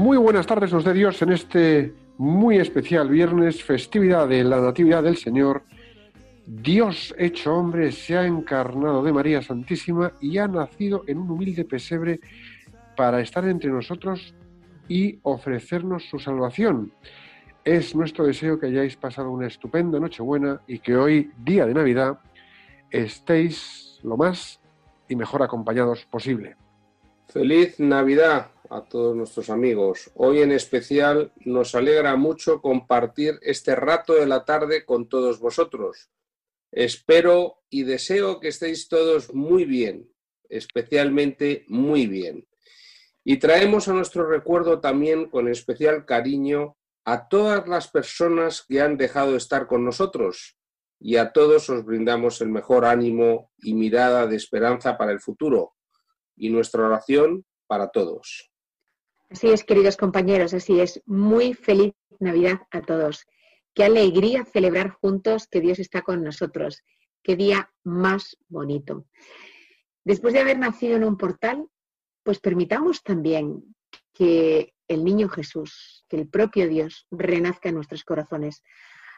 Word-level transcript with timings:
Muy 0.00 0.16
buenas 0.16 0.46
tardes, 0.46 0.72
los 0.72 0.82
de 0.82 0.94
Dios, 0.94 1.20
en 1.20 1.30
este 1.30 1.92
muy 2.16 2.56
especial 2.56 3.10
viernes, 3.10 3.62
festividad 3.62 4.26
de 4.26 4.42
la 4.44 4.58
Natividad 4.58 5.02
del 5.02 5.18
Señor. 5.18 5.64
Dios 6.46 7.14
hecho 7.18 7.54
hombre 7.54 7.92
se 7.92 8.16
ha 8.16 8.24
encarnado 8.24 9.02
de 9.02 9.12
María 9.12 9.42
Santísima 9.42 10.12
y 10.18 10.38
ha 10.38 10.48
nacido 10.48 11.04
en 11.06 11.18
un 11.18 11.30
humilde 11.30 11.66
pesebre 11.66 12.18
para 12.96 13.20
estar 13.20 13.46
entre 13.46 13.68
nosotros 13.68 14.34
y 14.88 15.18
ofrecernos 15.22 16.08
su 16.08 16.18
salvación. 16.18 16.94
Es 17.62 17.94
nuestro 17.94 18.24
deseo 18.24 18.58
que 18.58 18.68
hayáis 18.68 18.96
pasado 18.96 19.30
una 19.30 19.48
estupenda 19.48 20.00
Nochebuena 20.00 20.62
y 20.66 20.78
que 20.78 20.96
hoy, 20.96 21.30
día 21.44 21.66
de 21.66 21.74
Navidad, 21.74 22.20
estéis 22.90 24.00
lo 24.02 24.16
más 24.16 24.62
y 25.10 25.14
mejor 25.14 25.42
acompañados 25.42 26.06
posible. 26.06 26.56
Feliz 27.28 27.78
Navidad 27.78 28.46
a 28.70 28.84
todos 28.84 29.16
nuestros 29.16 29.50
amigos. 29.50 30.10
Hoy 30.14 30.40
en 30.40 30.52
especial 30.52 31.32
nos 31.44 31.74
alegra 31.74 32.14
mucho 32.16 32.60
compartir 32.60 33.38
este 33.42 33.74
rato 33.74 34.14
de 34.14 34.26
la 34.26 34.44
tarde 34.44 34.84
con 34.84 35.08
todos 35.08 35.40
vosotros. 35.40 36.08
Espero 36.70 37.64
y 37.68 37.82
deseo 37.82 38.38
que 38.38 38.48
estéis 38.48 38.88
todos 38.88 39.34
muy 39.34 39.64
bien, 39.64 40.12
especialmente 40.48 41.64
muy 41.68 42.06
bien. 42.06 42.48
Y 43.24 43.38
traemos 43.38 43.88
a 43.88 43.92
nuestro 43.92 44.26
recuerdo 44.26 44.80
también 44.80 45.28
con 45.28 45.48
especial 45.48 46.06
cariño 46.06 46.76
a 47.04 47.28
todas 47.28 47.66
las 47.66 47.88
personas 47.88 48.64
que 48.66 48.80
han 48.80 48.96
dejado 48.96 49.32
de 49.32 49.38
estar 49.38 49.66
con 49.66 49.84
nosotros 49.84 50.56
y 51.00 51.16
a 51.16 51.32
todos 51.32 51.68
os 51.70 51.84
brindamos 51.84 52.40
el 52.40 52.50
mejor 52.50 52.84
ánimo 52.84 53.50
y 53.58 53.74
mirada 53.74 54.26
de 54.26 54.36
esperanza 54.36 54.96
para 54.96 55.10
el 55.10 55.20
futuro 55.20 55.74
y 56.36 56.50
nuestra 56.50 56.86
oración 56.86 57.44
para 57.66 57.88
todos. 57.88 58.49
Así 59.30 59.48
es, 59.48 59.62
queridos 59.62 59.96
compañeros, 59.96 60.52
así 60.54 60.80
es. 60.80 61.00
Muy 61.06 61.54
feliz 61.54 61.92
Navidad 62.18 62.62
a 62.72 62.82
todos. 62.82 63.24
Qué 63.72 63.84
alegría 63.84 64.44
celebrar 64.44 64.90
juntos 64.90 65.46
que 65.48 65.60
Dios 65.60 65.78
está 65.78 66.02
con 66.02 66.24
nosotros. 66.24 66.82
Qué 67.22 67.36
día 67.36 67.70
más 67.84 68.36
bonito. 68.48 69.06
Después 70.04 70.34
de 70.34 70.40
haber 70.40 70.58
nacido 70.58 70.96
en 70.96 71.04
un 71.04 71.16
portal, 71.16 71.68
pues 72.24 72.40
permitamos 72.40 73.04
también 73.04 73.76
que 74.12 74.74
el 74.88 75.04
niño 75.04 75.28
Jesús, 75.28 76.04
que 76.08 76.16
el 76.16 76.28
propio 76.28 76.68
Dios 76.68 77.06
renazca 77.12 77.68
en 77.68 77.76
nuestros 77.76 78.02
corazones. 78.02 78.64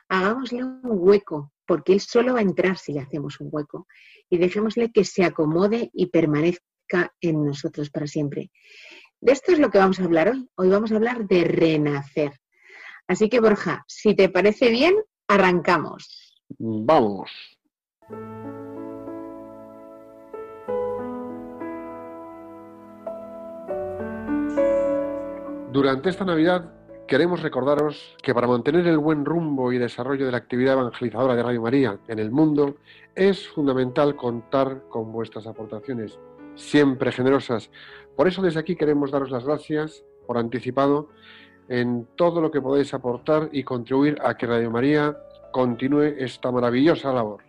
Hagámosle 0.08 0.62
un 0.62 0.80
hueco, 0.84 1.52
porque 1.66 1.94
Él 1.94 2.00
solo 2.00 2.34
va 2.34 2.40
a 2.40 2.42
entrar 2.42 2.76
si 2.76 2.92
le 2.92 3.00
hacemos 3.00 3.40
un 3.40 3.48
hueco. 3.50 3.86
Y 4.28 4.36
dejémosle 4.36 4.92
que 4.92 5.04
se 5.04 5.24
acomode 5.24 5.88
y 5.94 6.08
permanezca 6.08 7.14
en 7.22 7.46
nosotros 7.46 7.88
para 7.88 8.06
siempre. 8.06 8.50
De 9.22 9.30
esto 9.30 9.52
es 9.52 9.60
lo 9.60 9.70
que 9.70 9.78
vamos 9.78 10.00
a 10.00 10.04
hablar 10.04 10.30
hoy. 10.30 10.50
Hoy 10.56 10.68
vamos 10.68 10.90
a 10.90 10.96
hablar 10.96 11.28
de 11.28 11.44
renacer. 11.44 12.32
Así 13.06 13.28
que, 13.28 13.38
Borja, 13.38 13.84
si 13.86 14.16
te 14.16 14.28
parece 14.28 14.68
bien, 14.70 14.96
arrancamos. 15.28 16.42
Vamos. 16.58 17.30
Durante 25.70 26.10
esta 26.10 26.24
Navidad 26.24 26.74
queremos 27.06 27.42
recordaros 27.42 28.16
que 28.24 28.34
para 28.34 28.48
mantener 28.48 28.88
el 28.88 28.98
buen 28.98 29.24
rumbo 29.24 29.72
y 29.72 29.78
desarrollo 29.78 30.26
de 30.26 30.32
la 30.32 30.38
actividad 30.38 30.74
evangelizadora 30.74 31.36
de 31.36 31.44
Radio 31.44 31.62
María 31.62 31.96
en 32.08 32.18
el 32.18 32.32
mundo 32.32 32.74
es 33.14 33.46
fundamental 33.46 34.16
contar 34.16 34.82
con 34.88 35.12
vuestras 35.12 35.46
aportaciones, 35.46 36.18
siempre 36.56 37.12
generosas. 37.12 37.70
Por 38.16 38.28
eso 38.28 38.42
desde 38.42 38.60
aquí 38.60 38.76
queremos 38.76 39.10
daros 39.10 39.30
las 39.30 39.44
gracias 39.44 40.04
por 40.26 40.38
anticipado 40.38 41.08
en 41.68 42.06
todo 42.16 42.40
lo 42.40 42.50
que 42.50 42.60
podéis 42.60 42.92
aportar 42.94 43.48
y 43.52 43.64
contribuir 43.64 44.18
a 44.22 44.36
que 44.36 44.46
Radio 44.46 44.70
María 44.70 45.16
continúe 45.52 46.14
esta 46.18 46.50
maravillosa 46.50 47.12
labor. 47.12 47.42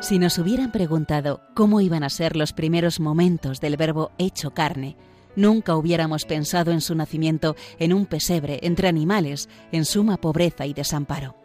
Si 0.00 0.18
nos 0.18 0.38
hubieran 0.38 0.72
preguntado 0.72 1.42
cómo 1.54 1.80
iban 1.80 2.02
a 2.02 2.08
ser 2.08 2.34
los 2.34 2.52
primeros 2.52 3.00
momentos 3.00 3.60
del 3.60 3.76
verbo 3.76 4.10
hecho 4.18 4.52
carne, 4.52 4.96
nunca 5.36 5.76
hubiéramos 5.76 6.24
pensado 6.24 6.72
en 6.72 6.80
su 6.80 6.94
nacimiento 6.94 7.54
en 7.78 7.92
un 7.92 8.06
pesebre 8.06 8.60
entre 8.62 8.88
animales, 8.88 9.48
en 9.72 9.84
suma 9.84 10.16
pobreza 10.16 10.64
y 10.64 10.72
desamparo. 10.72 11.36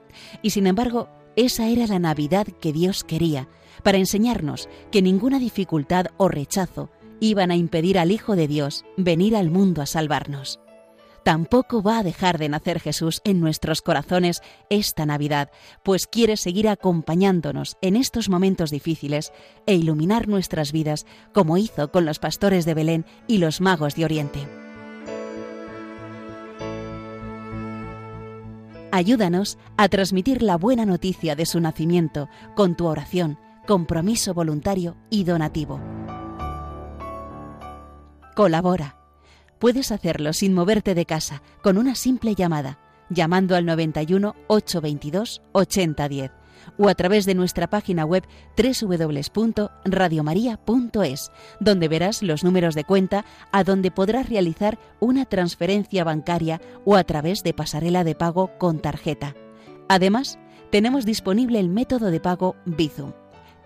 Y 0.41 0.51
sin 0.51 0.67
embargo, 0.67 1.09
esa 1.35 1.67
era 1.67 1.87
la 1.87 1.99
Navidad 1.99 2.47
que 2.59 2.73
Dios 2.73 3.03
quería, 3.03 3.47
para 3.83 3.97
enseñarnos 3.97 4.69
que 4.91 5.01
ninguna 5.01 5.39
dificultad 5.39 6.07
o 6.17 6.27
rechazo 6.27 6.89
iban 7.19 7.51
a 7.51 7.55
impedir 7.55 7.99
al 7.99 8.11
Hijo 8.11 8.35
de 8.35 8.47
Dios 8.47 8.85
venir 8.97 9.35
al 9.35 9.49
mundo 9.49 9.81
a 9.81 9.85
salvarnos. 9.85 10.59
Tampoco 11.23 11.81
va 11.81 11.97
a 11.97 12.03
dejar 12.03 12.37
de 12.37 12.49
nacer 12.49 12.79
Jesús 12.79 13.21
en 13.23 13.39
nuestros 13.39 13.81
corazones 13.81 14.41
esta 14.69 15.07
Navidad, 15.07 15.49
pues 15.81 16.05
quiere 16.05 16.37
seguir 16.37 16.69
acompañándonos 16.69 17.77
en 17.81 17.95
estos 17.95 18.29
momentos 18.29 18.69
difíciles 18.69 19.33
e 19.65 19.73
iluminar 19.73 20.27
nuestras 20.27 20.71
vidas 20.71 21.07
como 21.33 21.57
hizo 21.57 21.91
con 21.91 22.05
los 22.05 22.19
pastores 22.19 22.63
de 22.65 22.75
Belén 22.75 23.05
y 23.27 23.39
los 23.39 23.59
magos 23.59 23.95
de 23.95 24.05
Oriente. 24.05 24.64
Ayúdanos 28.95 29.57
a 29.75 29.89
transmitir 29.89 30.41
la 30.41 30.55
buena 30.55 30.85
noticia 30.85 31.35
de 31.35 31.45
su 31.45 31.59
nacimiento 31.59 32.29
con 32.55 32.77
tu 32.77 32.85
oración, 32.85 33.37
compromiso 33.67 34.33
voluntario 34.33 34.95
y 35.09 35.25
donativo. 35.25 35.81
Colabora. 38.37 38.95
Puedes 39.59 39.91
hacerlo 39.91 40.31
sin 40.31 40.53
moverte 40.53 40.95
de 40.95 41.05
casa, 41.05 41.41
con 41.61 41.77
una 41.77 41.93
simple 41.93 42.35
llamada, 42.35 42.79
llamando 43.09 43.57
al 43.57 43.65
91 43.65 44.33
822 44.47 45.41
8010 45.51 46.31
o 46.77 46.89
a 46.89 46.95
través 46.95 47.25
de 47.25 47.35
nuestra 47.35 47.69
página 47.69 48.05
web 48.05 48.25
www.radiomaria.es, 48.57 51.31
donde 51.59 51.87
verás 51.87 52.23
los 52.23 52.43
números 52.43 52.73
de 52.75 52.83
cuenta 52.83 53.25
a 53.51 53.63
donde 53.63 53.91
podrás 53.91 54.29
realizar 54.29 54.79
una 54.99 55.25
transferencia 55.25 56.03
bancaria 56.03 56.61
o 56.85 56.95
a 56.95 57.03
través 57.03 57.43
de 57.43 57.53
pasarela 57.53 58.03
de 58.03 58.15
pago 58.15 58.51
con 58.57 58.79
tarjeta. 58.79 59.35
Además, 59.87 60.39
tenemos 60.71 61.05
disponible 61.05 61.59
el 61.59 61.69
método 61.69 62.11
de 62.11 62.19
pago 62.19 62.55
Bizum. 62.65 63.13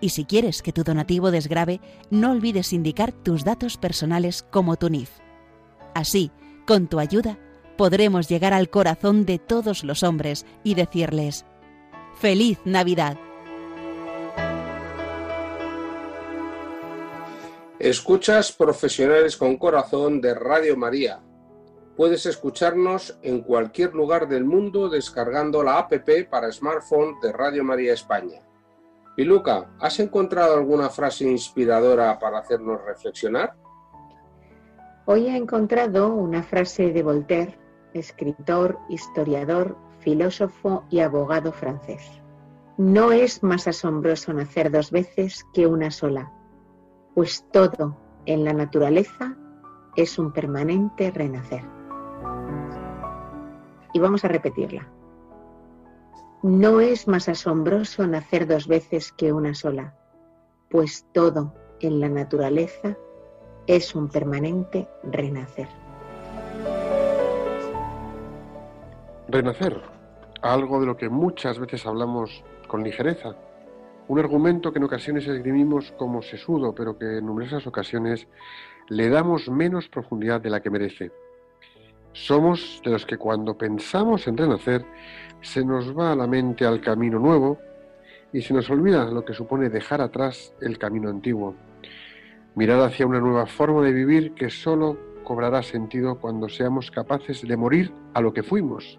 Y 0.00 0.10
si 0.10 0.24
quieres 0.24 0.62
que 0.62 0.72
tu 0.72 0.82
donativo 0.82 1.30
desgrave, 1.30 1.80
no 2.10 2.30
olvides 2.30 2.72
indicar 2.72 3.12
tus 3.12 3.44
datos 3.44 3.76
personales 3.76 4.44
como 4.50 4.76
tu 4.76 4.88
NIF. 4.88 5.10
Así, 5.94 6.30
con 6.66 6.86
tu 6.86 6.98
ayuda, 6.98 7.38
podremos 7.76 8.28
llegar 8.28 8.54
al 8.54 8.70
corazón 8.70 9.24
de 9.24 9.38
todos 9.38 9.84
los 9.84 10.02
hombres 10.02 10.46
y 10.64 10.74
decirles, 10.74 11.44
¡Feliz 12.20 12.58
Navidad! 12.66 13.16
Escuchas 17.78 18.52
Profesionales 18.52 19.38
con 19.38 19.56
Corazón 19.56 20.20
de 20.20 20.34
Radio 20.34 20.76
María. 20.76 21.22
Puedes 21.96 22.26
escucharnos 22.26 23.18
en 23.22 23.40
cualquier 23.40 23.94
lugar 23.94 24.28
del 24.28 24.44
mundo 24.44 24.90
descargando 24.90 25.62
la 25.62 25.78
APP 25.78 26.28
para 26.28 26.52
smartphone 26.52 27.18
de 27.22 27.32
Radio 27.32 27.64
María 27.64 27.94
España. 27.94 28.42
Piluca, 29.16 29.70
¿has 29.80 29.98
encontrado 29.98 30.52
alguna 30.52 30.90
frase 30.90 31.24
inspiradora 31.24 32.18
para 32.18 32.40
hacernos 32.40 32.84
reflexionar? 32.84 33.54
Hoy 35.06 35.28
he 35.28 35.36
encontrado 35.38 36.12
una 36.12 36.42
frase 36.42 36.92
de 36.92 37.02
Voltaire, 37.02 37.58
escritor, 37.94 38.78
historiador, 38.90 39.74
filósofo 40.00 40.84
y 40.90 41.00
abogado 41.00 41.52
francés. 41.52 42.20
No 42.76 43.12
es 43.12 43.42
más 43.42 43.68
asombroso 43.68 44.32
nacer 44.32 44.70
dos 44.70 44.90
veces 44.90 45.46
que 45.52 45.66
una 45.66 45.90
sola, 45.90 46.32
pues 47.14 47.46
todo 47.52 47.96
en 48.26 48.44
la 48.44 48.52
naturaleza 48.52 49.36
es 49.96 50.18
un 50.18 50.32
permanente 50.32 51.10
renacer. 51.10 51.62
Y 53.92 53.98
vamos 53.98 54.24
a 54.24 54.28
repetirla. 54.28 54.88
No 56.42 56.80
es 56.80 57.06
más 57.06 57.28
asombroso 57.28 58.06
nacer 58.06 58.46
dos 58.46 58.66
veces 58.66 59.12
que 59.12 59.32
una 59.32 59.54
sola, 59.54 59.94
pues 60.70 61.06
todo 61.12 61.54
en 61.80 62.00
la 62.00 62.08
naturaleza 62.08 62.96
es 63.66 63.94
un 63.94 64.08
permanente 64.08 64.88
renacer. 65.02 65.68
Renacer, 69.32 69.80
algo 70.42 70.80
de 70.80 70.86
lo 70.86 70.96
que 70.96 71.08
muchas 71.08 71.60
veces 71.60 71.86
hablamos 71.86 72.42
con 72.66 72.82
ligereza, 72.82 73.36
un 74.08 74.18
argumento 74.18 74.72
que 74.72 74.78
en 74.80 74.84
ocasiones 74.84 75.28
esgrimimos 75.28 75.92
como 75.92 76.20
sesudo, 76.20 76.74
pero 76.74 76.98
que 76.98 77.18
en 77.18 77.26
numerosas 77.26 77.64
ocasiones 77.64 78.26
le 78.88 79.08
damos 79.08 79.48
menos 79.48 79.88
profundidad 79.88 80.40
de 80.40 80.50
la 80.50 80.60
que 80.60 80.70
merece. 80.70 81.12
Somos 82.12 82.82
de 82.84 82.90
los 82.90 83.06
que 83.06 83.18
cuando 83.18 83.56
pensamos 83.56 84.26
en 84.26 84.36
renacer, 84.36 84.84
se 85.42 85.64
nos 85.64 85.96
va 85.96 86.10
a 86.10 86.16
la 86.16 86.26
mente 86.26 86.66
al 86.66 86.80
camino 86.80 87.20
nuevo 87.20 87.58
y 88.32 88.42
se 88.42 88.52
nos 88.52 88.68
olvida 88.68 89.04
lo 89.12 89.24
que 89.24 89.34
supone 89.34 89.68
dejar 89.68 90.00
atrás 90.00 90.52
el 90.60 90.76
camino 90.76 91.08
antiguo. 91.08 91.54
Mirar 92.56 92.80
hacia 92.80 93.06
una 93.06 93.20
nueva 93.20 93.46
forma 93.46 93.82
de 93.82 93.92
vivir 93.92 94.34
que 94.34 94.50
solo 94.50 94.98
cobrará 95.22 95.62
sentido 95.62 96.18
cuando 96.18 96.48
seamos 96.48 96.90
capaces 96.90 97.46
de 97.46 97.56
morir 97.56 97.92
a 98.12 98.20
lo 98.20 98.32
que 98.32 98.42
fuimos. 98.42 98.98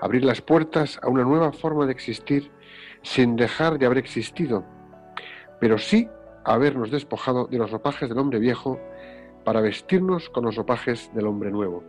Abrir 0.00 0.24
las 0.24 0.40
puertas 0.40 0.98
a 1.02 1.08
una 1.08 1.24
nueva 1.24 1.52
forma 1.52 1.86
de 1.86 1.92
existir 1.92 2.50
sin 3.02 3.36
dejar 3.36 3.78
de 3.78 3.86
haber 3.86 3.98
existido, 3.98 4.64
pero 5.60 5.78
sí 5.78 6.08
habernos 6.44 6.90
despojado 6.90 7.46
de 7.46 7.58
los 7.58 7.70
ropajes 7.70 8.08
del 8.08 8.18
hombre 8.18 8.38
viejo 8.38 8.78
para 9.44 9.60
vestirnos 9.60 10.30
con 10.30 10.44
los 10.44 10.56
ropajes 10.56 11.12
del 11.14 11.26
hombre 11.26 11.50
nuevo. 11.50 11.82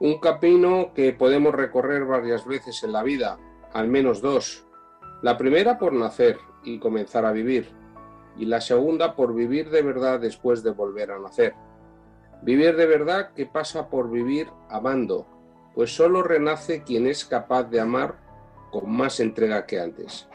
Un 0.00 0.18
camino 0.20 0.92
que 0.94 1.12
podemos 1.12 1.54
recorrer 1.54 2.04
varias 2.04 2.46
veces 2.46 2.82
en 2.84 2.92
la 2.92 3.02
vida, 3.02 3.38
al 3.72 3.88
menos 3.88 4.20
dos. 4.20 4.64
La 5.22 5.36
primera 5.36 5.78
por 5.78 5.92
nacer 5.92 6.38
y 6.62 6.78
comenzar 6.78 7.24
a 7.24 7.32
vivir, 7.32 7.68
y 8.36 8.44
la 8.44 8.60
segunda 8.60 9.16
por 9.16 9.34
vivir 9.34 9.70
de 9.70 9.82
verdad 9.82 10.20
después 10.20 10.62
de 10.62 10.70
volver 10.70 11.10
a 11.10 11.18
nacer. 11.18 11.54
Vivir 12.42 12.76
de 12.76 12.86
verdad 12.86 13.32
que 13.34 13.46
pasa 13.46 13.88
por 13.88 14.10
vivir 14.10 14.48
amando, 14.68 15.26
pues 15.78 15.94
solo 15.94 16.24
renace 16.24 16.82
quien 16.82 17.06
es 17.06 17.24
capaz 17.24 17.70
de 17.70 17.78
amar 17.78 18.16
con 18.72 18.90
más 18.90 19.20
entrega 19.20 19.64
que 19.64 19.78
antes. 19.78 20.26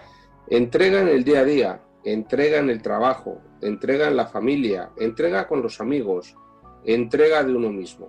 Entrega 0.47 1.01
en 1.01 1.09
el 1.09 1.25
día 1.25 1.41
a 1.41 1.43
día, 1.43 1.81
entrega 2.05 2.59
en 2.59 2.69
el 2.69 2.81
trabajo, 2.81 3.41
entrega 3.59 4.07
en 4.07 4.15
la 4.15 4.27
familia, 4.27 4.91
entrega 4.95 5.49
con 5.49 5.61
los 5.61 5.81
amigos, 5.81 6.37
entrega 6.85 7.43
de 7.43 7.53
uno 7.53 7.71
mismo. 7.71 8.07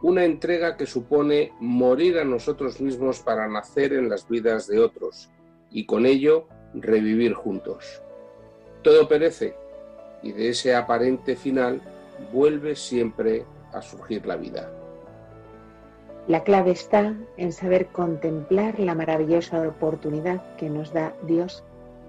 Una 0.00 0.24
entrega 0.24 0.78
que 0.78 0.86
supone 0.86 1.52
morir 1.60 2.18
a 2.18 2.24
nosotros 2.24 2.80
mismos 2.80 3.20
para 3.20 3.46
nacer 3.46 3.92
en 3.92 4.08
las 4.08 4.26
vidas 4.26 4.66
de 4.68 4.78
otros 4.78 5.28
y 5.70 5.84
con 5.84 6.06
ello 6.06 6.48
revivir 6.72 7.34
juntos. 7.34 8.02
Todo 8.80 9.06
perece 9.06 9.54
y 10.22 10.32
de 10.32 10.48
ese 10.48 10.74
aparente 10.74 11.36
final 11.36 11.82
vuelve 12.32 12.74
siempre 12.74 13.44
a 13.70 13.82
surgir 13.82 14.24
la 14.24 14.36
vida. 14.36 14.77
La 16.28 16.44
clave 16.44 16.70
está 16.70 17.16
en 17.36 17.52
saber 17.52 17.88
contemplar 17.88 18.78
la 18.78 18.94
maravillosa 18.94 19.66
oportunidad 19.66 20.56
que 20.56 20.70
nos 20.70 20.92
da 20.92 21.14
Dios 21.26 21.64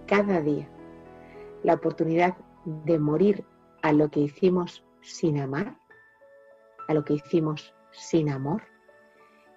cada 0.07 0.41
día 0.41 0.69
la 1.63 1.73
oportunidad 1.73 2.35
de 2.65 2.99
morir 2.99 3.45
a 3.81 3.93
lo 3.93 4.09
que 4.09 4.21
hicimos 4.21 4.83
sin 5.01 5.39
amar, 5.39 5.77
a 6.87 6.93
lo 6.93 7.03
que 7.03 7.13
hicimos 7.13 7.73
sin 7.91 8.29
amor, 8.29 8.63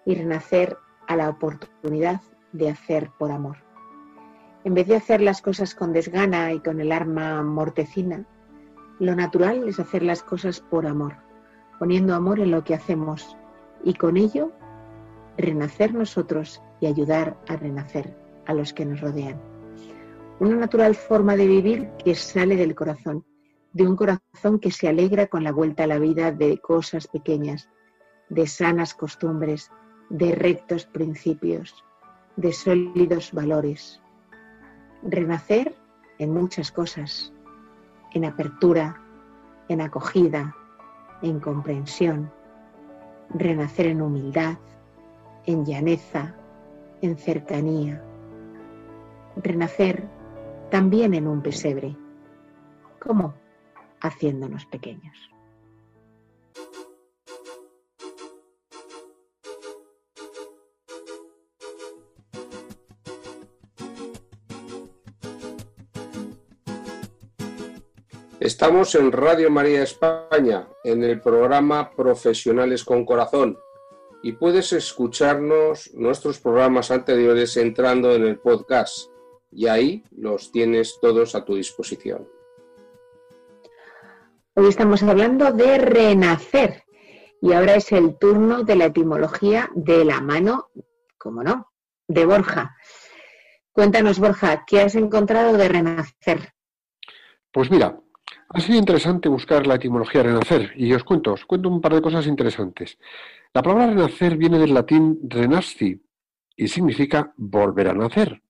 y 0.05 0.15
renacer 0.15 0.77
a 1.07 1.17
la 1.17 1.29
oportunidad 1.29 2.21
de 2.53 2.71
hacer 2.71 3.11
por 3.19 3.31
amor. 3.31 3.59
En 4.65 4.75
vez 4.75 4.87
de 4.87 4.97
hacer 4.97 5.21
las 5.21 5.43
cosas 5.43 5.75
con 5.75 5.93
desgana 5.93 6.53
y 6.53 6.61
con 6.61 6.81
el 6.81 6.93
arma 6.93 7.43
mortecina, 7.43 8.25
lo 8.99 9.15
natural 9.15 9.69
es 9.69 9.81
hacer 9.81 10.03
las 10.03 10.23
cosas 10.23 10.61
por 10.61 10.87
amor, 10.87 11.17
poniendo 11.79 12.15
amor 12.15 12.39
en 12.41 12.53
lo 12.53 12.63
que 12.63 12.75
hacemos 12.75 13.37
y 13.85 13.95
con 13.95 14.17
ello 14.17 14.53
renacer 15.37 15.95
nosotros 15.95 16.63
y 16.81 16.87
ayudar 16.87 17.37
a 17.49 17.57
renacer 17.57 18.17
a 18.47 18.55
los 18.55 18.73
que 18.73 18.85
nos 18.85 19.01
rodean 19.01 19.53
una 20.43 20.57
natural 20.57 20.97
forma 20.97 21.37
de 21.37 21.47
vivir 21.47 21.89
que 22.05 22.17
sale 22.17 22.57
del 22.57 22.75
corazón, 22.75 23.25
de 23.73 23.87
un 23.87 23.95
corazón 23.95 24.59
que 24.61 24.73
se 24.73 24.89
alegra 24.89 25.29
con 25.29 25.45
la 25.45 25.53
vuelta 25.53 25.85
a 25.85 25.87
la 25.87 26.01
vida 26.01 26.33
de 26.33 26.59
cosas 26.59 27.07
pequeñas, 27.07 27.71
de 28.29 28.49
sanas 28.49 28.93
costumbres, 28.93 29.71
de 30.11 30.35
rectos 30.35 30.87
principios, 30.87 31.85
de 32.35 32.53
sólidos 32.53 33.31
valores. 33.33 34.03
Renacer 35.05 35.77
en 36.19 36.33
muchas 36.33 36.73
cosas, 36.73 37.33
en 38.13 38.25
apertura, 38.25 39.01
en 39.69 39.81
acogida, 39.81 40.57
en 41.23 41.39
comprensión. 41.39 42.33
Renacer 43.35 43.87
en 43.87 44.03
humildad, 44.03 44.59
en 45.47 45.65
llaneza, 45.65 46.35
en 47.01 47.17
cercanía. 47.17 48.03
Renacer 49.37 50.09
también 50.71 51.15
en 51.15 51.27
un 51.27 51.43
pesebre. 51.43 51.97
¿Cómo? 52.99 53.35
Haciéndonos 54.01 54.67
pequeños. 54.67 55.31
Estamos 68.53 68.95
en 68.97 69.11
Radio 69.13 69.51
María 69.51 69.83
España, 69.83 70.69
en 70.85 71.03
el 71.03 71.23
programa 71.23 71.91
Profesionales 71.91 72.85
con 72.85 73.07
Corazón, 73.07 73.59
y 74.23 74.33
puedes 74.33 74.75
escucharnos 74.75 75.91
nuestros 75.95 76.39
programas 76.39 76.91
anteriores 76.91 77.57
entrando 77.57 78.15
en 78.15 78.25
el 78.25 78.39
podcast 78.39 79.11
y 79.51 79.69
ahí 79.69 80.05
los 80.11 80.53
tienes 80.53 80.99
todos 81.01 81.35
a 81.35 81.47
tu 81.47 81.57
disposición. 81.57 82.29
Hoy 84.55 84.69
estamos 84.69 85.03
hablando 85.03 85.51
de 85.53 85.79
renacer 85.79 86.85
y 87.41 87.55
ahora 87.55 87.77
es 87.77 87.91
el 87.91 88.19
turno 88.19 88.65
de 88.65 88.77
la 88.77 88.85
etimología 88.85 89.71
de 89.75 90.05
la 90.05 90.21
mano, 90.21 90.69
como 91.17 91.43
no, 91.43 91.73
de 92.07 92.27
Borja. 92.27 92.77
Cuéntanos, 93.73 94.19
Borja, 94.19 94.65
¿qué 94.67 94.83
has 94.83 94.95
encontrado 94.95 95.57
de 95.57 95.69
renacer? 95.69 96.53
Pues 97.51 97.71
mira, 97.71 98.02
ha 98.55 98.61
sido 98.61 98.79
interesante 98.79 99.29
buscar 99.29 99.67
la 99.67 99.77
etimología 99.77 100.23
renacer 100.23 100.73
y 100.77 100.93
os 100.93 101.05
cuento, 101.05 101.33
os 101.33 101.45
cuento 101.47 101.71
un 101.71 101.81
par 101.81 101.95
de 101.95 102.03
cosas 102.03 102.27
interesantes. 102.27 102.99
La 103.55 103.63
palabra 103.63 103.87
renacer 103.87 104.37
viene 104.37 104.59
del 104.59 104.75
latín 104.75 105.21
renasci 105.23 106.03
y 106.57 106.69
significa 106.69 107.33
volver 107.37 107.89
a 107.89 107.95
nacer. 107.95 108.43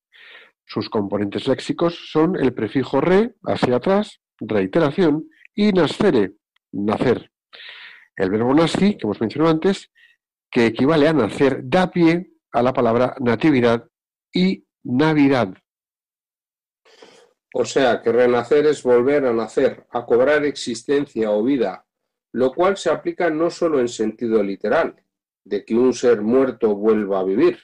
Sus 0.65 0.91
componentes 0.91 1.47
léxicos 1.47 2.11
son 2.11 2.37
el 2.37 2.53
prefijo 2.53 3.01
re, 3.01 3.37
hacia 3.45 3.77
atrás, 3.77 4.21
reiteración, 4.41 5.29
y 5.55 5.73
nascere, 5.73 6.33
nacer. 6.73 7.31
El 8.17 8.31
verbo 8.31 8.55
nasci, 8.55 8.97
que 8.97 9.05
hemos 9.07 9.21
mencionado 9.21 9.53
antes, 9.53 9.91
que 10.51 10.67
equivale 10.67 11.07
a 11.07 11.13
nacer, 11.13 11.61
da 11.65 11.91
pie 11.91 12.33
a 12.53 12.63
la 12.63 12.73
palabra 12.73 13.15
natividad 13.21 13.89
y 14.33 14.65
navidad. 14.83 15.55
O 17.55 17.67
sea, 17.67 18.01
que 18.01 18.11
renacer 18.11 18.67
es 18.67 18.83
volver 18.83 19.27
a 19.27 19.33
nacer, 19.33 19.87
a 19.91 20.07
cobrar 20.07 20.45
existencia 20.45 21.31
o 21.31 21.43
vida, 21.43 21.85
lo 22.33 22.53
cual 22.53 22.79
se 22.79 22.91
aplica 22.91 23.29
no 23.29 23.51
solo 23.51 23.79
en 23.79 23.89
sentido 23.89 24.43
literal, 24.43 24.97
de 25.45 25.65
que 25.65 25.75
un 25.75 25.93
ser 25.93 26.23
muerto 26.23 26.75
vuelva 26.75 27.21
a 27.21 27.25
vivir, 27.25 27.59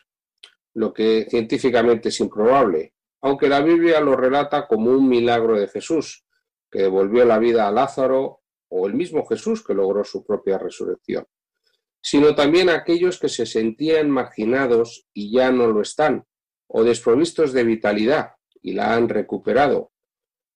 lo 0.75 0.92
que 0.92 1.26
científicamente 1.30 2.11
es 2.11 2.21
improbable, 2.21 2.92
aunque 3.23 3.49
la 3.49 3.62
Biblia 3.62 4.00
lo 4.00 4.14
relata 4.14 4.66
como 4.66 4.90
un 4.90 5.09
milagro 5.09 5.59
de 5.59 5.68
Jesús, 5.68 6.26
que 6.71 6.83
devolvió 6.83 7.25
la 7.25 7.38
vida 7.38 7.66
a 7.66 7.73
Lázaro, 7.73 8.42
o 8.71 8.87
el 8.87 8.92
mismo 8.92 9.25
Jesús 9.25 9.64
que 9.64 9.73
logró 9.73 10.04
su 10.04 10.23
propia 10.23 10.59
resurrección, 10.59 11.25
sino 12.02 12.35
también 12.35 12.68
aquellos 12.68 13.18
que 13.18 13.30
se 13.30 13.47
sentían 13.47 14.11
marginados 14.11 15.07
y 15.14 15.33
ya 15.33 15.50
no 15.50 15.68
lo 15.68 15.80
están, 15.80 16.26
o 16.66 16.85
desprovistos 16.85 17.54
de 17.54 17.64
vitalidad 17.64 18.38
y 18.62 18.73
la 18.73 18.95
han 18.95 19.09
recuperado, 19.09 19.93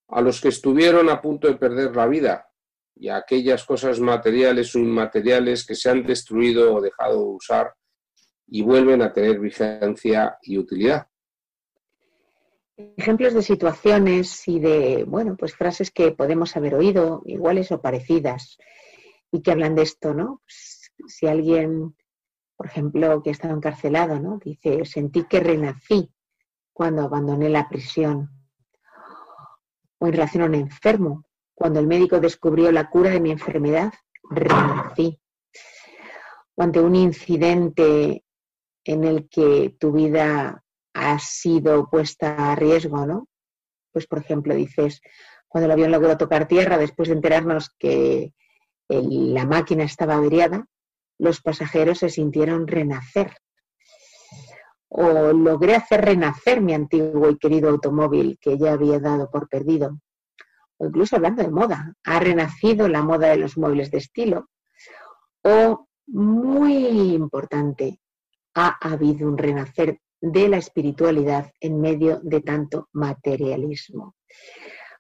a 0.09 0.21
los 0.21 0.41
que 0.41 0.49
estuvieron 0.49 1.09
a 1.09 1.21
punto 1.21 1.49
de 1.49 1.57
perder 1.57 1.95
la 1.97 2.07
vida, 2.07 2.49
y 2.95 3.09
a 3.09 3.17
aquellas 3.17 3.65
cosas 3.65 4.01
materiales 4.01 4.75
o 4.75 4.79
inmateriales 4.79 5.67
que 5.67 5.75
se 5.75 5.91
han 5.91 6.05
destruido 6.05 6.75
o 6.75 6.81
dejado 6.81 7.19
de 7.19 7.35
usar 7.37 7.75
y 8.47 8.63
vuelven 8.63 9.03
a 9.03 9.13
tener 9.13 9.39
vigencia 9.39 10.39
y 10.43 10.59
utilidad. 10.59 11.07
ejemplos 12.77 13.33
de 13.33 13.43
situaciones 13.43 14.47
y 14.49 14.61
de, 14.61 15.05
bueno, 15.05 15.37
pues 15.37 15.55
frases 15.55 15.91
que 15.91 16.13
podemos 16.13 16.57
haber 16.57 16.75
oído, 16.75 17.23
iguales 17.25 17.73
o 17.73 17.81
parecidas, 17.81 18.59
y 19.31 19.41
que 19.41 19.53
hablan 19.53 19.75
de 19.75 19.83
esto, 19.83 20.15
¿no? 20.15 20.43
Pues, 20.45 20.93
si 21.07 21.27
alguien, 21.27 21.97
por 22.57 22.67
ejemplo, 22.67 23.23
que 23.23 23.31
ha 23.31 23.33
estado 23.33 23.55
encarcelado, 23.55 24.21
¿no? 24.21 24.39
Dice, 24.39 24.85
sentí 24.85 25.25
que 25.25 25.41
renací 25.41 26.11
cuando 26.73 27.03
abandoné 27.03 27.49
la 27.49 27.69
prisión. 27.69 28.31
O 29.99 30.07
en 30.07 30.13
relación 30.13 30.43
a 30.43 30.47
un 30.47 30.55
enfermo, 30.55 31.25
cuando 31.55 31.81
el 31.81 31.87
médico 31.87 32.19
descubrió 32.21 32.73
la 32.73 32.91
cura 32.91 33.11
de 33.11 33.21
mi 33.21 33.31
enfermedad, 33.31 33.93
renací. 34.31 35.21
O 36.55 36.63
ante 36.63 36.81
un 36.81 36.97
incidente 36.97 38.25
en 38.85 39.05
el 39.05 39.29
que 39.29 39.77
tu 39.79 39.93
vida 39.93 40.63
ha 40.95 41.19
sido 41.19 41.89
puesta 41.89 42.53
a 42.53 42.57
riesgo, 42.57 43.07
¿no? 43.07 43.29
Pues, 43.93 44.07
por 44.07 44.19
ejemplo, 44.19 44.55
dices, 44.55 45.01
cuando 45.49 45.67
el 45.67 45.73
avión 45.73 45.91
logró 45.91 46.17
tocar 46.17 46.49
tierra, 46.49 46.79
después 46.79 47.09
de 47.09 47.15
enterarnos 47.15 47.75
que 47.79 48.33
la 48.89 49.47
máquina 49.47 49.85
estaba 49.85 50.15
averiada, 50.15 50.67
los 51.19 51.41
pasajeros 51.41 51.99
se 51.99 52.09
sintieron 52.09 52.67
renacer. 52.67 53.37
O 54.95 55.33
logré 55.33 55.75
hacer 55.75 56.05
renacer 56.05 56.61
mi 56.61 56.75
antiguo 56.75 57.31
y 57.31 57.39
querido 57.39 57.71
automóvil 57.71 58.39
que 58.39 58.59
ya 58.59 58.73
había 58.73 59.01
dado 59.01 59.31
por 59.31 59.49
perdido. 59.49 59.99
O 60.77 60.87
incluso 60.87 61.17
hablando 61.17 61.43
de 61.43 61.51
moda, 61.51 61.95
ha 62.05 62.21
renacido 62.21 62.89
la 62.89 63.03
moda 63.03 63.29
de 63.29 63.39
los 63.39 63.57
muebles 63.57 63.91
de 63.91 63.99
estilo. 63.99 64.51
O, 65.43 65.89
muy 66.09 67.15
importante, 67.15 68.01
ha 68.55 68.77
habido 68.83 69.29
un 69.29 69.39
renacer 69.39 69.99
de 70.21 70.49
la 70.49 70.59
espiritualidad 70.59 71.51
en 71.59 71.81
medio 71.81 72.21
de 72.23 72.43
tanto 72.43 72.89
materialismo. 72.93 74.15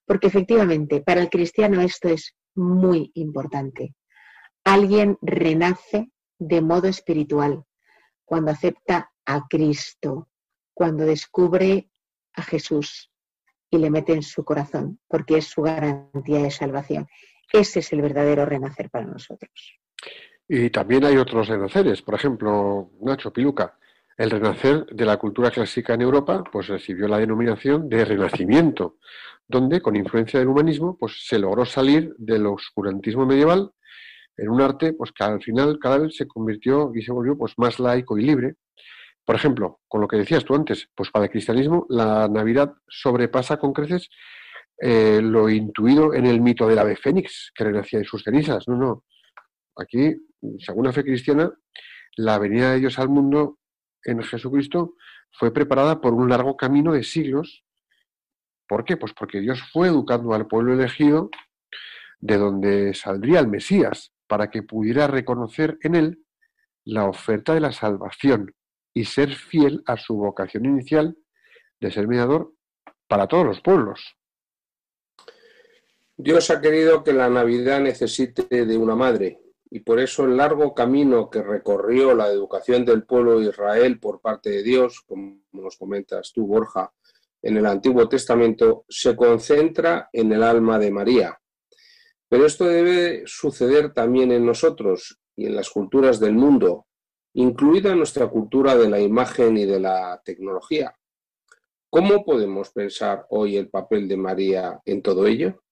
Porque 0.06 0.28
efectivamente, 0.28 1.02
para 1.02 1.20
el 1.20 1.28
cristiano 1.28 1.82
esto 1.82 2.08
es 2.08 2.34
muy 2.54 3.10
importante. 3.14 3.94
Alguien 4.64 5.18
renace 5.20 6.10
de 6.38 6.60
modo 6.62 6.88
espiritual 6.88 7.64
cuando 8.24 8.50
acepta 8.50 9.11
a 9.26 9.46
Cristo, 9.48 10.28
cuando 10.74 11.04
descubre 11.04 11.88
a 12.34 12.42
Jesús 12.42 13.10
y 13.70 13.78
le 13.78 13.90
mete 13.90 14.12
en 14.12 14.22
su 14.22 14.44
corazón, 14.44 15.00
porque 15.08 15.38
es 15.38 15.46
su 15.46 15.62
garantía 15.62 16.42
de 16.42 16.50
salvación. 16.50 17.06
Ese 17.52 17.80
es 17.80 17.92
el 17.92 18.02
verdadero 18.02 18.44
renacer 18.44 18.90
para 18.90 19.06
nosotros. 19.06 19.78
Y 20.48 20.70
también 20.70 21.04
hay 21.04 21.16
otros 21.16 21.48
renaceres, 21.48 22.02
por 22.02 22.14
ejemplo, 22.14 22.90
Nacho 23.00 23.32
Piluca, 23.32 23.78
el 24.16 24.30
renacer 24.30 24.86
de 24.86 25.04
la 25.04 25.16
cultura 25.16 25.50
clásica 25.50 25.94
en 25.94 26.02
Europa 26.02 26.44
pues 26.50 26.68
recibió 26.68 27.08
la 27.08 27.18
denominación 27.18 27.88
de 27.88 28.04
Renacimiento, 28.04 28.98
donde 29.48 29.80
con 29.80 29.96
influencia 29.96 30.38
del 30.38 30.48
humanismo 30.48 30.96
pues 30.98 31.26
se 31.26 31.38
logró 31.38 31.64
salir 31.64 32.14
del 32.18 32.46
oscurantismo 32.46 33.24
medieval 33.26 33.72
en 34.36 34.48
un 34.48 34.60
arte 34.60 34.92
pues 34.92 35.12
que 35.12 35.24
al 35.24 35.42
final 35.42 35.78
cada 35.78 35.98
vez 35.98 36.16
se 36.16 36.26
convirtió 36.26 36.92
y 36.94 37.02
se 37.02 37.12
volvió 37.12 37.36
pues 37.36 37.54
más 37.56 37.78
laico 37.78 38.18
y 38.18 38.22
libre. 38.24 38.56
Por 39.24 39.36
ejemplo, 39.36 39.80
con 39.88 40.00
lo 40.00 40.08
que 40.08 40.16
decías 40.16 40.44
tú 40.44 40.54
antes, 40.54 40.88
pues 40.94 41.10
para 41.10 41.26
el 41.26 41.30
cristianismo 41.30 41.86
la 41.88 42.28
Navidad 42.28 42.74
sobrepasa 42.88 43.56
con 43.56 43.72
creces 43.72 44.08
eh, 44.78 45.20
lo 45.22 45.48
intuido 45.48 46.12
en 46.12 46.26
el 46.26 46.40
mito 46.40 46.66
del 46.66 46.78
ave 46.78 46.96
fénix 46.96 47.52
que 47.54 47.64
renacía 47.64 48.00
de 48.00 48.04
sus 48.04 48.24
cenizas. 48.24 48.66
No, 48.66 48.76
no. 48.76 49.04
Aquí, 49.76 50.14
según 50.58 50.86
la 50.86 50.92
fe 50.92 51.04
cristiana, 51.04 51.52
la 52.16 52.38
venida 52.38 52.72
de 52.72 52.80
Dios 52.80 52.98
al 52.98 53.08
mundo 53.08 53.58
en 54.04 54.22
Jesucristo 54.22 54.94
fue 55.30 55.52
preparada 55.52 56.00
por 56.00 56.14
un 56.14 56.28
largo 56.28 56.56
camino 56.56 56.92
de 56.92 57.04
siglos. 57.04 57.64
¿Por 58.66 58.84
qué? 58.84 58.96
Pues 58.96 59.12
porque 59.12 59.40
Dios 59.40 59.62
fue 59.72 59.88
educando 59.88 60.34
al 60.34 60.46
pueblo 60.48 60.72
elegido 60.72 61.30
de 62.18 62.38
donde 62.38 62.94
saldría 62.94 63.40
el 63.40 63.48
Mesías, 63.48 64.12
para 64.28 64.50
que 64.50 64.62
pudiera 64.62 65.06
reconocer 65.06 65.76
en 65.82 65.94
él 65.94 66.24
la 66.84 67.06
oferta 67.06 67.52
de 67.52 67.60
la 67.60 67.72
salvación 67.72 68.54
y 68.94 69.04
ser 69.04 69.34
fiel 69.34 69.82
a 69.86 69.96
su 69.96 70.16
vocación 70.16 70.66
inicial 70.66 71.16
de 71.80 71.90
ser 71.90 72.06
mediador 72.06 72.52
para 73.08 73.26
todos 73.26 73.44
los 73.44 73.60
pueblos. 73.60 74.16
Dios 76.16 76.50
ha 76.50 76.60
querido 76.60 77.02
que 77.02 77.12
la 77.12 77.28
Navidad 77.28 77.80
necesite 77.80 78.64
de 78.64 78.76
una 78.76 78.94
madre, 78.94 79.40
y 79.70 79.80
por 79.80 79.98
eso 79.98 80.24
el 80.24 80.36
largo 80.36 80.74
camino 80.74 81.30
que 81.30 81.42
recorrió 81.42 82.14
la 82.14 82.28
educación 82.28 82.84
del 82.84 83.04
pueblo 83.04 83.40
de 83.40 83.48
Israel 83.48 83.98
por 83.98 84.20
parte 84.20 84.50
de 84.50 84.62
Dios, 84.62 85.00
como 85.00 85.40
nos 85.52 85.76
comentas 85.76 86.30
tú, 86.32 86.46
Borja, 86.46 86.92
en 87.40 87.56
el 87.56 87.66
Antiguo 87.66 88.08
Testamento, 88.08 88.84
se 88.88 89.16
concentra 89.16 90.10
en 90.12 90.30
el 90.32 90.42
alma 90.42 90.78
de 90.78 90.90
María. 90.90 91.40
Pero 92.28 92.46
esto 92.46 92.66
debe 92.66 93.22
suceder 93.26 93.92
también 93.92 94.30
en 94.30 94.46
nosotros 94.46 95.18
y 95.34 95.46
en 95.46 95.56
las 95.56 95.70
culturas 95.70 96.20
del 96.20 96.34
mundo, 96.34 96.86
incluida 97.34 97.94
nuestra 97.94 98.28
cultura 98.28 98.76
de 98.76 98.88
la 98.88 99.00
imagen 99.00 99.56
y 99.56 99.64
de 99.64 99.80
la 99.80 100.20
tecnología. 100.24 100.94
¿Cómo 101.88 102.24
podemos 102.24 102.70
pensar 102.70 103.26
hoy 103.30 103.56
el 103.56 103.68
papel 103.68 104.08
de 104.08 104.16
María 104.16 104.80
en 104.84 105.02
todo 105.02 105.26
ello? 105.26 105.62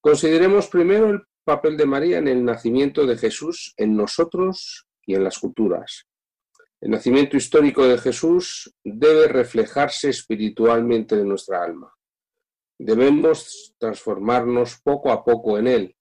Consideremos 0.00 0.68
primero 0.68 1.10
el 1.10 1.22
papel 1.44 1.76
de 1.76 1.86
María 1.86 2.18
en 2.18 2.28
el 2.28 2.44
nacimiento 2.44 3.06
de 3.06 3.16
Jesús 3.16 3.74
en 3.76 3.96
nosotros 3.96 4.86
y 5.04 5.14
en 5.14 5.24
las 5.24 5.38
culturas. 5.38 6.06
El 6.80 6.90
nacimiento 6.90 7.36
histórico 7.36 7.86
de 7.86 7.98
Jesús 7.98 8.74
debe 8.82 9.28
reflejarse 9.28 10.08
espiritualmente 10.08 11.14
en 11.14 11.28
nuestra 11.28 11.62
alma. 11.62 11.92
Debemos 12.78 13.74
transformarnos 13.78 14.80
poco 14.82 15.12
a 15.12 15.22
poco 15.22 15.58
en 15.58 15.66
Él, 15.66 15.96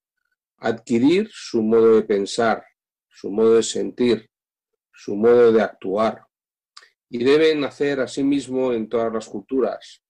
adquirir 0.57 1.29
su 1.31 1.62
modo 1.62 1.95
de 1.95 2.03
pensar, 2.03 2.63
su 3.09 3.29
modo 3.29 3.55
de 3.55 3.63
sentir, 3.63 4.29
su 5.00 5.15
modo 5.15 5.53
de 5.53 5.62
actuar. 5.62 6.25
Y 7.10 7.24
debe 7.24 7.56
nacer 7.56 8.01
asimismo 8.01 8.74
en 8.74 8.89
todas 8.89 9.12
las 9.13 9.29
culturas 9.29 10.03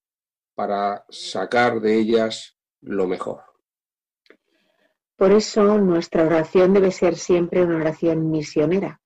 para 0.55 1.05
sacar 1.10 1.79
de 1.79 1.96
ellas 1.96 2.58
lo 2.81 3.08
mejor. 3.08 3.43
Por 5.15 5.31
eso 5.31 5.77
nuestra 5.77 6.24
oración 6.25 6.74
debe 6.74 6.91
ser 6.91 7.17
siempre 7.17 7.62
una 7.63 7.75
oración 7.75 8.31
misionera. 8.31 9.00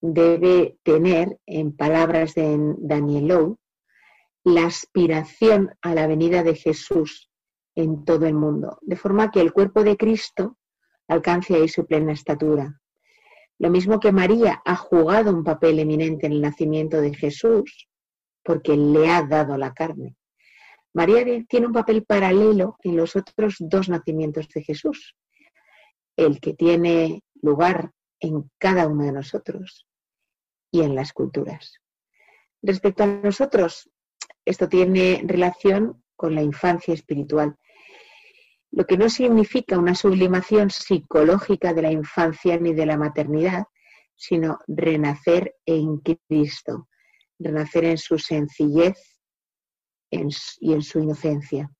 Debe 0.00 0.76
tener, 0.82 1.38
en 1.46 1.74
palabras 1.74 2.34
de 2.34 2.74
Daniel 2.78 3.28
Lowe, 3.28 3.56
la 4.44 4.66
aspiración 4.66 5.74
a 5.80 5.94
la 5.94 6.06
venida 6.06 6.42
de 6.42 6.54
Jesús 6.54 7.30
en 7.74 8.04
todo 8.04 8.26
el 8.26 8.34
mundo, 8.34 8.78
de 8.82 8.96
forma 8.96 9.30
que 9.30 9.40
el 9.40 9.52
cuerpo 9.52 9.82
de 9.82 9.96
Cristo 9.96 10.58
alcance 11.08 11.54
ahí 11.54 11.68
su 11.68 11.86
plena 11.86 12.12
estatura. 12.12 12.80
Lo 13.58 13.70
mismo 13.70 14.00
que 14.00 14.12
María 14.12 14.62
ha 14.64 14.76
jugado 14.76 15.30
un 15.30 15.44
papel 15.44 15.78
eminente 15.78 16.26
en 16.26 16.32
el 16.32 16.42
nacimiento 16.42 17.00
de 17.00 17.14
Jesús, 17.14 17.88
porque 18.42 18.76
le 18.76 19.08
ha 19.10 19.22
dado 19.22 19.56
la 19.56 19.72
carne. 19.72 20.16
María 20.94 21.24
tiene 21.48 21.66
un 21.66 21.72
papel 21.72 22.04
paralelo 22.04 22.76
en 22.82 22.96
los 22.96 23.16
otros 23.16 23.56
dos 23.58 23.88
nacimientos 23.88 24.48
de 24.48 24.62
Jesús 24.62 25.14
el 26.16 26.40
que 26.40 26.54
tiene 26.54 27.22
lugar 27.42 27.92
en 28.20 28.50
cada 28.58 28.88
uno 28.88 29.04
de 29.04 29.12
nosotros 29.12 29.86
y 30.70 30.82
en 30.82 30.94
las 30.94 31.12
culturas. 31.12 31.80
Respecto 32.62 33.04
a 33.04 33.06
nosotros, 33.06 33.90
esto 34.44 34.68
tiene 34.68 35.22
relación 35.24 36.02
con 36.16 36.34
la 36.34 36.42
infancia 36.42 36.94
espiritual, 36.94 37.56
lo 38.72 38.84
que 38.84 38.96
no 38.96 39.08
significa 39.08 39.78
una 39.78 39.94
sublimación 39.94 40.70
psicológica 40.70 41.72
de 41.72 41.82
la 41.82 41.92
infancia 41.92 42.58
ni 42.58 42.74
de 42.74 42.86
la 42.86 42.96
maternidad, 42.96 43.64
sino 44.14 44.58
renacer 44.66 45.54
en 45.64 45.98
Cristo, 45.98 46.88
renacer 47.38 47.84
en 47.84 47.98
su 47.98 48.18
sencillez 48.18 48.96
y 50.10 50.72
en 50.72 50.82
su 50.82 50.98
inocencia. 50.98 51.70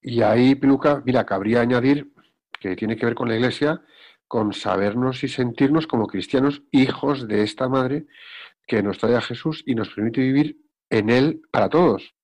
Y 0.00 0.22
ahí, 0.22 0.54
Piluca, 0.54 1.02
mira, 1.04 1.26
cabría 1.26 1.60
añadir 1.60 2.12
que 2.60 2.76
tiene 2.76 2.96
que 2.96 3.06
ver 3.06 3.14
con 3.14 3.28
la 3.28 3.34
Iglesia, 3.34 3.82
con 4.28 4.52
sabernos 4.52 5.22
y 5.24 5.28
sentirnos 5.28 5.86
como 5.86 6.06
cristianos, 6.06 6.62
hijos 6.70 7.28
de 7.28 7.42
esta 7.42 7.68
Madre 7.68 8.06
que 8.66 8.82
nos 8.82 8.98
trae 8.98 9.16
a 9.16 9.20
Jesús 9.20 9.62
y 9.66 9.74
nos 9.74 9.90
permite 9.90 10.20
vivir 10.20 10.58
en 10.90 11.10
Él 11.10 11.42
para 11.50 11.68
todos. 11.68 12.14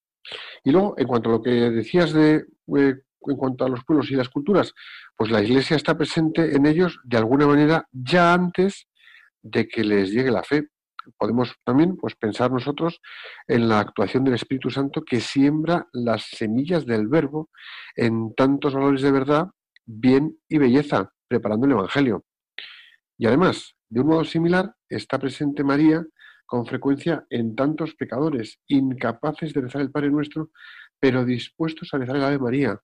Y 0.65 0.71
luego, 0.71 0.95
en 0.99 1.07
cuanto 1.07 1.31
a 1.31 1.33
lo 1.33 1.43
que 1.43 1.51
decías 1.51 2.13
de, 2.13 2.47
eh, 2.77 2.95
en 3.31 3.37
cuanto 3.37 3.65
a 3.65 3.69
los 3.69 3.85
pueblos 3.85 4.11
y 4.11 4.15
las 4.15 4.29
culturas, 4.29 4.73
pues 5.17 5.31
la 5.31 5.43
Iglesia 5.43 5.77
está 5.77 5.97
presente 5.97 6.57
en 6.57 6.67
ellos 6.67 7.01
de 7.05 7.17
alguna 7.17 7.47
manera 7.47 7.89
ya 7.93 8.35
antes 8.35 8.89
de 9.43 9.69
que 9.69 9.85
les 9.85 10.11
llegue 10.11 10.31
la 10.31 10.43
fe. 10.43 10.69
Podemos 11.19 11.55
también 11.65 11.97
pues, 11.97 12.15
pensar 12.15 12.53
nosotros 12.53 13.01
en 13.49 13.69
la 13.69 13.81
actuación 13.81 14.25
del 14.25 14.35
Espíritu 14.35 14.71
Santo 14.71 15.03
que 15.03 15.21
siembra 15.21 15.89
las 15.93 16.27
semillas 16.31 16.87
del 16.87 17.09
verbo 17.09 17.51
en 17.97 18.35
tantos 18.35 18.75
valores 18.75 19.03
de 19.03 19.11
verdad 19.11 19.49
bien 19.85 20.39
y 20.49 20.59
belleza, 20.59 21.13
preparando 21.29 21.67
el 21.67 21.73
Evangelio. 21.73 22.25
Y 23.19 23.27
además, 23.27 23.75
de 23.89 24.01
un 24.01 24.07
modo 24.07 24.25
similar, 24.25 24.75
está 24.89 25.19
presente 25.19 25.65
María 25.65 26.05
con 26.47 26.67
frecuencia 26.67 27.25
en 27.31 27.57
tantos 27.57 27.95
pecadores, 27.95 28.59
incapaces 28.69 29.55
de 29.55 29.63
rezar 29.63 29.81
el 29.81 29.91
Padre 29.91 30.11
Nuestro, 30.11 30.51
pero 31.01 31.25
dispuestos 31.25 31.89
a 31.93 31.99
rezar 31.99 32.17
el 32.17 32.25
Ave 32.25 32.39
María. 32.39 32.79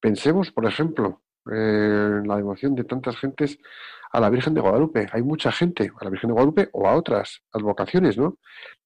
Pensemos, 0.00 0.50
por 0.52 0.66
ejemplo, 0.66 1.22
en 1.46 2.26
la 2.26 2.36
devoción 2.36 2.74
de 2.74 2.84
tantas 2.84 3.16
gentes 3.16 3.58
a 4.12 4.20
la 4.20 4.30
Virgen 4.30 4.54
de 4.54 4.60
Guadalupe. 4.60 5.06
Hay 5.12 5.22
mucha 5.22 5.52
gente, 5.52 5.90
a 5.98 6.04
la 6.04 6.10
Virgen 6.10 6.28
de 6.28 6.34
Guadalupe 6.34 6.68
o 6.72 6.86
a 6.86 6.96
otras 6.96 7.42
advocaciones, 7.52 8.16
¿no? 8.16 8.38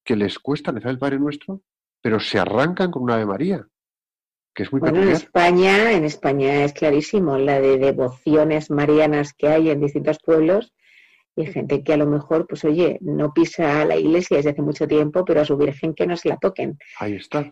Que 0.05 0.17
les 0.17 0.39
cuesta 0.39 0.73
rezar 0.73 0.91
el 0.91 0.99
Padre 0.99 1.19
Nuestro, 1.19 1.63
pero 2.01 2.19
se 2.19 2.39
arrancan 2.39 2.91
con 2.91 3.03
una 3.03 3.15
Ave 3.15 3.27
María 3.27 3.67
que 4.55 4.65
es 4.65 4.73
muy 4.73 4.81
bueno, 4.81 5.03
en 5.03 5.09
España, 5.09 5.93
en 5.93 6.05
España 6.05 6.65
es 6.65 6.73
clarísimo 6.73 7.39
la 7.39 7.61
de 7.61 7.79
devociones 7.79 8.71
marianas 8.71 9.33
que 9.33 9.49
hay 9.49 9.71
en 9.71 9.81
distintos 9.81 10.19
pueblos 10.23 10.75
y 11.35 11.47
gente 11.47 11.83
que 11.83 11.95
a 11.95 11.97
lo 11.97 12.07
mejor, 12.07 12.47
pues 12.47 12.63
oye, 12.65 12.99
no 13.01 13.33
pisa 13.33 13.87
la 13.87 13.97
iglesia 13.97 14.37
desde 14.37 14.51
hace 14.51 14.61
mucho 14.61 14.87
tiempo, 14.87 15.25
pero 15.25 15.41
a 15.41 15.45
su 15.47 15.57
Virgen 15.57 15.95
que 15.95 16.07
no 16.07 16.17
se 16.17 16.29
la 16.29 16.37
toquen. 16.37 16.77
Ahí 16.99 17.15
está. 17.15 17.51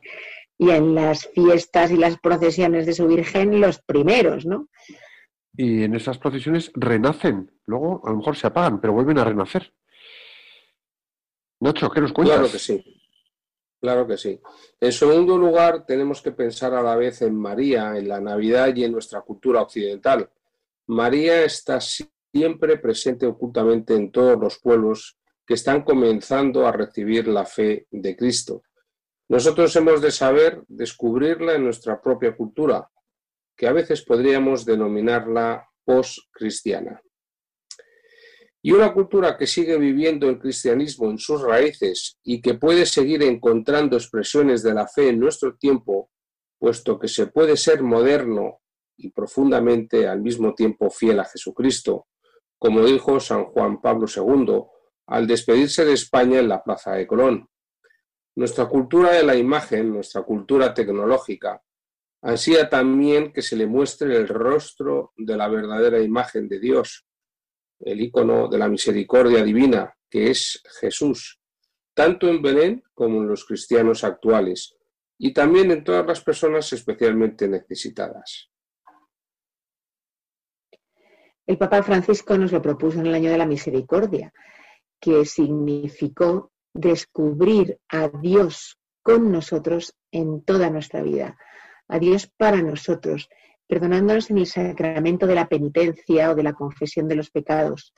Y 0.60 0.68
en 0.68 0.94
las 0.94 1.26
fiestas 1.28 1.90
y 1.90 1.96
las 1.96 2.18
procesiones 2.18 2.84
de 2.84 2.92
su 2.92 3.08
Virgen, 3.08 3.62
los 3.62 3.80
primeros, 3.80 4.44
¿no? 4.44 4.68
Y 5.56 5.84
en 5.84 5.94
esas 5.94 6.18
procesiones 6.18 6.70
renacen, 6.74 7.50
luego 7.64 8.06
a 8.06 8.10
lo 8.10 8.18
mejor 8.18 8.36
se 8.36 8.46
apagan, 8.46 8.78
pero 8.78 8.92
vuelven 8.92 9.16
a 9.16 9.24
renacer. 9.24 9.72
Nacho, 11.60 11.90
¿qué 11.90 12.02
nos 12.02 12.12
cuentas? 12.12 12.36
Claro 12.36 12.52
que 12.52 12.58
sí. 12.58 12.84
Claro 13.80 14.06
que 14.06 14.18
sí. 14.18 14.38
En 14.78 14.92
segundo 14.92 15.38
lugar, 15.38 15.86
tenemos 15.86 16.20
que 16.20 16.32
pensar 16.32 16.74
a 16.74 16.82
la 16.82 16.94
vez 16.94 17.22
en 17.22 17.34
María, 17.34 17.96
en 17.96 18.06
la 18.06 18.20
Navidad 18.20 18.76
y 18.76 18.84
en 18.84 18.92
nuestra 18.92 19.22
cultura 19.22 19.62
occidental. 19.62 20.28
María 20.88 21.42
está 21.42 21.80
siempre 21.80 22.76
presente 22.76 23.24
ocultamente 23.24 23.94
en 23.94 24.12
todos 24.12 24.38
los 24.38 24.58
pueblos 24.58 25.16
que 25.46 25.54
están 25.54 25.84
comenzando 25.84 26.66
a 26.66 26.72
recibir 26.72 27.28
la 27.28 27.46
fe 27.46 27.86
de 27.90 28.14
Cristo. 28.14 28.62
Nosotros 29.30 29.76
hemos 29.76 30.02
de 30.02 30.10
saber 30.10 30.60
descubrirla 30.66 31.54
en 31.54 31.62
nuestra 31.62 32.02
propia 32.02 32.36
cultura, 32.36 32.90
que 33.56 33.68
a 33.68 33.72
veces 33.72 34.02
podríamos 34.02 34.64
denominarla 34.64 35.68
post-cristiana. 35.84 37.00
Y 38.60 38.72
una 38.72 38.92
cultura 38.92 39.38
que 39.38 39.46
sigue 39.46 39.78
viviendo 39.78 40.28
el 40.28 40.40
cristianismo 40.40 41.08
en 41.08 41.18
sus 41.18 41.42
raíces 41.42 42.18
y 42.24 42.40
que 42.40 42.54
puede 42.54 42.84
seguir 42.86 43.22
encontrando 43.22 43.96
expresiones 43.96 44.64
de 44.64 44.74
la 44.74 44.88
fe 44.88 45.10
en 45.10 45.20
nuestro 45.20 45.54
tiempo, 45.54 46.10
puesto 46.58 46.98
que 46.98 47.06
se 47.06 47.28
puede 47.28 47.56
ser 47.56 47.84
moderno 47.84 48.58
y 48.96 49.10
profundamente 49.10 50.08
al 50.08 50.22
mismo 50.22 50.54
tiempo 50.56 50.90
fiel 50.90 51.20
a 51.20 51.24
Jesucristo, 51.24 52.08
como 52.58 52.84
dijo 52.84 53.20
San 53.20 53.44
Juan 53.44 53.80
Pablo 53.80 54.08
II 54.12 54.64
al 55.06 55.28
despedirse 55.28 55.84
de 55.84 55.92
España 55.92 56.40
en 56.40 56.48
la 56.48 56.64
Plaza 56.64 56.94
de 56.94 57.06
Colón. 57.06 57.49
Nuestra 58.36 58.66
cultura 58.66 59.12
de 59.12 59.22
la 59.22 59.34
imagen, 59.34 59.92
nuestra 59.92 60.22
cultura 60.22 60.72
tecnológica, 60.72 61.62
ansía 62.22 62.68
también 62.68 63.32
que 63.32 63.42
se 63.42 63.56
le 63.56 63.66
muestre 63.66 64.16
el 64.16 64.28
rostro 64.28 65.12
de 65.16 65.36
la 65.36 65.48
verdadera 65.48 66.00
imagen 66.00 66.48
de 66.48 66.60
Dios, 66.60 67.06
el 67.80 68.00
icono 68.00 68.48
de 68.48 68.58
la 68.58 68.68
misericordia 68.68 69.42
divina, 69.42 69.94
que 70.08 70.30
es 70.30 70.62
Jesús, 70.80 71.40
tanto 71.94 72.28
en 72.28 72.42
Belén 72.42 72.82
como 72.94 73.20
en 73.20 73.28
los 73.28 73.44
cristianos 73.44 74.04
actuales, 74.04 74.76
y 75.18 75.32
también 75.32 75.70
en 75.70 75.84
todas 75.84 76.06
las 76.06 76.20
personas 76.22 76.72
especialmente 76.72 77.48
necesitadas. 77.48 78.50
El 81.46 81.58
Papa 81.58 81.82
Francisco 81.82 82.38
nos 82.38 82.52
lo 82.52 82.62
propuso 82.62 83.00
en 83.00 83.06
el 83.06 83.14
año 83.14 83.30
de 83.30 83.38
la 83.38 83.46
misericordia, 83.46 84.32
que 85.00 85.24
significó 85.24 86.52
descubrir 86.74 87.78
a 87.88 88.08
Dios 88.08 88.78
con 89.02 89.32
nosotros 89.32 89.94
en 90.10 90.42
toda 90.42 90.70
nuestra 90.70 91.02
vida, 91.02 91.36
a 91.88 91.98
Dios 91.98 92.30
para 92.36 92.62
nosotros, 92.62 93.28
perdonándonos 93.66 94.30
en 94.30 94.38
el 94.38 94.46
sacramento 94.46 95.26
de 95.26 95.34
la 95.34 95.48
penitencia 95.48 96.30
o 96.30 96.34
de 96.34 96.42
la 96.42 96.52
confesión 96.52 97.08
de 97.08 97.16
los 97.16 97.30
pecados. 97.30 97.94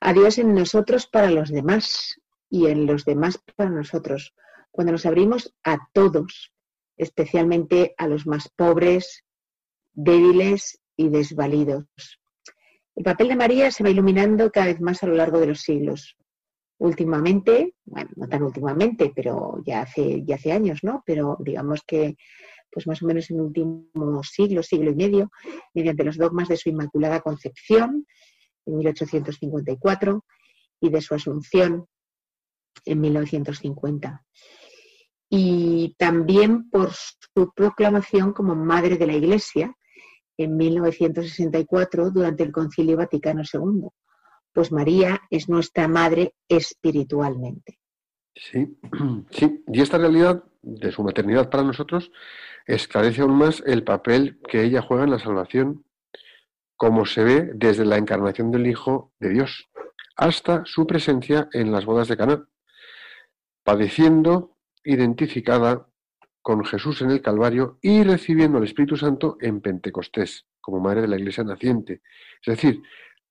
A 0.00 0.12
Dios 0.12 0.38
en 0.38 0.54
nosotros 0.54 1.06
para 1.06 1.30
los 1.30 1.50
demás 1.50 2.20
y 2.48 2.66
en 2.66 2.86
los 2.86 3.04
demás 3.04 3.38
para 3.56 3.70
nosotros. 3.70 4.34
Cuando 4.70 4.92
nos 4.92 5.06
abrimos 5.06 5.54
a 5.64 5.78
todos, 5.92 6.52
especialmente 6.96 7.94
a 7.98 8.06
los 8.08 8.26
más 8.26 8.48
pobres, 8.48 9.24
débiles 9.92 10.80
y 10.96 11.08
desvalidos. 11.08 11.84
El 12.94 13.04
papel 13.04 13.28
de 13.28 13.36
María 13.36 13.70
se 13.70 13.82
va 13.82 13.90
iluminando 13.90 14.50
cada 14.50 14.66
vez 14.66 14.80
más 14.80 15.02
a 15.02 15.06
lo 15.06 15.14
largo 15.14 15.40
de 15.40 15.46
los 15.46 15.60
siglos. 15.60 16.16
Últimamente, 16.82 17.76
bueno, 17.84 18.10
no 18.16 18.28
tan 18.28 18.42
últimamente, 18.42 19.12
pero 19.14 19.62
ya 19.64 19.82
hace, 19.82 20.24
ya 20.24 20.34
hace 20.34 20.50
años, 20.50 20.80
¿no? 20.82 21.04
Pero 21.06 21.36
digamos 21.38 21.82
que 21.86 22.16
pues 22.72 22.88
más 22.88 23.00
o 23.02 23.06
menos 23.06 23.30
en 23.30 23.36
el 23.36 23.42
último 23.42 24.22
siglo, 24.24 24.64
siglo 24.64 24.90
y 24.90 24.96
medio, 24.96 25.30
mediante 25.74 26.02
los 26.02 26.16
dogmas 26.16 26.48
de 26.48 26.56
su 26.56 26.70
Inmaculada 26.70 27.20
Concepción 27.20 28.04
en 28.66 28.78
1854 28.78 30.24
y 30.80 30.88
de 30.88 31.00
su 31.00 31.14
Asunción 31.14 31.86
en 32.84 33.00
1950. 33.00 34.24
Y 35.28 35.94
también 35.96 36.68
por 36.68 36.90
su 36.92 37.52
proclamación 37.54 38.32
como 38.32 38.56
Madre 38.56 38.96
de 38.96 39.06
la 39.06 39.14
Iglesia 39.14 39.72
en 40.36 40.56
1964 40.56 42.10
durante 42.10 42.42
el 42.42 42.50
Concilio 42.50 42.96
Vaticano 42.96 43.42
II, 43.42 43.86
pues 44.52 44.72
María 44.72 45.22
es 45.30 45.48
nuestra 45.48 45.88
Madre 45.88 46.34
espiritualmente. 46.48 47.78
Sí, 48.34 48.78
sí, 49.30 49.64
y 49.66 49.80
esta 49.80 49.98
realidad 49.98 50.44
de 50.62 50.92
su 50.92 51.02
maternidad 51.02 51.50
para 51.50 51.64
nosotros 51.64 52.12
esclarece 52.66 53.22
aún 53.22 53.36
más 53.36 53.62
el 53.66 53.84
papel 53.84 54.38
que 54.48 54.62
ella 54.62 54.82
juega 54.82 55.04
en 55.04 55.10
la 55.10 55.18
salvación, 55.18 55.84
como 56.76 57.06
se 57.06 57.24
ve 57.24 57.50
desde 57.54 57.84
la 57.84 57.96
encarnación 57.96 58.50
del 58.50 58.66
Hijo 58.66 59.12
de 59.18 59.30
Dios 59.30 59.68
hasta 60.16 60.62
su 60.66 60.86
presencia 60.86 61.48
en 61.52 61.72
las 61.72 61.84
bodas 61.84 62.08
de 62.08 62.16
Caná, 62.16 62.46
padeciendo 63.64 64.56
identificada 64.84 65.88
con 66.42 66.64
Jesús 66.64 67.02
en 67.02 67.10
el 67.10 67.22
Calvario 67.22 67.78
y 67.80 68.02
recibiendo 68.02 68.58
el 68.58 68.64
Espíritu 68.64 68.96
Santo 68.96 69.36
en 69.40 69.60
Pentecostés, 69.60 70.46
como 70.60 70.80
madre 70.80 71.02
de 71.02 71.08
la 71.08 71.16
Iglesia 71.16 71.44
naciente. 71.44 72.02
Es 72.44 72.56
decir, 72.56 72.82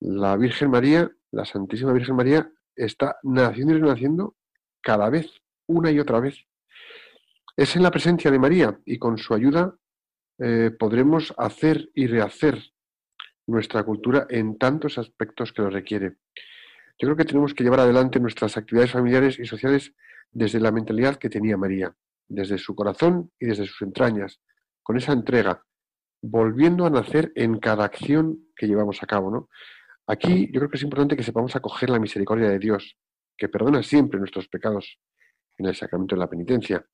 la 0.02 0.36
Virgen 0.36 0.70
María, 0.70 1.10
la 1.30 1.44
Santísima 1.44 1.92
Virgen 1.92 2.16
María, 2.16 2.50
está 2.74 3.18
naciendo 3.22 3.74
y 3.74 3.78
renaciendo 3.78 4.36
cada 4.80 5.08
vez, 5.10 5.30
una 5.66 5.92
y 5.92 6.00
otra 6.00 6.18
vez. 6.18 6.44
Es 7.56 7.76
en 7.76 7.84
la 7.84 7.90
presencia 7.92 8.30
de 8.30 8.38
María 8.38 8.80
y 8.84 8.98
con 8.98 9.16
su 9.16 9.32
ayuda 9.32 9.76
eh, 10.38 10.72
podremos 10.76 11.32
hacer 11.38 11.88
y 11.94 12.08
rehacer 12.08 12.60
nuestra 13.46 13.84
cultura 13.84 14.26
en 14.28 14.58
tantos 14.58 14.98
aspectos 14.98 15.52
que 15.52 15.62
lo 15.62 15.70
requiere. 15.70 16.16
Yo 16.98 17.06
creo 17.06 17.16
que 17.16 17.24
tenemos 17.24 17.54
que 17.54 17.62
llevar 17.62 17.80
adelante 17.80 18.18
nuestras 18.18 18.56
actividades 18.56 18.90
familiares 18.90 19.38
y 19.38 19.46
sociales 19.46 19.94
desde 20.32 20.58
la 20.58 20.72
mentalidad 20.72 21.16
que 21.16 21.30
tenía 21.30 21.56
María, 21.56 21.94
desde 22.26 22.58
su 22.58 22.74
corazón 22.74 23.30
y 23.38 23.46
desde 23.46 23.66
sus 23.66 23.82
entrañas, 23.82 24.40
con 24.82 24.96
esa 24.96 25.12
entrega, 25.12 25.64
volviendo 26.22 26.86
a 26.86 26.90
nacer 26.90 27.30
en 27.36 27.60
cada 27.60 27.84
acción 27.84 28.48
que 28.56 28.66
llevamos 28.66 29.00
a 29.02 29.06
cabo. 29.06 29.30
¿no? 29.30 29.48
Aquí 30.12 30.46
yo 30.52 30.60
creo 30.60 30.68
que 30.68 30.76
es 30.76 30.82
importante 30.82 31.16
que 31.16 31.22
sepamos 31.22 31.56
acoger 31.56 31.88
la 31.88 31.98
misericordia 31.98 32.50
de 32.50 32.58
Dios, 32.58 32.98
que 33.34 33.48
perdona 33.48 33.82
siempre 33.82 34.18
nuestros 34.18 34.46
pecados 34.46 34.98
en 35.56 35.64
el 35.64 35.74
sacramento 35.74 36.14
de 36.14 36.20
la 36.20 36.28
penitencia. 36.28 36.84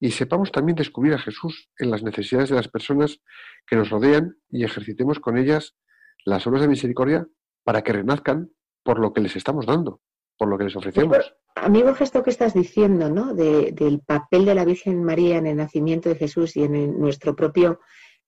Y 0.00 0.10
sepamos 0.10 0.50
también 0.50 0.76
descubrir 0.76 1.12
a 1.12 1.18
Jesús 1.18 1.68
en 1.78 1.90
las 1.90 2.02
necesidades 2.02 2.48
de 2.48 2.56
las 2.56 2.68
personas 2.68 3.20
que 3.66 3.76
nos 3.76 3.90
rodean 3.90 4.38
y 4.48 4.64
ejercitemos 4.64 5.20
con 5.20 5.36
ellas 5.36 5.76
las 6.24 6.46
obras 6.46 6.62
de 6.62 6.68
misericordia 6.68 7.26
para 7.62 7.82
que 7.82 7.92
renazcan 7.92 8.50
por 8.82 8.98
lo 8.98 9.12
que 9.12 9.20
les 9.20 9.36
estamos 9.36 9.66
dando, 9.66 10.00
por 10.38 10.48
lo 10.48 10.56
que 10.56 10.64
les 10.64 10.76
ofrecemos. 10.76 11.34
Amigo, 11.56 11.90
esto 12.00 12.22
que 12.22 12.30
estás 12.30 12.54
diciendo, 12.54 13.10
¿no? 13.10 13.34
del 13.34 14.00
papel 14.06 14.46
de 14.46 14.54
la 14.54 14.64
Virgen 14.64 15.04
María 15.04 15.36
en 15.36 15.46
el 15.46 15.56
nacimiento 15.56 16.08
de 16.08 16.16
Jesús 16.16 16.56
y 16.56 16.62
en 16.62 16.98
nuestro 16.98 17.36
propio 17.36 17.80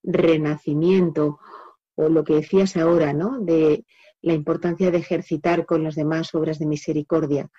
renacimiento, 0.02 1.38
o 1.94 2.10
lo 2.10 2.24
que 2.24 2.34
decías 2.34 2.76
ahora, 2.76 3.14
¿no? 3.14 3.40
De 3.40 3.86
la 4.24 4.32
importancia 4.32 4.90
de 4.90 4.98
ejercitar 4.98 5.66
con 5.66 5.84
los 5.84 5.94
demás 5.94 6.34
obras 6.34 6.58
de 6.58 6.66
misericordia, 6.66 7.50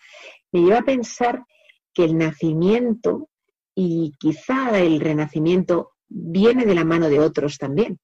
me 0.52 0.62
lleva 0.62 0.80
a 0.80 0.86
pensar 0.86 1.46
que 1.94 2.04
el 2.04 2.18
nacimiento 2.18 3.30
y 3.76 4.14
quizá 4.18 4.78
el 4.80 5.00
renacimiento 5.00 5.92
viene 6.08 6.66
de 6.66 6.74
la 6.74 6.84
mano 6.84 7.08
de 7.08 7.20
otros 7.20 7.58
también. 7.58 8.00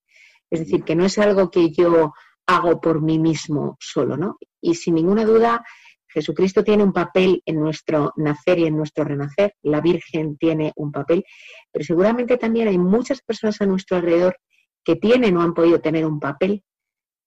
Es 0.50 0.60
decir, 0.60 0.84
que 0.84 0.96
no 0.96 1.06
es 1.06 1.18
algo 1.18 1.50
que 1.50 1.72
yo 1.72 2.14
hago 2.46 2.80
por 2.80 3.02
mí 3.02 3.18
mismo 3.18 3.78
solo, 3.80 4.16
¿no? 4.16 4.38
Y 4.62 4.76
sin 4.76 4.96
ninguna 4.96 5.26
duda, 5.26 5.64
Jesucristo 6.08 6.64
tiene 6.64 6.84
un 6.84 6.94
papel 6.94 7.42
en 7.46 7.60
nuestro 7.60 8.14
nacer 8.18 8.60
y 8.60 8.66
en 8.66 8.78
nuestro 8.78 9.06
renacer, 9.06 9.56
la 9.64 9.82
Virgen 9.82 10.38
tiene 10.38 10.72
un 10.76 10.92
papel, 10.92 11.24
pero 11.72 11.84
seguramente 11.84 12.38
también 12.38 12.68
hay 12.68 12.78
muchas 12.78 13.22
personas 13.22 13.60
a 13.62 13.66
nuestro 13.66 13.98
alrededor 13.98 14.38
que 14.84 14.98
tienen 14.98 15.38
o 15.38 15.42
han 15.42 15.54
podido 15.54 15.80
tener 15.80 16.06
un 16.06 16.20
papel 16.20 16.64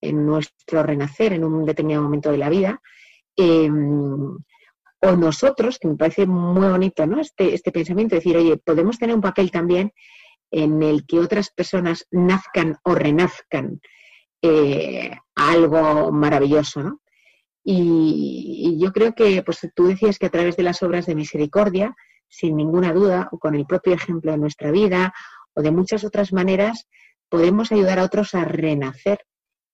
en 0.00 0.26
nuestro 0.26 0.82
renacer 0.82 1.32
en 1.32 1.44
un 1.44 1.64
determinado 1.64 2.04
momento 2.04 2.30
de 2.30 2.38
la 2.38 2.50
vida, 2.50 2.80
em, 3.36 4.36
o 5.00 5.16
nosotros, 5.16 5.78
que 5.78 5.88
me 5.88 5.96
parece 5.96 6.26
muy 6.26 6.68
bonito, 6.68 7.06
¿no? 7.06 7.20
Este, 7.20 7.54
este 7.54 7.72
pensamiento, 7.72 8.14
decir, 8.14 8.36
oye, 8.36 8.56
podemos 8.56 8.98
tener 8.98 9.14
un 9.14 9.20
papel 9.20 9.50
también 9.50 9.92
en 10.50 10.82
el 10.82 11.04
que 11.06 11.18
otras 11.18 11.50
personas 11.50 12.06
nazcan 12.10 12.76
o 12.84 12.94
renazcan 12.94 13.80
eh, 14.40 15.10
algo 15.34 16.12
maravilloso, 16.12 16.82
¿no? 16.82 17.00
Y, 17.64 18.78
yo 18.78 18.92
creo 18.92 19.14
que, 19.14 19.42
pues 19.42 19.66
tú 19.74 19.86
decías 19.86 20.18
que 20.18 20.26
a 20.26 20.30
través 20.30 20.56
de 20.56 20.62
las 20.62 20.82
obras 20.82 21.06
de 21.06 21.14
misericordia, 21.14 21.96
sin 22.28 22.56
ninguna 22.56 22.92
duda, 22.92 23.28
o 23.32 23.38
con 23.38 23.54
el 23.54 23.64
propio 23.64 23.94
ejemplo 23.94 24.32
de 24.32 24.38
nuestra 24.38 24.70
vida, 24.70 25.14
o 25.54 25.62
de 25.62 25.70
muchas 25.70 26.04
otras 26.04 26.32
maneras, 26.32 26.88
podemos 27.30 27.72
ayudar 27.72 27.98
a 27.98 28.04
otros 28.04 28.34
a 28.34 28.44
renacer. 28.44 29.18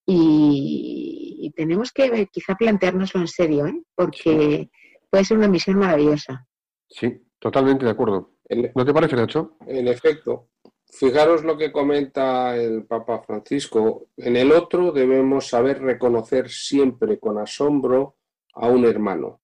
Y, 0.06 1.52
tenemos 1.56 1.92
que 1.92 2.28
quizá 2.32 2.54
planteárnoslo 2.54 3.20
en 3.20 3.28
serio, 3.28 3.66
¿eh? 3.66 3.82
porque 3.94 4.70
puede 5.10 5.24
ser 5.24 5.36
una 5.36 5.48
misión 5.48 5.78
maravillosa. 5.78 6.46
Sí, 6.88 7.20
totalmente 7.38 7.84
de 7.84 7.90
acuerdo. 7.90 8.36
¿No 8.74 8.84
te 8.84 8.94
parece, 8.94 9.16
Nacho? 9.16 9.56
En 9.66 9.88
efecto, 9.88 10.50
Fijaros 10.92 11.44
lo 11.44 11.56
que 11.56 11.70
comenta 11.70 12.56
el 12.56 12.84
Papa 12.84 13.22
Francisco. 13.22 14.08
En 14.16 14.36
el 14.36 14.50
otro 14.50 14.90
debemos 14.90 15.48
saber 15.48 15.80
reconocer 15.80 16.50
siempre 16.50 17.18
con 17.20 17.38
asombro 17.38 18.16
a 18.54 18.66
un 18.66 18.84
hermano, 18.84 19.40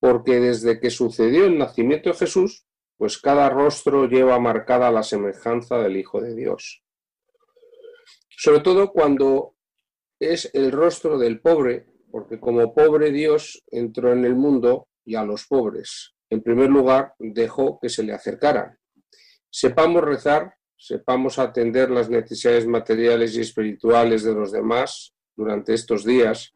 porque 0.00 0.40
desde 0.40 0.80
que 0.80 0.90
sucedió 0.90 1.44
el 1.44 1.58
nacimiento 1.58 2.08
de 2.08 2.16
Jesús, 2.16 2.66
pues 2.96 3.18
cada 3.18 3.50
rostro 3.50 4.06
lleva 4.06 4.40
marcada 4.40 4.90
la 4.90 5.02
semejanza 5.02 5.78
del 5.78 5.98
Hijo 5.98 6.20
de 6.22 6.34
Dios. 6.34 6.82
Sobre 8.30 8.60
todo 8.60 8.90
cuando 8.90 9.56
es 10.20 10.50
el 10.52 10.72
rostro 10.72 11.18
del 11.18 11.40
pobre, 11.40 11.86
porque 12.10 12.40
como 12.40 12.74
pobre 12.74 13.10
Dios 13.10 13.62
entró 13.70 14.12
en 14.12 14.24
el 14.24 14.34
mundo 14.34 14.88
y 15.04 15.14
a 15.14 15.24
los 15.24 15.46
pobres. 15.46 16.14
En 16.30 16.42
primer 16.42 16.70
lugar, 16.70 17.14
dejó 17.18 17.78
que 17.80 17.88
se 17.88 18.02
le 18.02 18.12
acercaran. 18.12 18.78
Sepamos 19.50 20.02
rezar 20.02 20.58
sepamos 20.78 21.38
atender 21.38 21.90
las 21.90 22.08
necesidades 22.08 22.66
materiales 22.66 23.36
y 23.36 23.40
espirituales 23.40 24.22
de 24.22 24.32
los 24.32 24.52
demás 24.52 25.12
durante 25.36 25.74
estos 25.74 26.04
días 26.04 26.54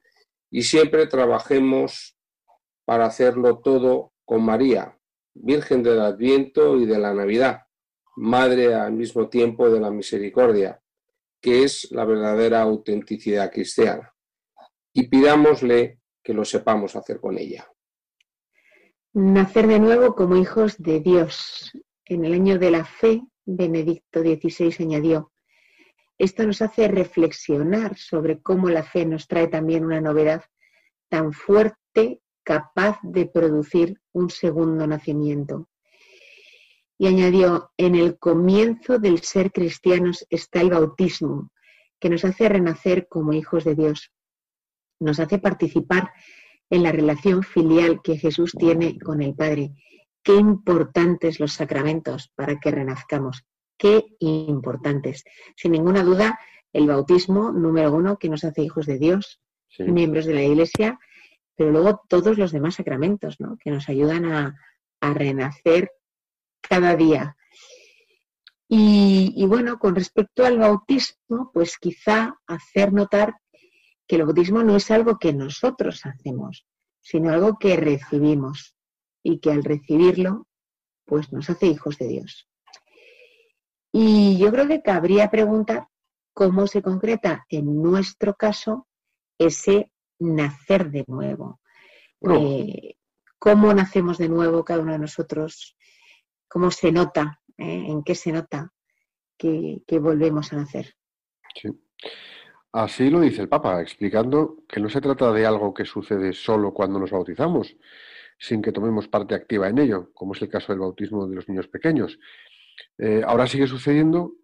y 0.51 0.63
siempre 0.63 1.07
trabajemos 1.07 2.17
para 2.85 3.07
hacerlo 3.07 3.59
todo 3.59 4.13
con 4.25 4.45
María, 4.45 4.97
Virgen 5.35 5.83
del 5.83 6.01
Adviento 6.01 6.77
y 6.77 6.87
de 6.87 6.99
la 6.99 7.13
Navidad, 7.13 7.63
Madre 8.15 8.75
al 8.75 8.93
mismo 8.93 9.29
tiempo 9.29 9.71
de 9.71 9.81
la 9.81 9.91
Misericordia, 9.91 10.82
que 11.43 11.65
es 11.65 11.89
la 11.91 12.05
verdadera 12.05 12.63
autenticidad 12.63 13.51
cristiana. 13.51 14.15
Y 14.95 15.09
pidámosle 15.09 15.99
que 16.23 16.33
lo 16.33 16.45
sepamos 16.45 16.95
hacer 16.95 17.21
con 17.21 17.37
ella. 17.37 17.69
Nacer 19.13 19.67
de 19.67 19.81
nuevo 19.81 20.15
como 20.15 20.37
hijos 20.37 20.79
de 20.79 21.01
Dios 21.01 21.73
en 22.07 22.25
el 22.25 22.35
año 22.35 22.59
de 22.59 22.71
la 22.71 22.85
fe 22.85 23.23
Benedicto 23.45 24.21
XVI 24.21 24.75
añadió, 24.79 25.33
esto 26.17 26.47
nos 26.47 26.63
hace 26.63 26.87
reflexionar 26.87 27.97
sobre 27.97 28.41
cómo 28.41 28.69
la 28.69 28.85
fe 28.85 29.05
nos 29.05 29.27
trae 29.27 29.49
también 29.49 29.85
una 29.85 30.01
novedad 30.01 30.45
tan 31.09 31.33
fuerte 31.33 32.21
capaz 32.45 32.99
de 33.03 33.27
producir 33.27 34.01
un 34.13 34.31
segundo 34.31 34.87
nacimiento. 34.87 35.69
Y 37.03 37.09
añadió, 37.09 37.73
en 37.77 37.97
el 37.97 38.17
comienzo 38.17 39.01
del 39.01 39.23
ser 39.23 39.51
cristianos 39.51 40.25
está 40.31 40.61
el 40.61 40.71
bautismo, 40.71 41.51
que 41.99 42.09
nos 42.09 42.25
hace 42.25 42.49
renacer 42.49 43.09
como 43.09 43.33
hijos 43.33 43.65
de 43.65 43.75
Dios. 43.75 44.13
Nos 45.01 45.19
hace 45.19 45.41
participar 45.41 46.13
en 46.71 46.85
la 46.85 46.93
relación 46.93 47.43
filial 47.43 48.03
que 48.05 48.19
Jesús 48.19 48.53
tiene 48.57 49.01
con 49.01 49.21
el 49.21 49.35
Padre 49.35 49.73
Qué 50.23 50.37
importantes 50.37 51.41
los 51.41 51.55
sacramentos 51.55 52.31
para 52.37 52.61
que 52.61 52.71
renazcamos. 52.71 53.43
Qué 53.77 54.05
importantes. 54.21 55.25
Sin 55.57 55.73
ninguna 55.73 56.05
duda, 56.05 56.39
el 56.73 56.87
bautismo, 56.87 57.51
número 57.51 57.93
uno, 57.93 58.17
que 58.17 58.29
nos 58.29 58.45
hace 58.45 58.63
hijos 58.63 58.87
de 58.87 59.01
Dios, 59.01 59.41
miembros 59.77 60.25
de 60.25 60.35
la 60.35 60.45
Iglesia, 60.45 61.01
pero 61.57 61.73
luego 61.73 62.01
todos 62.09 62.39
los 62.39 62.53
demás 62.53 62.77
sacramentos, 62.77 63.41
¿no? 63.41 63.57
Que 63.59 63.73
nos 63.73 63.89
ayudan 63.89 64.27
a, 64.27 64.55
renacer 65.01 65.91
cada 66.63 66.97
día. 66.97 67.37
Y, 68.69 69.35
y, 69.37 69.47
bueno, 69.47 69.79
con 69.79 69.95
respecto 69.95 70.47
al 70.47 70.59
bautismo, 70.59 71.51
pues 71.53 71.77
quizá 71.79 72.39
hacer 72.47 72.93
notar 72.93 73.35
que 74.07 74.17
el 74.17 74.25
bautismo 74.25 74.63
no 74.63 74.77
es 74.77 74.91
algo 74.91 75.19
que 75.19 75.33
nosotros 75.33 76.07
hacemos, 76.07 76.67
sino 77.01 77.31
algo 77.31 77.59
que 77.59 77.77
recibimos 77.77 78.75
y 79.23 79.41
que 79.41 79.51
al 79.51 79.63
recibirlo, 79.63 80.47
pues 81.05 81.33
nos 81.33 81.51
hace 81.51 81.67
hijos 81.67 81.99
de 81.99 82.09
Dios. 82.09 82.49
Y 83.93 84.39
yo 84.39 84.51
creo 84.51 84.67
que 84.67 84.83
cabría 84.83 85.31
preguntar 85.31 85.89
cómo 86.33 86.67
se 86.67 86.83
concreta 86.83 87.45
en 87.51 87.83
nuestro 87.83 88.35
caso 88.35 88.89
ese 89.39 89.93
nacer 90.19 90.91
de 90.91 91.05
nuevo. 91.07 91.61
Eh, 92.23 92.95
¿Cómo 93.39 93.75
nacemos 93.75 94.19
de 94.19 94.29
nuevo 94.29 94.65
cada 94.65 94.81
uno 94.81 94.93
de 94.93 95.01
nosotros? 95.01 95.77
¿Cómo 96.53 96.71
se 96.71 96.93
nota? 96.93 97.41
Eh? 97.57 97.87
¿En 97.89 98.03
qué 98.03 98.15
se 98.15 98.31
nota 98.31 98.71
que, 99.39 99.81
volvemos 99.99 100.53
a 100.53 100.57
nacer? 100.57 100.95
Sí. 101.55 101.71
Así 102.73 103.09
lo 103.09 103.21
dice 103.21 103.41
el 103.41 103.49
Papa, 103.49 103.81
explicando 103.81 104.59
que 104.69 104.79
no 104.79 104.91
se 104.91 105.01
trata 105.01 105.33
de 105.33 105.47
algo 105.47 105.73
que 105.73 105.87
sucede 105.87 106.35
solo 106.35 106.75
cuando 106.75 106.99
nos 106.99 107.11
bautizamos, 107.11 107.75
sin 108.39 108.61
que 108.61 108.71
tomemos 108.71 109.09
parte 109.09 109.35
activa 109.35 109.67
en 109.69 109.79
ello, 109.79 110.11
como 110.13 110.35
es 110.35 110.43
el 110.43 110.51
caso 110.51 110.73
del 110.73 110.81
bautismo 110.81 111.27
de 111.27 111.37
los 111.37 111.49
niños 111.49 111.69
pequeños. 111.69 112.19
Eh, 112.99 113.23
ahora 113.27 113.47
sigue 113.47 113.67
sucediendo, 113.67 114.35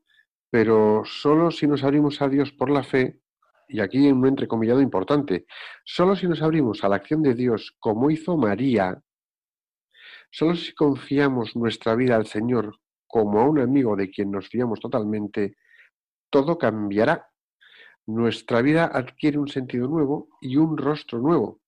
pero 0.48 1.02
solo 1.04 1.50
si 1.50 1.66
nos 1.66 1.84
abrimos 1.84 2.22
a 2.22 2.28
Dios 2.30 2.52
por 2.52 2.70
la 2.70 2.84
fe, 2.84 3.20
y 3.68 3.80
aquí 3.80 4.06
en 4.08 4.16
un 4.16 4.28
entrecomillado 4.28 4.80
importante, 4.80 5.44
solo 5.84 6.16
si 6.16 6.26
nos 6.26 6.40
abrimos 6.40 6.82
a 6.84 6.88
la 6.88 6.96
acción 6.96 7.22
de 7.22 7.34
Dios 7.34 7.76
como 7.78 8.10
hizo 8.10 8.38
María, 8.38 9.02
solo 10.30 10.54
si 10.54 10.74
confiamos 10.74 11.56
nuestra 11.56 11.94
vida 11.94 12.16
al 12.16 12.26
Señor 12.26 12.78
como 13.06 13.40
a 13.40 13.48
un 13.48 13.58
amigo 13.58 13.96
de 13.96 14.10
quien 14.10 14.30
nos 14.30 14.48
fiamos 14.48 14.80
totalmente, 14.80 15.56
todo 16.30 16.58
cambiará. 16.58 17.28
Nuestra 18.06 18.62
vida 18.62 18.84
adquiere 18.86 19.38
un 19.38 19.48
sentido 19.48 19.88
nuevo 19.88 20.28
y 20.40 20.56
un 20.56 20.76
rostro 20.76 21.18
nuevo, 21.18 21.60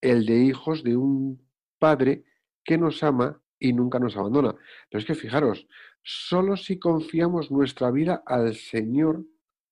el 0.00 0.26
de 0.26 0.38
hijos 0.38 0.82
de 0.82 0.96
un 0.96 1.48
Padre 1.78 2.24
que 2.64 2.78
nos 2.78 3.02
ama 3.02 3.40
y 3.58 3.72
nunca 3.72 3.98
nos 3.98 4.16
abandona. 4.16 4.54
Pero 4.90 5.00
es 5.00 5.04
que 5.04 5.14
fijaros, 5.14 5.66
solo 6.02 6.56
si 6.56 6.78
confiamos 6.78 7.50
nuestra 7.50 7.90
vida 7.90 8.22
al 8.26 8.54
Señor 8.54 9.24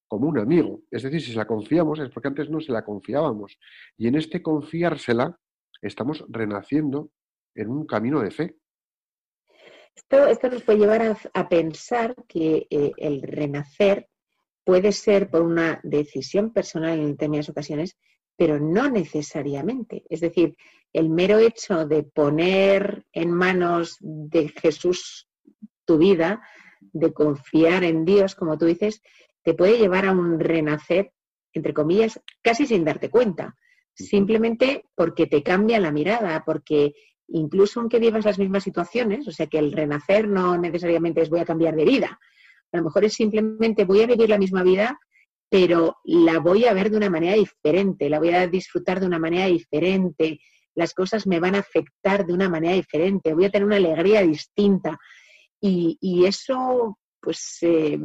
como 0.07 0.29
un 0.29 0.39
amigo, 0.39 0.83
es 0.91 1.03
decir, 1.03 1.21
si 1.21 1.33
se 1.33 1.39
la 1.39 1.47
confiamos 1.47 2.01
es 2.01 2.11
porque 2.11 2.29
antes 2.29 2.51
no 2.51 2.61
se 2.61 2.73
la 2.73 2.85
confiábamos. 2.85 3.59
Y 3.97 4.09
en 4.09 4.17
este 4.17 4.43
confiársela 4.43 5.39
estamos 5.83 6.25
renaciendo 6.29 7.11
en 7.61 7.71
un 7.71 7.87
camino 7.87 8.21
de 8.21 8.31
fe. 8.31 8.57
Esto, 9.95 10.49
nos 10.49 10.63
puede 10.63 10.79
llevar 10.79 11.17
a, 11.35 11.49
pensar 11.49 12.15
que 12.27 12.67
eh, 12.71 12.93
el 12.97 13.23
renacer 13.23 14.09
puede 14.65 14.93
ser 14.93 15.31
por 15.31 15.43
una 15.43 15.81
decisión 15.83 16.53
personal 16.53 16.99
en 16.99 17.13
determinadas 17.13 17.49
ocasiones, 17.49 17.97
pero 18.37 18.59
no 18.59 18.89
necesariamente. 18.89 20.05
Es 20.09 20.21
decir, 20.21 20.57
el 20.93 21.11
mero 21.11 21.39
hecho 21.39 21.87
de 21.87 22.03
poner 22.03 23.05
en 23.13 23.31
manos 23.31 23.97
de 24.01 24.49
Jesús 24.49 25.29
tu 25.85 25.99
vida, 25.99 26.41
de 26.81 27.13
confiar 27.13 27.85
en 27.85 28.05
Dios, 28.05 28.35
como 28.35 28.57
tú 28.59 28.67
dices, 28.67 29.03
te 29.43 29.55
puede 29.55 29.79
llevar 29.79 30.07
a 30.07 30.13
un 30.13 30.41
renacer, 30.41 31.13
entre 31.53 31.75
comillas, 31.75 32.21
casi 32.43 32.67
sin 32.67 32.85
darte 32.85 33.11
cuenta, 33.11 33.57
simplemente 33.95 34.85
porque 34.95 35.27
te 35.27 35.43
cambia 35.43 35.81
la 35.81 35.93
mirada, 35.93 36.43
porque 36.45 36.95
incluso 37.31 37.81
aunque 37.81 37.99
vivas 37.99 38.25
las 38.25 38.39
mismas 38.39 38.65
situaciones, 38.65 39.27
o 39.27 39.33
sea 39.33 39.47
que 39.47 39.59
el 39.59 39.73
renacer 39.73 40.29
no 40.29 40.59
necesariamente 40.59 41.23
es 41.23 41.31
voy 41.31 41.41
a 41.41 41.45
cambiar 41.45 41.77
de 41.77 41.85
vida, 41.85 42.19
a 42.73 42.77
lo 42.77 42.85
mejor 42.85 43.05
es 43.05 43.15
simplemente 43.15 43.85
voy 43.85 44.03
a 44.03 44.07
vivir 44.07 44.29
la 44.29 44.39
misma 44.39 44.63
vida, 44.63 44.99
pero 45.49 45.97
la 46.05 46.39
voy 46.39 46.67
a 46.67 46.73
ver 46.73 46.91
de 46.91 46.97
una 46.97 47.11
manera 47.11 47.35
diferente, 47.35 48.09
la 48.09 48.21
voy 48.21 48.31
a 48.31 48.47
disfrutar 48.47 49.01
de 49.01 49.07
una 49.07 49.19
manera 49.19 49.47
diferente, 49.47 50.39
las 50.75 50.95
cosas 50.95 51.27
me 51.27 51.41
van 51.41 51.57
a 51.57 51.59
afectar 51.59 52.25
de 52.25 52.33
una 52.33 52.49
manera 52.49 52.75
diferente, 52.75 53.35
voy 53.35 53.47
a 53.47 53.51
tener 53.51 53.67
una 53.67 53.77
alegría 53.77 54.23
distinta. 54.23 54.99
Y, 55.61 56.25
eso, 56.25 56.99
pues, 57.21 57.59
eh, 57.63 57.99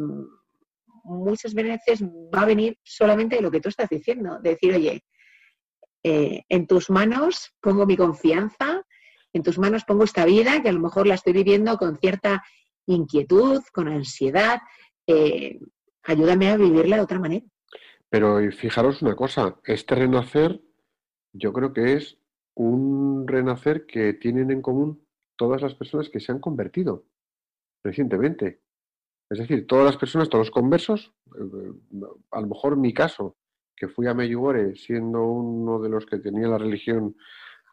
muchas 1.04 1.54
veces 1.54 2.04
va 2.04 2.42
a 2.42 2.46
venir 2.46 2.78
solamente 2.84 3.38
de 3.38 3.42
lo 3.42 3.52
que 3.52 3.62
tú 3.62 3.70
estás 3.70 3.88
diciendo, 3.90 4.40
de 4.42 4.50
decir, 4.50 4.74
oye, 4.74 5.04
eh, 6.04 6.44
en 6.50 6.68
tus 6.68 6.90
manos 6.90 7.54
pongo 7.62 7.86
mi 7.86 7.96
confianza, 7.96 8.75
en 9.38 9.44
tus 9.44 9.60
manos 9.60 9.84
pongo 9.86 10.04
esta 10.04 10.26
vida, 10.26 10.62
que 10.62 10.70
a 10.70 10.74
lo 10.74 10.80
mejor 10.80 11.08
la 11.08 11.16
estoy 11.16 11.34
viviendo 11.34 11.78
con 11.78 11.98
cierta 11.98 12.44
inquietud, 12.86 13.62
con 13.74 13.88
ansiedad. 13.88 14.62
Eh, 15.08 15.60
ayúdame 16.04 16.50
a 16.50 16.58
vivirla 16.58 16.98
de 16.98 17.02
otra 17.02 17.20
manera. 17.20 17.46
Pero 18.10 18.40
fijaros 18.52 19.02
una 19.02 19.16
cosa, 19.16 19.60
este 19.66 19.96
renacer 19.96 20.62
yo 21.34 21.52
creo 21.52 21.74
que 21.74 21.94
es 21.94 22.18
un 22.56 23.28
renacer 23.28 23.86
que 23.86 24.14
tienen 24.14 24.52
en 24.52 24.62
común 24.62 25.06
todas 25.36 25.62
las 25.62 25.76
personas 25.76 26.10
que 26.10 26.22
se 26.22 26.32
han 26.32 26.40
convertido 26.40 27.06
recientemente. 27.84 28.62
Es 29.30 29.40
decir, 29.40 29.68
todas 29.68 29.86
las 29.86 29.98
personas, 29.98 30.30
todos 30.30 30.48
los 30.48 30.54
conversos, 30.54 31.14
eh, 31.38 31.74
a 32.32 32.40
lo 32.40 32.48
mejor 32.48 32.78
mi 32.78 32.94
caso, 32.94 33.36
que 33.76 33.90
fui 33.90 34.08
a 34.08 34.14
Meyugore 34.14 34.78
siendo 34.78 35.24
uno 35.24 35.82
de 35.82 35.90
los 35.90 36.06
que 36.06 36.20
tenía 36.20 36.48
la 36.48 36.58
religión 36.58 37.18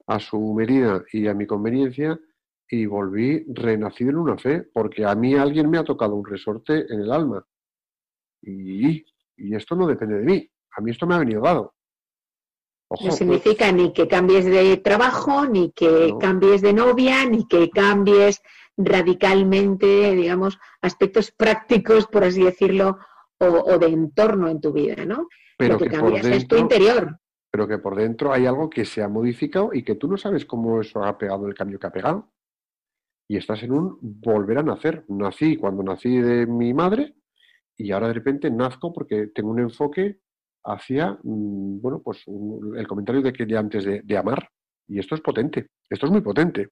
a 0.07 0.19
su 0.19 0.55
medida 0.55 1.03
y 1.13 1.27
a 1.27 1.35
mi 1.35 1.47
conveniencia, 1.47 2.19
y 2.69 2.87
volví 2.87 3.45
renacido 3.49 4.11
en 4.11 4.17
una 4.17 4.39
fe, 4.39 4.63
porque 4.73 5.05
a 5.05 5.15
mí 5.15 5.35
alguien 5.35 5.69
me 5.69 5.79
ha 5.79 5.85
tocado 5.85 6.15
un 6.15 6.25
resorte 6.25 6.87
en 6.89 7.01
el 7.01 7.13
alma. 7.13 7.45
Y, 8.41 9.05
y 9.37 9.55
esto 9.55 9.77
no 9.77 9.87
depende 9.87 10.19
de 10.19 10.25
mí, 10.25 10.51
a 10.77 10.81
mí 10.81 10.91
esto 10.91 11.07
me 11.07 11.15
ha 11.15 11.19
venido 11.19 11.43
dado. 11.43 11.75
no 12.91 12.97
pues 12.99 13.17
significa 13.17 13.71
ni 13.73 13.93
que 13.93 14.09
cambies 14.09 14.47
de 14.47 14.79
trabajo, 14.79 15.47
ni 15.47 15.71
que 15.73 16.15
cambies 16.19 16.63
de 16.63 16.73
novia, 16.73 17.27
ni 17.27 17.47
que 17.47 17.69
cambies 17.69 18.41
radicalmente, 18.77 20.13
digamos, 20.13 20.59
aspectos 20.81 21.31
prácticos, 21.31 22.07
por 22.07 22.25
así 22.25 22.43
decirlo, 22.43 22.99
o, 23.39 23.79
de 23.79 23.89
entorno 23.89 24.49
en 24.49 24.61
tu 24.61 24.73
vida, 24.73 25.05
¿no? 25.05 25.29
Pero 25.59 25.75
Lo 25.75 25.79
que, 25.79 25.91
cambias 25.91 26.27
es 26.27 26.47
tu 26.47 26.57
interior. 26.57 27.19
Pero 27.53 27.69
que 27.69 27.79
por 27.79 27.95
dentro 27.95 28.33
hay 28.33 28.47
algo 28.47 28.69
que 28.69 28.85
se 28.85 29.03
ha 29.03 29.09
modificado 29.09 29.71
y 29.73 29.85
que 29.85 29.95
tú 29.95 30.09
no 30.09 30.17
sabes 30.17 30.45
cómo 30.45 30.81
eso 30.81 31.05
ha 31.05 31.17
pegado 31.19 31.47
el 31.47 31.55
cambio 31.55 31.79
que 31.79 31.87
ha 31.87 31.93
pegado. 31.93 32.33
Y 33.29 33.37
estás 33.37 33.63
en 33.63 33.73
un 33.73 33.99
volver 34.01 34.59
a 34.59 34.63
nacer. 34.63 35.05
Nací 35.09 35.57
cuando 35.57 35.83
nací 35.83 36.19
de 36.19 36.47
mi 36.47 36.75
madre 36.75 37.15
y 37.77 37.93
ahora 37.93 38.09
de 38.09 38.15
repente 38.15 38.51
nazco 38.51 38.93
porque 38.93 39.29
tengo 39.29 39.51
un 39.51 39.61
enfoque 39.61 40.19
hacia, 40.65 41.19
mm, 41.23 41.81
bueno, 41.81 42.03
pues 42.03 42.25
el 42.27 42.87
comentario 42.89 43.23
de 43.23 43.33
que 43.33 43.47
de 43.47 43.57
antes 43.57 43.85
de 43.85 44.17
amar. 44.17 44.49
Y 44.89 44.99
esto 44.99 45.15
es 45.15 45.21
potente, 45.21 45.69
esto 45.89 46.07
es 46.07 46.13
muy 46.13 46.23
potente. 46.23 46.71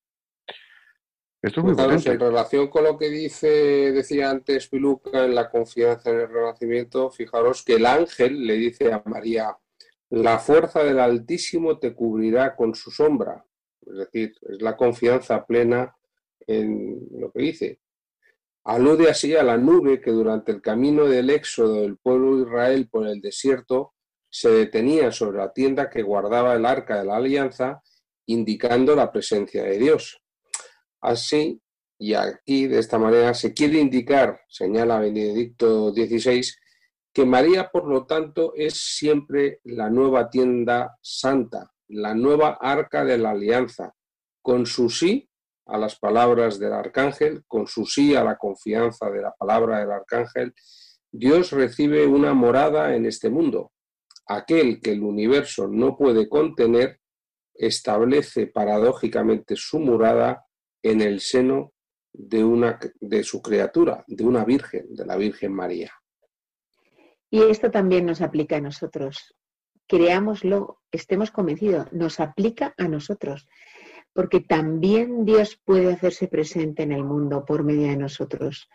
Esto 1.42 1.62
es 1.66 2.06
En 2.06 2.20
relación 2.20 2.68
con 2.68 2.84
lo 2.84 2.98
que 2.98 3.08
dice, 3.08 3.92
decía 3.92 4.30
antes 4.30 4.68
Piluca 4.68 5.24
en 5.24 5.34
la 5.34 5.50
confianza 5.50 6.10
en 6.10 6.20
el 6.20 6.28
renacimiento, 6.28 7.10
fijaros 7.10 7.64
que 7.64 7.76
el 7.76 7.86
ángel 7.86 8.46
le 8.46 8.54
dice 8.56 8.92
a 8.92 9.02
María, 9.06 9.56
la 10.10 10.38
fuerza 10.38 10.82
del 10.82 10.98
Altísimo 10.98 11.78
te 11.78 11.94
cubrirá 11.94 12.56
con 12.56 12.74
su 12.74 12.90
sombra. 12.90 13.44
Es 13.86 13.96
decir, 13.96 14.34
es 14.42 14.60
la 14.60 14.76
confianza 14.76 15.46
plena 15.46 15.96
en 16.46 17.00
lo 17.18 17.30
que 17.30 17.42
dice. 17.42 17.80
Alude 18.64 19.08
así 19.08 19.34
a 19.34 19.42
la 19.42 19.56
nube 19.56 20.00
que 20.00 20.10
durante 20.10 20.52
el 20.52 20.60
camino 20.60 21.06
del 21.06 21.30
éxodo 21.30 21.82
del 21.82 21.96
pueblo 21.96 22.36
de 22.36 22.42
Israel 22.42 22.88
por 22.90 23.06
el 23.06 23.20
desierto 23.20 23.94
se 24.28 24.50
detenía 24.50 25.10
sobre 25.12 25.38
la 25.38 25.52
tienda 25.52 25.88
que 25.88 26.02
guardaba 26.02 26.54
el 26.54 26.66
arca 26.66 26.98
de 26.98 27.06
la 27.06 27.16
alianza, 27.16 27.82
indicando 28.26 28.94
la 28.94 29.10
presencia 29.10 29.64
de 29.64 29.78
Dios. 29.78 30.22
Así, 31.00 31.60
y 31.98 32.14
aquí 32.14 32.66
de 32.66 32.78
esta 32.78 32.98
manera 32.98 33.32
se 33.34 33.54
quiere 33.54 33.80
indicar, 33.80 34.40
señala 34.48 35.00
Benedicto 35.00 35.92
XVI, 35.92 36.42
que 37.12 37.24
María, 37.24 37.70
por 37.70 37.86
lo 37.86 38.06
tanto, 38.06 38.52
es 38.54 38.74
siempre 38.74 39.60
la 39.64 39.90
nueva 39.90 40.30
tienda 40.30 40.96
santa, 41.00 41.72
la 41.88 42.14
nueva 42.14 42.58
arca 42.60 43.04
de 43.04 43.18
la 43.18 43.30
alianza, 43.30 43.94
con 44.42 44.66
su 44.66 44.88
sí 44.88 45.28
a 45.66 45.78
las 45.78 45.98
palabras 45.98 46.58
del 46.58 46.72
arcángel, 46.72 47.44
con 47.46 47.66
su 47.66 47.86
sí 47.86 48.14
a 48.14 48.24
la 48.24 48.36
confianza 48.36 49.10
de 49.10 49.22
la 49.22 49.32
palabra 49.32 49.80
del 49.80 49.90
arcángel, 49.90 50.54
Dios 51.12 51.52
recibe 51.52 52.06
una 52.06 52.34
morada 52.34 52.94
en 52.94 53.06
este 53.06 53.30
mundo. 53.30 53.72
Aquel 54.26 54.80
que 54.80 54.92
el 54.92 55.02
universo 55.02 55.68
no 55.68 55.96
puede 55.96 56.28
contener, 56.28 57.00
establece 57.54 58.46
paradójicamente 58.46 59.54
su 59.56 59.80
morada 59.80 60.46
en 60.82 61.00
el 61.02 61.20
seno 61.20 61.72
de, 62.12 62.42
una, 62.42 62.78
de 63.00 63.22
su 63.22 63.42
criatura, 63.42 64.04
de 64.06 64.24
una 64.24 64.44
virgen, 64.44 64.94
de 64.94 65.04
la 65.04 65.16
Virgen 65.16 65.52
María. 65.52 65.92
Y 67.30 67.42
esto 67.42 67.70
también 67.70 68.06
nos 68.06 68.20
aplica 68.20 68.56
a 68.56 68.60
nosotros. 68.60 69.34
Creámoslo, 69.86 70.80
estemos 70.90 71.30
convencidos, 71.30 71.92
nos 71.92 72.20
aplica 72.20 72.74
a 72.76 72.88
nosotros, 72.88 73.48
porque 74.12 74.40
también 74.40 75.24
Dios 75.24 75.60
puede 75.64 75.92
hacerse 75.92 76.28
presente 76.28 76.82
en 76.82 76.92
el 76.92 77.04
mundo 77.04 77.44
por 77.44 77.64
medio 77.64 77.88
de 77.88 77.96
nosotros. 77.96 78.68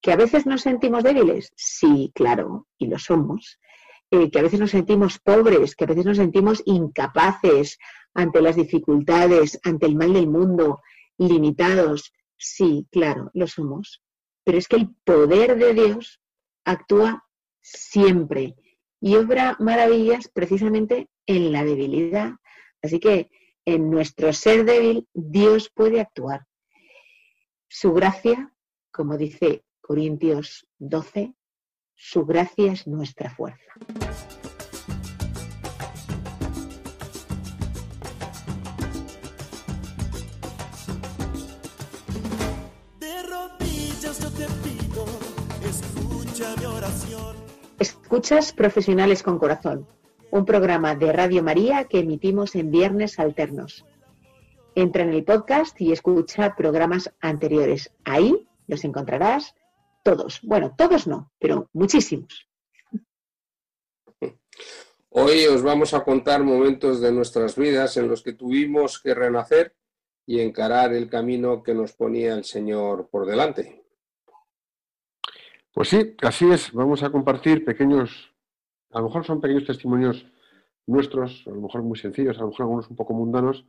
¿Que 0.00 0.12
a 0.12 0.16
veces 0.16 0.46
nos 0.46 0.62
sentimos 0.62 1.02
débiles? 1.02 1.52
Sí, 1.56 2.12
claro, 2.14 2.68
y 2.78 2.86
lo 2.86 2.98
somos. 2.98 3.58
Eh, 4.10 4.30
que 4.30 4.38
a 4.38 4.42
veces 4.42 4.58
nos 4.58 4.70
sentimos 4.70 5.18
pobres, 5.18 5.76
que 5.76 5.84
a 5.84 5.88
veces 5.88 6.06
nos 6.06 6.16
sentimos 6.16 6.62
incapaces 6.64 7.78
ante 8.14 8.40
las 8.40 8.56
dificultades, 8.56 9.60
ante 9.64 9.86
el 9.86 9.96
mal 9.96 10.14
del 10.14 10.28
mundo, 10.28 10.80
limitados, 11.18 12.12
sí, 12.38 12.86
claro, 12.90 13.30
lo 13.34 13.46
somos, 13.46 14.02
pero 14.44 14.56
es 14.56 14.66
que 14.66 14.76
el 14.76 14.94
poder 15.04 15.58
de 15.58 15.74
Dios 15.74 16.20
actúa 16.64 17.27
siempre 17.72 18.54
y 19.00 19.16
obra 19.16 19.56
maravillas 19.60 20.28
precisamente 20.28 21.08
en 21.26 21.52
la 21.52 21.64
debilidad. 21.64 22.32
Así 22.82 22.98
que 23.00 23.30
en 23.64 23.90
nuestro 23.90 24.32
ser 24.32 24.64
débil 24.64 25.06
Dios 25.12 25.70
puede 25.74 26.00
actuar. 26.00 26.46
Su 27.68 27.92
gracia, 27.92 28.52
como 28.90 29.16
dice 29.18 29.62
Corintios 29.80 30.66
12, 30.78 31.34
su 31.94 32.24
gracia 32.24 32.72
es 32.72 32.86
nuestra 32.86 33.30
fuerza. 33.30 33.72
Escuchas 48.08 48.54
Profesionales 48.54 49.22
con 49.22 49.38
Corazón, 49.38 49.86
un 50.30 50.46
programa 50.46 50.94
de 50.94 51.12
Radio 51.12 51.42
María 51.42 51.84
que 51.84 51.98
emitimos 51.98 52.54
en 52.54 52.70
viernes 52.70 53.18
alternos. 53.18 53.84
Entra 54.74 55.02
en 55.02 55.10
el 55.10 55.24
podcast 55.24 55.78
y 55.78 55.92
escucha 55.92 56.56
programas 56.56 57.12
anteriores. 57.20 57.92
Ahí 58.06 58.48
los 58.66 58.82
encontrarás 58.84 59.54
todos. 60.02 60.40
Bueno, 60.42 60.74
todos 60.74 61.06
no, 61.06 61.30
pero 61.38 61.68
muchísimos. 61.74 62.48
Hoy 65.10 65.44
os 65.44 65.62
vamos 65.62 65.92
a 65.92 66.02
contar 66.02 66.42
momentos 66.42 67.02
de 67.02 67.12
nuestras 67.12 67.56
vidas 67.56 67.98
en 67.98 68.08
los 68.08 68.22
que 68.22 68.32
tuvimos 68.32 68.98
que 69.00 69.12
renacer 69.12 69.76
y 70.24 70.40
encarar 70.40 70.94
el 70.94 71.10
camino 71.10 71.62
que 71.62 71.74
nos 71.74 71.92
ponía 71.92 72.32
el 72.32 72.44
Señor 72.44 73.10
por 73.10 73.26
delante. 73.26 73.84
Pues 75.72 75.88
sí, 75.88 76.16
así 76.22 76.50
es. 76.50 76.72
Vamos 76.72 77.02
a 77.02 77.10
compartir 77.10 77.64
pequeños, 77.64 78.34
a 78.92 79.00
lo 79.00 79.06
mejor 79.06 79.24
son 79.24 79.40
pequeños 79.40 79.66
testimonios 79.66 80.26
nuestros, 80.86 81.44
a 81.46 81.50
lo 81.50 81.60
mejor 81.60 81.82
muy 81.82 81.98
sencillos, 81.98 82.36
a 82.38 82.40
lo 82.40 82.48
mejor 82.48 82.62
algunos 82.62 82.90
un 82.90 82.96
poco 82.96 83.14
mundanos, 83.14 83.66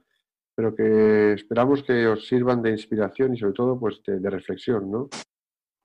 pero 0.55 0.75
que 0.75 1.33
esperamos 1.33 1.83
que 1.83 2.07
os 2.07 2.27
sirvan 2.27 2.62
de 2.62 2.71
inspiración 2.71 3.33
y 3.33 3.38
sobre 3.38 3.53
todo 3.53 3.79
pues 3.79 4.01
de, 4.05 4.29
reflexión, 4.29 4.89
¿no? 4.89 5.09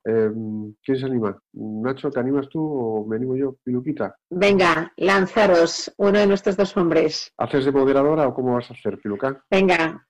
Em, 0.04 0.74
¿Quién 0.82 0.98
se 0.98 1.06
anima? 1.06 1.38
Nacho, 1.52 2.10
¿te 2.10 2.20
animas 2.20 2.48
tú 2.48 2.60
o 2.60 3.06
me 3.06 3.16
animo 3.16 3.36
yo, 3.36 3.56
Piluquita? 3.64 4.16
Venga, 4.30 4.92
lanzaros, 4.96 5.92
uno 5.96 6.18
de 6.18 6.26
nuestros 6.26 6.56
dos 6.56 6.76
hombres. 6.76 7.32
¿Haces 7.38 7.64
de 7.64 7.72
moderadora 7.72 8.28
o 8.28 8.34
cómo 8.34 8.54
vas 8.54 8.70
a 8.70 8.74
hacer, 8.74 8.98
Piluca? 8.98 9.42
Venga, 9.50 10.06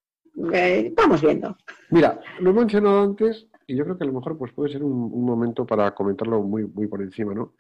eh, 0.52 0.92
vamos 0.96 1.22
viendo. 1.22 1.56
Mira, 1.90 2.20
lo 2.40 2.50
he 2.50 2.54
mencionado 2.54 3.02
antes, 3.02 3.46
y 3.66 3.76
yo 3.76 3.84
creo 3.84 3.98
que 3.98 4.04
a 4.04 4.06
lo 4.06 4.12
mejor 4.12 4.36
pues 4.38 4.52
puede 4.52 4.72
ser 4.72 4.82
un, 4.82 5.24
momento 5.24 5.66
para 5.66 5.94
comentarlo 5.94 6.42
muy, 6.42 6.66
muy 6.66 6.86
por 6.86 7.02
encima, 7.02 7.34
¿no? 7.34 7.54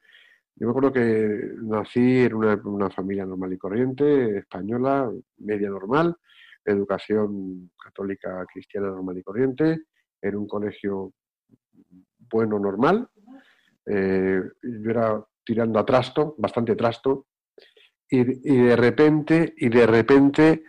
Yo 0.56 0.66
me 0.66 0.70
acuerdo 0.70 0.92
que 0.92 1.54
nací 1.62 2.20
en 2.20 2.34
una, 2.34 2.90
familia 2.90 3.26
normal 3.26 3.52
y 3.52 3.58
corriente, 3.58 4.38
española, 4.38 5.10
media 5.38 5.68
normal, 5.68 6.16
educación 6.64 7.70
católica 7.82 8.44
cristiana 8.52 8.88
normal 8.88 9.18
y 9.18 9.22
corriente, 9.22 9.82
en 10.22 10.36
un 10.36 10.46
colegio 10.46 11.12
bueno, 12.30 12.58
normal. 12.60 13.08
Eh, 13.86 14.42
yo 14.62 14.90
era 14.90 15.24
tirando 15.44 15.80
a 15.80 15.84
trasto, 15.84 16.36
bastante 16.38 16.76
trasto, 16.76 17.26
y, 18.08 18.20
y 18.20 18.56
de 18.62 18.76
repente, 18.76 19.54
y 19.56 19.68
de 19.68 19.86
repente 19.86 20.62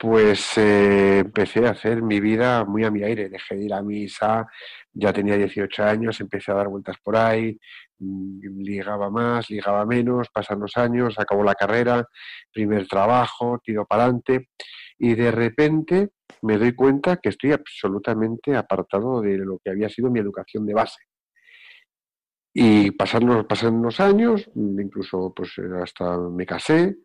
pues 0.00 0.56
eh, 0.56 1.18
empecé 1.18 1.66
a 1.66 1.72
hacer 1.72 2.02
mi 2.02 2.20
vida 2.20 2.64
muy 2.64 2.84
a 2.84 2.90
mi 2.90 3.02
aire. 3.02 3.28
Dejé 3.28 3.56
de 3.56 3.64
ir 3.66 3.74
a 3.74 3.82
misa, 3.82 4.46
ya 4.94 5.12
tenía 5.12 5.36
18 5.36 5.84
años, 5.84 6.18
empecé 6.22 6.52
a 6.52 6.54
dar 6.54 6.68
vueltas 6.68 6.96
por 7.04 7.16
ahí, 7.18 7.58
mm, 7.98 8.62
ligaba 8.62 9.10
más, 9.10 9.50
ligaba 9.50 9.84
menos, 9.84 10.28
pasan 10.32 10.60
los 10.60 10.74
años, 10.78 11.18
acabó 11.18 11.44
la 11.44 11.54
carrera, 11.54 12.08
primer 12.50 12.88
trabajo, 12.88 13.60
tiro 13.62 13.84
para 13.84 14.04
adelante 14.04 14.48
y 14.98 15.14
de 15.14 15.30
repente 15.30 16.10
me 16.42 16.56
doy 16.56 16.74
cuenta 16.74 17.18
que 17.18 17.28
estoy 17.28 17.52
absolutamente 17.52 18.56
apartado 18.56 19.20
de 19.20 19.36
lo 19.36 19.58
que 19.58 19.68
había 19.70 19.90
sido 19.90 20.10
mi 20.10 20.20
educación 20.20 20.64
de 20.64 20.74
base. 20.74 21.02
Y 22.54 22.90
pasan 22.92 23.26
los, 23.26 24.00
años, 24.00 24.48
incluso 24.54 25.34
pues 25.36 25.52
hasta 25.82 26.16
me 26.18 26.46
casé, 26.46 26.96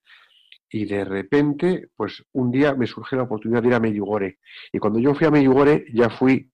Y 0.69 0.85
de 0.85 1.05
repente, 1.05 1.89
pues 1.95 2.23
un 2.33 2.51
día 2.51 2.73
me 2.73 2.87
surgió 2.87 3.17
la 3.17 3.23
oportunidad 3.23 3.61
de 3.61 3.69
ir 3.69 3.73
a 3.75 3.79
Meyugore. 3.79 4.39
Y 4.71 4.79
cuando 4.79 4.99
yo 4.99 5.13
fui 5.13 5.27
a 5.27 5.31
Meyugore 5.31 5.85
ya 5.93 6.09
fui, 6.09 6.51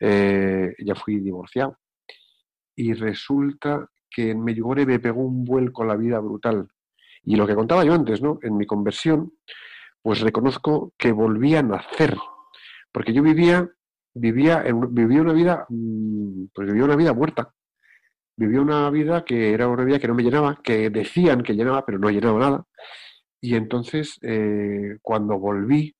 eh, 0.00 0.74
ya 0.78 0.94
fui 0.94 1.18
divorciado. 1.20 1.78
Y 2.76 2.92
resulta 2.92 3.88
que 4.10 4.30
en 4.30 4.44
Meyugore 4.44 4.86
me 4.86 5.00
pegó 5.00 5.22
un 5.22 5.44
vuelco 5.44 5.84
la 5.84 5.96
vida 5.96 6.18
brutal. 6.20 6.68
Y 7.24 7.36
lo 7.36 7.46
que 7.46 7.54
contaba 7.54 7.84
yo 7.84 7.92
antes, 7.94 8.22
¿no? 8.22 8.38
En 8.42 8.56
mi 8.56 8.66
conversión, 8.66 9.32
pues 10.02 10.20
reconozco 10.20 10.94
que 10.96 11.12
volví 11.12 11.54
a 11.56 11.62
nacer. 11.62 12.16
Porque 12.92 13.12
yo 13.12 13.22
vivía, 13.22 13.68
vivía, 14.14 14.64
vivía 14.90 15.20
una 15.20 15.32
vida, 15.32 15.66
mm, 15.68 16.46
pues 16.54 16.68
vivía 16.68 16.84
una 16.84 16.96
vida 16.96 17.12
muerta. 17.12 17.52
Vivía 18.36 18.60
una 18.60 18.88
vida 18.90 19.24
que 19.24 19.52
era 19.52 19.66
una 19.68 19.84
vida 19.84 19.98
que 19.98 20.06
no 20.06 20.14
me 20.14 20.22
llenaba, 20.22 20.60
que 20.62 20.90
decían 20.90 21.42
que 21.42 21.54
llenaba, 21.54 21.84
pero 21.84 21.98
no 21.98 22.08
llenaba 22.08 22.38
nada. 22.38 22.64
Y 23.40 23.54
entonces, 23.54 24.18
eh, 24.22 24.98
cuando 25.02 25.38
volví 25.38 25.94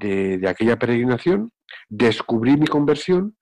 de, 0.00 0.38
de, 0.38 0.48
aquella 0.48 0.78
peregrinación, 0.78 1.52
descubrí 1.88 2.56
mi 2.56 2.66
conversión, 2.66 3.36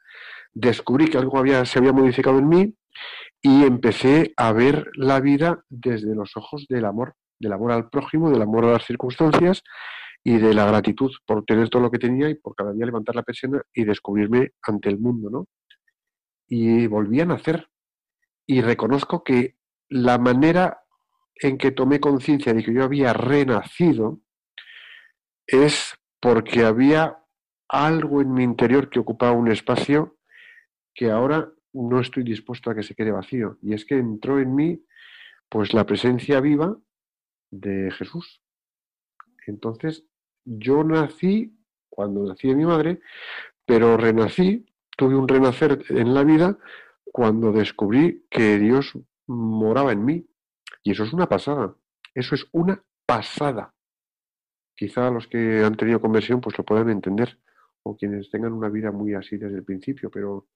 descubrí 0.52 1.06
que 1.06 1.18
algo 1.18 1.38
había, 1.38 1.64
se 1.64 1.78
había 1.78 1.92
modificado 1.92 2.38
en 2.38 2.48
mí 2.48 2.74
y 3.42 3.64
empecé 3.64 4.32
a 4.36 4.52
ver 4.52 4.90
la 4.94 5.20
vida 5.20 5.64
desde 5.68 6.14
los 6.14 6.36
ojos 6.36 6.66
del 6.68 6.84
amor, 6.84 7.14
del 7.38 7.52
amor 7.52 7.72
al 7.72 7.88
prójimo, 7.88 8.30
del 8.30 8.42
amor 8.42 8.64
a 8.64 8.72
las 8.72 8.84
circunstancias 8.84 9.62
y 10.24 10.38
de 10.38 10.54
la 10.54 10.66
gratitud 10.66 11.12
por 11.24 11.44
tener 11.44 11.68
todo 11.68 11.82
lo 11.82 11.90
que 11.90 12.00
tenía 12.00 12.28
y 12.28 12.34
por 12.34 12.56
cada 12.56 12.72
día 12.72 12.86
levantar 12.86 13.14
la 13.14 13.22
persiana 13.22 13.62
y 13.72 13.84
descubrirme 13.84 14.50
ante 14.62 14.88
el 14.88 14.98
mundo, 14.98 15.30
¿no? 15.30 15.46
Y 16.48 16.86
volví 16.88 17.20
a 17.20 17.26
nacer. 17.26 17.68
Y 18.46 18.60
reconozco 18.60 19.22
que 19.22 19.56
la 19.88 20.18
manera 20.18 20.80
en 21.40 21.58
que 21.58 21.70
tomé 21.70 22.00
conciencia 22.00 22.54
de 22.54 22.64
que 22.64 22.72
yo 22.72 22.84
había 22.84 23.12
renacido 23.12 24.20
es 25.46 25.94
porque 26.20 26.64
había 26.64 27.18
algo 27.68 28.20
en 28.20 28.32
mi 28.32 28.42
interior 28.42 28.90
que 28.90 28.98
ocupaba 28.98 29.32
un 29.32 29.50
espacio 29.50 30.18
que 30.94 31.10
ahora 31.10 31.52
no 31.72 32.00
estoy 32.00 32.22
dispuesto 32.22 32.70
a 32.70 32.74
que 32.74 32.82
se 32.82 32.94
quede 32.94 33.10
vacío. 33.10 33.58
Y 33.62 33.74
es 33.74 33.84
que 33.84 33.96
entró 33.96 34.40
en 34.40 34.54
mí 34.54 34.82
pues 35.48 35.74
la 35.74 35.84
presencia 35.84 36.40
viva 36.40 36.76
de 37.50 37.90
Jesús. 37.92 38.42
Entonces, 39.46 40.04
yo 40.44 40.82
nací 40.84 41.56
cuando 41.88 42.24
nací 42.24 42.48
de 42.48 42.56
mi 42.56 42.64
madre, 42.64 43.00
pero 43.64 43.96
renací, 43.96 44.66
tuve 44.96 45.16
un 45.16 45.28
renacer 45.28 45.84
en 45.90 46.14
la 46.14 46.24
vida 46.24 46.58
cuando 47.04 47.52
descubrí 47.52 48.26
que 48.30 48.58
Dios 48.58 48.92
moraba 49.26 49.92
en 49.92 50.04
mí. 50.04 50.26
Y 50.86 50.92
eso 50.92 51.02
es 51.02 51.12
una 51.12 51.28
pasada. 51.28 51.74
Eso 52.14 52.36
es 52.36 52.46
una 52.52 52.80
pasada. 53.06 53.74
Quizá 54.76 55.10
los 55.10 55.26
que 55.26 55.64
han 55.64 55.76
tenido 55.76 56.00
conversión 56.00 56.40
pues 56.40 56.56
lo 56.56 56.64
puedan 56.64 56.90
entender, 56.90 57.40
o 57.82 57.96
quienes 57.96 58.30
tengan 58.30 58.52
una 58.52 58.68
vida 58.68 58.92
muy 58.92 59.12
así 59.14 59.36
desde 59.36 59.56
el 59.56 59.64
principio, 59.64 60.12
pero 60.12 60.46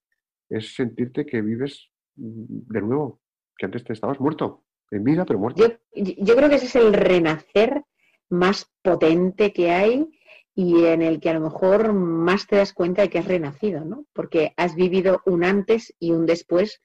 es 0.49 0.73
sentirte 0.77 1.27
que 1.27 1.43
vives 1.43 1.91
mm, 2.15 2.73
de 2.73 2.81
nuevo, 2.81 3.21
que 3.59 3.67
antes 3.67 3.83
te 3.83 3.93
estabas 3.93 4.21
muerto, 4.21 4.63
en 4.93 5.03
vida, 5.03 5.25
pero 5.25 5.41
muerto. 5.41 5.67
Yo, 5.97 6.37
creo 6.37 6.49
que 6.49 6.55
ese 6.55 6.67
es 6.67 6.77
el 6.77 6.93
renacer 6.93 7.83
más 8.29 8.71
potente 8.83 9.53
que 9.53 9.73
hay 9.73 10.13
y 10.55 10.85
en 10.85 11.03
el 11.03 11.19
que 11.19 11.31
a 11.31 11.35
lo 11.35 11.41
mejor 11.41 11.93
más 11.93 12.47
te 12.47 12.55
das 12.55 12.73
cuenta 12.73 13.03
de 13.03 13.11
que 13.11 13.19
has 13.19 13.27
renacido, 13.27 13.85
¿no? 13.85 14.07
Porque 14.13 14.55
has 14.57 14.77
vivido 14.77 15.23
un 15.27 15.43
antes 15.43 15.93
y 15.99 16.13
un 16.13 16.25
después 16.25 16.81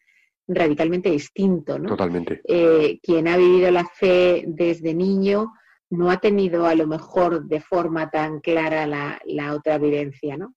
radicalmente 0.48 1.10
distinto, 1.10 1.80
¿no? 1.80 1.90
Totalmente. 1.90 2.42
Eh, 2.44 3.00
quien 3.02 3.28
ha 3.28 3.38
vivido 3.38 3.72
la 3.72 3.86
fe 3.86 4.44
desde 4.48 4.94
niño 4.94 5.54
no 5.90 6.12
ha 6.12 6.18
tenido 6.18 6.66
a 6.66 6.76
lo 6.76 6.88
mejor 6.88 7.46
de 7.46 7.62
forma 7.62 8.10
tan 8.10 8.40
clara 8.40 8.86
la, 8.88 9.20
la 9.26 9.54
otra 9.54 9.78
vivencia, 9.78 10.38
¿no? 10.38 10.56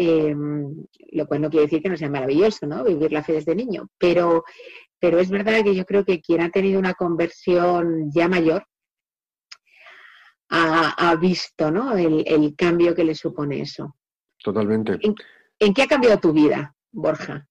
Em, 0.00 0.86
lo 1.10 1.26
cual 1.26 1.40
no 1.40 1.50
quiere 1.50 1.66
decir 1.66 1.82
que 1.82 1.88
no 1.88 1.96
sea 1.96 2.08
maravilloso, 2.08 2.68
¿no? 2.68 2.84
Vivir 2.84 3.10
la 3.10 3.24
fe 3.24 3.32
desde 3.32 3.56
niño, 3.56 3.88
pero, 3.98 4.44
pero 5.00 5.18
es 5.18 5.28
verdad 5.28 5.64
que 5.64 5.74
yo 5.74 5.84
creo 5.84 6.04
que 6.04 6.20
quien 6.20 6.40
ha 6.40 6.50
tenido 6.50 6.78
una 6.78 6.94
conversión 6.94 8.08
ya 8.14 8.28
mayor 8.28 8.64
ha, 10.50 11.16
visto, 11.20 11.72
¿no? 11.72 11.96
El, 11.96 12.54
cambio 12.56 12.94
que 12.94 13.02
le 13.02 13.16
supone 13.16 13.60
eso. 13.60 13.96
Totalmente. 14.42 15.00
¿En, 15.58 15.74
qué 15.74 15.82
ha 15.82 15.88
cambiado 15.88 16.20
tu 16.20 16.32
vida, 16.32 16.76
Borja? 16.92 17.48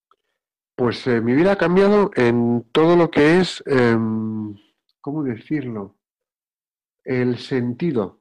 Pues 0.78 1.08
eh, 1.08 1.22
mi 1.22 1.34
vida 1.34 1.54
ha 1.54 1.56
cambiado 1.56 2.12
en 2.16 2.64
todo 2.72 2.96
lo 2.96 3.10
que 3.10 3.40
es, 3.40 3.64
em, 3.66 4.56
¿cómo 5.02 5.24
decirlo? 5.24 5.98
El 7.04 7.40
sentido 7.40 8.20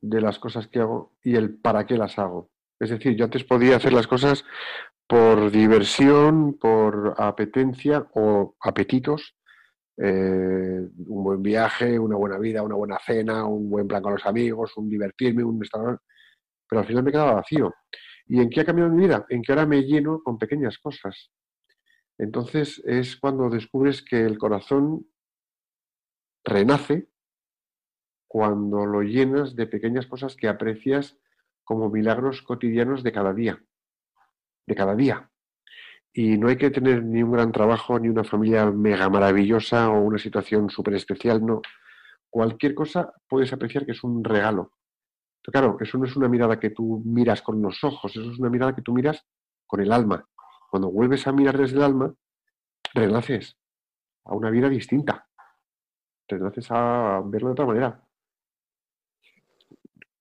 de 0.00 0.22
las 0.22 0.38
cosas 0.38 0.66
que 0.68 0.80
hago 0.80 1.12
y 1.22 1.36
el 1.36 1.58
para 1.58 1.84
qué 1.84 1.98
las 1.98 2.18
hago. 2.18 2.50
Es 2.80 2.88
decir, 2.88 3.16
yo 3.16 3.26
antes 3.26 3.44
podía 3.44 3.76
hacer 3.76 3.92
las 3.92 4.06
cosas 4.06 4.46
por 5.06 5.50
diversión, 5.50 6.56
por 6.58 7.16
apetencia 7.18 8.08
o 8.14 8.56
apetitos, 8.58 9.36
eh, 9.98 10.80
un 11.06 11.22
buen 11.22 11.42
viaje, 11.42 11.98
una 11.98 12.16
buena 12.16 12.38
vida, 12.38 12.62
una 12.62 12.76
buena 12.76 12.98
cena, 13.04 13.44
un 13.44 13.68
buen 13.68 13.86
plan 13.86 14.02
con 14.02 14.14
los 14.14 14.24
amigos, 14.24 14.72
un 14.78 14.88
divertirme, 14.88 15.44
un 15.44 15.60
restaurante, 15.60 16.02
pero 16.66 16.80
al 16.80 16.86
final 16.86 17.02
me 17.04 17.12
quedaba 17.12 17.34
vacío. 17.34 17.74
¿Y 18.26 18.40
en 18.40 18.48
qué 18.48 18.62
ha 18.62 18.64
cambiado 18.64 18.90
mi 18.90 19.02
vida? 19.02 19.26
En 19.28 19.42
que 19.42 19.52
ahora 19.52 19.66
me 19.66 19.82
lleno 19.82 20.22
con 20.22 20.38
pequeñas 20.38 20.78
cosas. 20.78 21.30
Entonces 22.22 22.80
es 22.84 23.16
cuando 23.16 23.50
descubres 23.50 24.00
que 24.00 24.24
el 24.24 24.38
corazón 24.38 25.08
renace 26.44 27.08
cuando 28.28 28.86
lo 28.86 29.02
llenas 29.02 29.56
de 29.56 29.66
pequeñas 29.66 30.06
cosas 30.06 30.36
que 30.36 30.46
aprecias 30.46 31.18
como 31.64 31.90
milagros 31.90 32.42
cotidianos 32.42 33.02
de 33.02 33.10
cada 33.10 33.34
día, 33.34 33.60
de 34.68 34.74
cada 34.76 34.94
día. 34.94 35.32
Y 36.12 36.38
no 36.38 36.46
hay 36.46 36.56
que 36.56 36.70
tener 36.70 37.02
ni 37.02 37.24
un 37.24 37.32
gran 37.32 37.50
trabajo, 37.50 37.98
ni 37.98 38.08
una 38.08 38.22
familia 38.22 38.70
mega 38.70 39.08
maravillosa 39.08 39.90
o 39.90 40.00
una 40.00 40.18
situación 40.18 40.70
súper 40.70 40.94
especial, 40.94 41.44
no. 41.44 41.60
Cualquier 42.30 42.76
cosa 42.76 43.12
puedes 43.28 43.52
apreciar 43.52 43.84
que 43.84 43.92
es 43.92 44.04
un 44.04 44.22
regalo. 44.22 44.74
Claro, 45.42 45.76
eso 45.80 45.98
no 45.98 46.04
es 46.04 46.14
una 46.14 46.28
mirada 46.28 46.60
que 46.60 46.70
tú 46.70 47.02
miras 47.04 47.42
con 47.42 47.60
los 47.60 47.82
ojos, 47.82 48.12
eso 48.12 48.30
es 48.30 48.38
una 48.38 48.48
mirada 48.48 48.76
que 48.76 48.82
tú 48.82 48.92
miras 48.92 49.26
con 49.66 49.80
el 49.80 49.90
alma. 49.90 50.24
Cuando 50.72 50.90
vuelves 50.90 51.26
a 51.26 51.32
mirar 51.32 51.58
desde 51.58 51.76
el 51.76 51.82
alma, 51.82 52.14
renaces 52.94 53.58
a 54.24 54.34
una 54.34 54.48
vida 54.48 54.70
distinta. 54.70 55.28
Renaces 56.26 56.66
a 56.70 57.20
verlo 57.26 57.48
de 57.48 57.52
otra 57.52 57.66
manera 57.66 58.02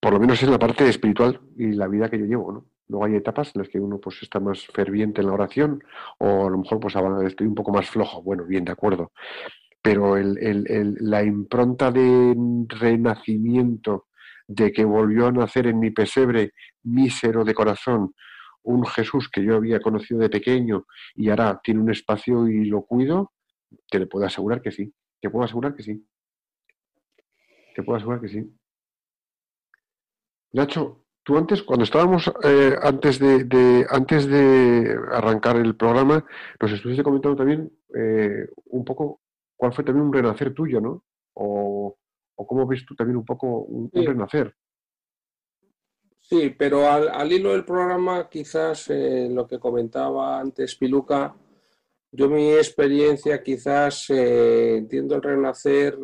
por 0.02 0.14
lo 0.14 0.20
menos 0.20 0.42
es 0.42 0.50
la 0.50 0.58
parte 0.58 0.90
espiritual 0.90 1.40
y 1.56 1.74
la 1.74 1.88
vida 1.88 2.10
que 2.10 2.18
yo 2.18 2.26
llevo, 2.26 2.52
¿no? 2.52 2.66
Luego 2.88 3.06
hay 3.06 3.16
etapas 3.16 3.52
en 3.56 3.62
las 3.62 3.70
que 3.70 3.80
uno 3.80 4.00
pues 4.00 4.22
está 4.24 4.40
más 4.40 4.66
ferviente 4.66 5.22
en 5.22 5.28
la 5.28 5.34
oración 5.34 5.82
o 6.18 6.48
a 6.48 6.50
lo 6.50 6.58
mejor 6.58 6.80
pues 6.80 6.96
estoy 7.28 7.48
un 7.48 7.56
poco 7.56 7.72
más 7.72 7.88
flojo. 7.88 8.22
Bueno, 8.24 8.44
bien, 8.44 8.66
de 8.66 8.72
acuerdo. 8.72 9.12
Pero 9.82 10.16
la 10.18 11.24
impronta 11.24 11.92
de 11.92 12.36
renacimiento, 12.68 14.08
de 14.48 14.72
que 14.72 14.84
volvió 14.84 15.28
a 15.28 15.32
nacer 15.32 15.68
en 15.68 15.80
mi 15.80 15.92
pesebre 15.92 16.54
mísero 16.84 17.46
de 17.46 17.54
corazón, 17.54 18.14
un 18.64 18.86
Jesús 18.86 19.30
que 19.30 19.44
yo 19.44 19.56
había 19.56 19.80
conocido 19.80 20.20
de 20.20 20.30
pequeño 20.30 20.86
y 21.16 21.30
ahora 21.30 21.60
tiene 21.64 21.82
un 21.82 21.92
espacio 21.92 22.48
y 22.48 22.66
lo 22.66 22.84
cuido, 22.84 23.34
te 23.90 24.00
le 24.00 24.08
puedo 24.08 24.26
asegurar 24.26 24.62
que 24.62 24.72
sí. 24.72 24.94
Te 25.20 25.30
puedo 25.30 25.46
asegurar 25.46 25.76
que 25.76 25.84
sí. 25.84 26.06
Te 27.76 27.84
puedo 27.84 27.98
asegurar 27.98 28.22
que 28.22 28.30
sí. 28.30 28.52
Nacho, 30.54 31.06
tú 31.24 31.38
antes, 31.38 31.64
cuando 31.64 31.84
estábamos 31.84 32.32
eh, 32.44 32.76
antes, 32.82 33.20
de, 33.20 33.86
antes 33.90 34.28
de 34.28 34.98
arrancar 35.12 35.56
el 35.58 35.76
programa, 35.76 36.26
nos 36.60 36.72
estuviste 36.72 37.04
comentando 37.04 37.38
también 37.38 37.72
eh, 37.96 38.48
un 38.66 38.84
poco 38.84 39.22
cuál 39.56 39.74
fue 39.74 39.84
también 39.84 40.08
un 40.08 40.14
renacer 40.14 40.54
tuyo, 40.54 40.82
¿no? 40.82 41.04
O, 41.34 41.98
cómo 42.36 42.66
ves 42.66 42.84
tú 42.86 42.96
también 42.96 43.18
un 43.18 43.26
poco 43.26 43.60
un, 43.60 43.90
renacer. 43.94 44.56
Sí, 46.32 46.56
pero 46.58 46.90
al, 46.90 47.30
hilo 47.30 47.52
del 47.52 47.66
programa, 47.66 48.30
quizás 48.30 48.90
eh, 48.90 49.28
lo 49.30 49.46
que 49.46 49.60
comentaba 49.60 50.40
antes 50.40 50.76
Piluca, 50.76 51.36
yo 52.10 52.30
mi 52.30 52.54
experiencia 52.54 53.44
quizás 53.44 54.10
entiendo 54.10 55.16
el 55.16 55.22
renacer 55.22 55.98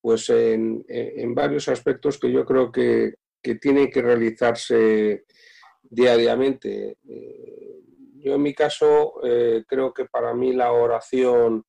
pues 0.00 0.30
en, 0.30 0.84
en, 0.88 1.34
varios 1.34 1.68
aspectos 1.68 2.18
que 2.18 2.30
yo 2.30 2.44
creo 2.44 2.70
que, 2.70 3.14
que 3.42 3.54
tiene 3.56 3.90
que 3.90 4.02
realizarse 4.02 5.24
diariamente. 5.90 6.98
Eh, 7.08 7.80
yo 8.18 8.34
en 8.34 8.42
mi 8.42 8.54
caso 8.54 9.20
eh, 9.22 9.64
creo 9.66 9.92
que 9.92 10.06
para 10.06 10.34
mí 10.34 10.52
la 10.52 10.72
oración 10.72 11.64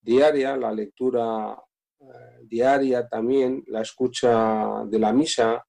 diaria, 0.00 0.56
la 0.56 0.72
lectura 0.72 1.56
eh, 2.00 2.04
diaria 2.42 3.08
también, 3.08 3.64
la 3.68 3.82
escucha 3.82 4.84
de 4.86 4.98
la 4.98 5.12
misa, 5.12 5.64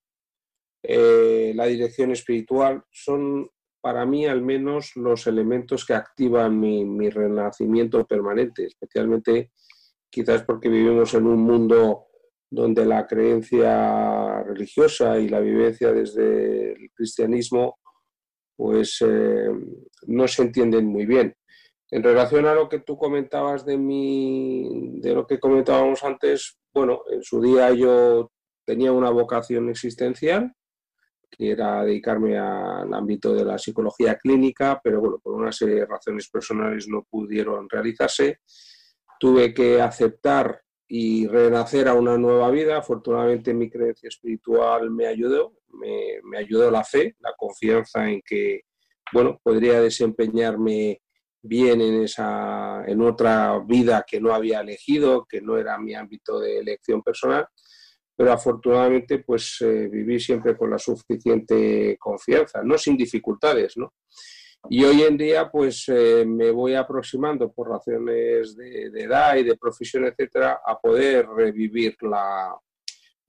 la 0.84 1.66
dirección 1.66 2.12
espiritual, 2.12 2.84
son 2.92 3.50
para 3.82 4.06
mí 4.06 4.26
al 4.26 4.42
menos 4.42 4.96
los 4.96 5.28
elementos 5.28 5.86
que 5.86 5.94
activan 5.94 6.60
mi, 6.60 6.86
mi 6.86 7.10
renacimiento 7.10 8.06
permanente, 8.06 8.66
especialmente 8.66 9.52
quizás 10.10 10.44
porque 10.44 10.70
vivimos 10.70 11.14
en 11.14 11.26
un 11.26 11.42
mundo 11.42 12.08
donde 12.50 12.86
la 12.86 13.08
creencia 13.08 14.44
religiosa 14.44 15.18
y 15.18 15.30
la 15.30 15.40
vivencia 15.40 15.92
desde 15.92 16.74
el 16.74 16.92
cristianismo 16.94 17.80
pues 18.58 18.98
eh, 19.02 19.50
no 20.08 20.28
se 20.28 20.44
entienden 20.44 20.86
muy 20.86 21.06
bien. 21.06 21.36
En 21.90 22.04
relación 22.04 22.46
a 22.46 22.54
lo 22.54 22.70
que 22.70 22.80
tú 22.80 22.98
comentabas 22.98 23.66
de 23.66 23.78
mi, 23.78 25.00
de 25.00 25.16
lo 25.16 25.26
que 25.26 25.40
comentábamos 25.40 26.04
antes, 26.04 26.60
bueno, 26.74 27.02
en 27.10 27.24
su 27.24 27.42
día 27.42 27.74
yo 27.74 28.32
tenía 28.66 28.92
una 28.92 29.10
vocación 29.10 29.70
existencial, 29.70 30.54
que 31.32 31.52
era 31.52 31.84
dedicarme 31.84 32.38
al 32.38 32.94
ámbito 32.94 33.34
de 33.34 33.46
la 33.46 33.58
psicología 33.58 34.18
clínica, 34.18 34.80
pero 34.84 35.00
bueno, 35.00 35.20
por 35.24 35.34
una 35.34 35.52
serie 35.52 35.76
de 35.76 35.86
razones 35.86 36.30
personales 36.30 36.88
no 36.88 37.08
pudieron 37.10 37.70
realizarse. 37.70 38.40
Tuve 39.20 39.54
que 39.54 39.82
aceptar 39.82 40.62
y 40.88 41.26
renacer 41.28 41.88
a 41.88 41.94
una 41.94 42.18
nueva 42.18 42.52
vida. 42.52 42.78
Afortunadamente 42.78 43.54
mi 43.54 43.70
creencia 43.70 44.10
espiritual 44.10 44.92
me 44.92 45.08
ayudó, 45.08 45.54
me, 45.70 46.20
me, 46.24 46.38
ayudó 46.38 46.70
la 46.70 46.84
fe, 46.84 47.16
la 47.20 47.34
confianza 47.38 48.10
en 48.10 48.22
que, 48.26 48.62
bueno, 49.14 49.40
podría 49.42 49.82
desempeñarme 49.82 51.02
bien 51.42 51.82
en, 51.82 52.04
esa, 52.04 52.84
en 52.86 53.02
otra 53.02 53.60
vida 53.66 54.06
que 54.08 54.20
no 54.20 54.34
había 54.34 54.62
elegido, 54.62 55.26
que 55.28 55.42
no 55.42 55.58
era 55.58 55.78
mi 55.78 55.96
ámbito 55.96 56.40
de 56.40 56.60
elección 56.60 57.02
personal, 57.02 57.48
pero 58.22 58.34
afortunadamente 58.34 59.18
pues 59.18 59.58
eh, 59.62 59.88
viví 59.92 60.20
siempre 60.20 60.56
con 60.56 60.70
la 60.70 60.78
suficiente 60.78 61.98
confianza, 62.00 62.62
no 62.64 62.78
sin 62.78 62.96
dificultades, 62.96 63.76
¿no? 63.78 63.96
Y 64.70 64.84
hoy 64.84 65.02
en 65.02 65.18
día, 65.18 65.50
pues 65.50 65.86
eh, 65.88 66.24
me 66.24 66.52
voy 66.52 66.76
aproximando 66.76 67.52
por 67.52 67.70
razones 67.70 68.56
de, 68.56 68.92
edad 68.94 69.38
y 69.38 69.44
de 69.44 69.58
profesión, 69.58 70.06
etcétera, 70.06 70.62
a 70.64 70.78
poder 70.78 71.30
revivir 71.30 71.96
la, 72.02 72.56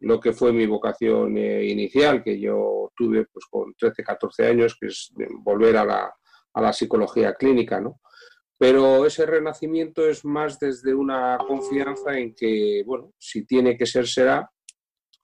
lo 0.00 0.20
que 0.20 0.34
fue 0.34 0.52
mi 0.52 0.66
vocación 0.66 1.38
eh, 1.38 1.64
inicial, 1.64 2.22
que 2.22 2.38
yo 2.38 2.92
tuve 2.94 3.24
pues 3.32 3.46
con 3.46 3.72
13, 3.72 4.04
14 4.04 4.46
años, 4.46 4.76
que 4.78 4.88
es 4.88 5.10
volver 5.38 5.78
a 5.78 5.86
la, 5.86 6.14
a 6.52 6.60
la 6.60 6.72
psicología 6.74 7.32
clínica, 7.32 7.80
¿no? 7.80 7.98
Pero 8.58 9.06
ese 9.06 9.24
renacimiento 9.24 10.06
es 10.06 10.22
más 10.22 10.58
desde 10.60 10.94
una 10.94 11.38
confianza 11.48 12.18
en 12.18 12.34
que, 12.34 12.82
bueno, 12.84 13.14
si 13.18 13.46
tiene 13.46 13.76
que 13.76 13.86
ser, 13.86 14.06
será, 14.06 14.52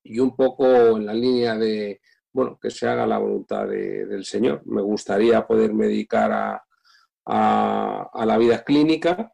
y 0.02 0.18
un 0.20 0.34
poco 0.34 0.66
en 0.96 1.06
la 1.06 1.14
línea 1.14 1.56
de, 1.56 2.00
bueno, 2.32 2.58
que 2.60 2.70
se 2.70 2.86
haga 2.86 3.06
la 3.06 3.18
voluntad 3.18 3.66
del 3.66 4.24
Señor. 4.24 4.62
Me 4.66 4.82
gustaría 4.82 5.46
poderme 5.46 5.86
dedicar 5.86 6.32
a, 6.32 6.64
a, 7.26 8.24
la 8.26 8.38
vida 8.38 8.64
clínica 8.64 9.32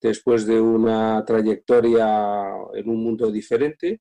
después 0.00 0.46
de 0.46 0.60
una 0.60 1.24
trayectoria 1.24 2.46
en 2.74 2.88
un 2.88 3.02
mundo 3.02 3.30
diferente, 3.30 4.00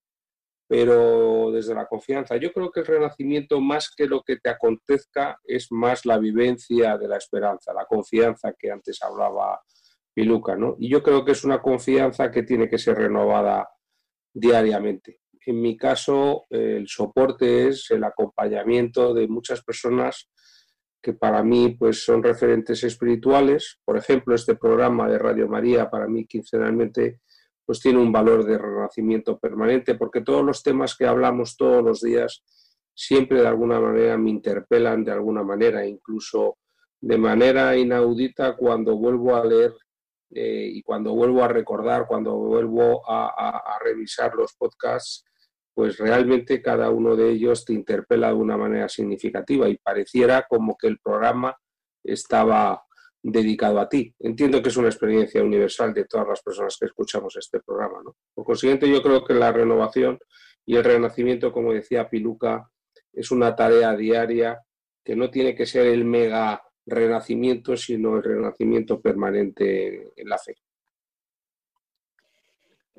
pero 0.67 1.51
desde 1.51 1.75
la 1.75 1.87
confianza. 1.87 2.37
Yo 2.37 2.51
creo 2.53 2.71
que 2.71 2.81
el 2.81 2.87
renacimiento, 2.87 3.59
más 3.61 3.89
que 3.95 4.05
lo 4.07 4.21
que 4.21 4.37
te 4.37 4.49
acontezca, 4.49 5.39
es 5.43 5.67
más 5.71 6.05
la 6.05 6.17
vivencia 6.17 6.97
de 6.97 7.07
la 7.07 7.17
esperanza, 7.17 7.73
la 7.73 7.85
confianza 7.85 8.53
que 8.57 8.71
antes 8.71 9.01
hablaba 9.01 9.61
Piluca, 10.13 10.57
¿no? 10.57 10.75
Y 10.77 10.89
yo 10.89 11.01
creo 11.01 11.23
que 11.23 11.31
es 11.31 11.45
una 11.45 11.61
confianza 11.61 12.31
que 12.31 12.43
tiene 12.43 12.69
que 12.69 12.77
ser 12.77 12.97
renovada 12.97 13.69
diariamente 14.33 15.20
en 15.45 15.61
mi 15.61 15.75
caso, 15.75 16.45
el 16.49 16.87
soporte 16.87 17.67
es 17.67 17.89
el 17.91 18.03
acompañamiento 18.03 19.13
de 19.13 19.27
muchas 19.27 19.63
personas 19.63 20.29
que 21.01 21.13
para 21.13 21.43
mí 21.43 21.75
pues, 21.77 22.03
son 22.03 22.21
referentes 22.21 22.83
espirituales. 22.83 23.79
Por 23.83 23.97
ejemplo, 23.97 24.35
este 24.35 24.55
programa 24.55 25.09
de 25.09 25.17
Radio 25.17 25.47
María 25.47 25.89
para 25.89 26.07
mí 26.07 26.25
quincenalmente 26.25 27.21
pues 27.65 27.79
tiene 27.79 27.99
un 27.99 28.11
valor 28.11 28.45
de 28.45 28.57
renacimiento 28.57 29.39
permanente 29.39 29.95
porque 29.95 30.21
todos 30.21 30.43
los 30.43 30.61
temas 30.61 30.95
que 30.95 31.05
hablamos 31.05 31.55
todos 31.55 31.83
los 31.83 32.01
días 32.01 32.43
siempre 32.93 33.41
de 33.41 33.47
alguna 33.47 33.79
manera 33.79 34.17
me 34.17 34.29
interpelan 34.29 35.03
de 35.03 35.11
alguna 35.11 35.43
manera, 35.43 35.85
incluso 35.85 36.57
de 36.99 37.17
manera 37.17 37.75
inaudita 37.77 38.55
cuando 38.57 38.97
vuelvo 38.97 39.35
a 39.35 39.45
leer 39.45 39.73
eh, 40.31 40.69
y 40.73 40.81
cuando 40.83 41.13
vuelvo 41.13 41.43
a 41.43 41.47
recordar, 41.47 42.05
cuando 42.07 42.35
vuelvo 42.35 43.01
a 43.09 43.79
revisar 43.83 44.35
los 44.35 44.53
podcasts, 44.53 45.23
pues 45.73 45.97
realmente 45.97 46.61
cada 46.61 46.89
uno 46.89 47.15
de 47.15 47.29
ellos 47.29 47.65
te 47.65 47.73
interpela 47.73 48.27
de 48.29 48.33
una 48.33 48.57
manera 48.57 48.89
significativa 48.89 49.69
y 49.69 49.77
pareciera 49.77 50.45
como 50.49 50.77
que 50.77 50.87
el 50.87 50.99
programa 50.99 51.55
estaba 52.03 52.83
dedicado 53.23 53.79
a 53.79 53.87
ti. 53.87 54.13
Entiendo 54.19 54.61
que 54.61 54.69
es 54.69 54.77
una 54.77 54.87
experiencia 54.87 55.43
universal 55.43 55.93
de 55.93 56.05
todas 56.05 56.27
las 56.27 56.41
personas 56.41 56.77
que 56.79 56.87
escuchamos 56.87 57.35
este 57.37 57.59
programa. 57.59 58.01
¿no? 58.03 58.15
Por 58.33 58.45
consiguiente, 58.45 58.89
yo 58.89 59.01
creo 59.01 59.23
que 59.23 59.33
la 59.33 59.51
renovación 59.51 60.19
y 60.65 60.75
el 60.75 60.83
renacimiento, 60.83 61.51
como 61.51 61.73
decía 61.73 62.09
Piluca, 62.09 62.69
es 63.13 63.31
una 63.31 63.55
tarea 63.55 63.95
diaria 63.95 64.61
que 65.03 65.15
no 65.15 65.29
tiene 65.29 65.55
que 65.55 65.65
ser 65.65 65.87
el 65.87 66.05
mega 66.05 66.61
renacimiento, 66.85 67.77
sino 67.77 68.17
el 68.17 68.23
renacimiento 68.23 69.01
permanente 69.01 70.11
en 70.15 70.29
la 70.29 70.37
fe. 70.37 70.55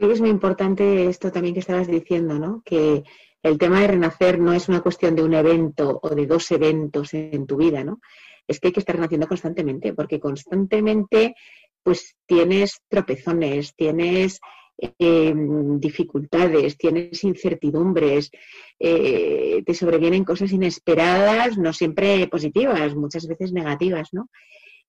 Creo 0.03 0.11
que 0.11 0.15
es 0.15 0.21
muy 0.21 0.31
importante 0.31 1.07
esto 1.07 1.31
también 1.31 1.55
que 1.55 1.61
estabas 1.61 1.87
diciendo, 1.87 2.37
¿no? 2.37 2.61
Que 2.65 3.05
el 3.41 3.57
tema 3.57 3.83
de 3.83 3.87
renacer 3.87 4.41
no 4.41 4.53
es 4.53 4.69
una 4.69 4.81
cuestión 4.81 5.15
de 5.15 5.23
un 5.23 5.33
evento 5.33 6.01
o 6.03 6.09
de 6.09 6.27
dos 6.27 6.51
eventos 6.51 7.15
en 7.15 7.47
tu 7.47 7.57
vida, 7.57 7.85
¿no? 7.85 8.01
Es 8.49 8.59
que 8.59 8.67
hay 8.67 8.73
que 8.73 8.81
estar 8.81 8.97
renaciendo 8.97 9.29
constantemente, 9.29 9.95
porque 9.95 10.19
constantemente 10.19 11.37
pues 11.85 12.17
tienes 12.27 12.81
tropezones, 12.89 13.77
tienes 13.77 14.41
em, 14.77 15.79
dificultades, 15.79 16.77
tienes 16.77 17.23
incertidumbres, 17.23 18.33
eh, 18.81 19.63
te 19.65 19.73
sobrevienen 19.73 20.25
cosas 20.25 20.51
inesperadas, 20.51 21.59
no 21.59 21.73
siempre 21.73 22.27
positivas, 22.27 22.97
muchas 22.97 23.29
veces 23.29 23.53
negativas, 23.53 24.09
¿no? 24.11 24.31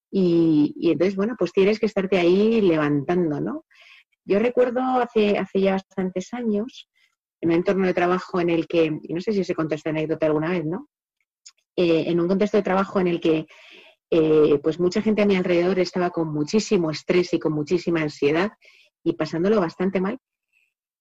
Y, 0.09 0.73
y, 0.75 0.89
entonces, 0.89 1.15
bueno, 1.15 1.35
pues 1.37 1.53
tienes 1.53 1.79
que 1.79 1.85
estarte 1.85 2.17
ahí 2.17 2.61
levantando, 2.61 3.39
¿no? 3.39 3.65
Yo 4.25 4.39
recuerdo 4.39 4.81
hace, 4.81 5.35
ya 5.53 5.73
bastantes 5.73 6.33
años, 6.33 6.89
en 7.41 7.49
un 7.49 7.55
entorno 7.55 7.87
de 7.87 7.93
trabajo 7.93 8.39
en 8.39 8.49
el 8.49 8.67
que, 8.67 8.85
y 9.01 9.13
no 9.13 9.21
sé 9.21 9.33
si 9.33 9.43
se 9.43 9.55
contó 9.55 9.75
esta 9.75 9.89
anécdota 9.89 10.25
alguna 10.25 10.49
vez, 10.49 10.65
¿no? 10.65 10.87
Eh, 11.75 12.05
en 12.07 12.19
un 12.19 12.27
contexto 12.27 12.57
de 12.57 12.63
trabajo 12.63 12.99
en 12.99 13.07
el 13.07 13.19
que 13.19 13.47
eh, 14.11 14.59
pues 14.61 14.79
mucha 14.79 15.01
gente 15.01 15.23
a 15.23 15.25
mi 15.25 15.35
alrededor 15.35 15.79
estaba 15.79 16.11
con 16.11 16.31
muchísimo 16.31 16.91
estrés 16.91 17.33
y 17.33 17.39
con 17.39 17.53
muchísima 17.53 18.01
ansiedad 18.01 18.51
y 19.03 19.13
pasándolo 19.13 19.59
bastante 19.59 19.99
mal. 19.99 20.19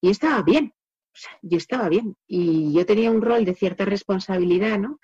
Y 0.01 0.11
estaba 0.11 0.43
bien, 0.43 0.73
o 1.15 1.17
sea, 1.17 1.39
yo 1.43 1.59
estaba 1.59 1.89
bien. 1.89 2.17
Y 2.27 2.73
yo 2.73 2.87
tenía 2.87 3.11
un 3.11 3.23
rol 3.23 3.45
de 3.45 3.55
cierta 3.55 3.85
responsabilidad, 3.85 4.79
¿no? 4.79 4.99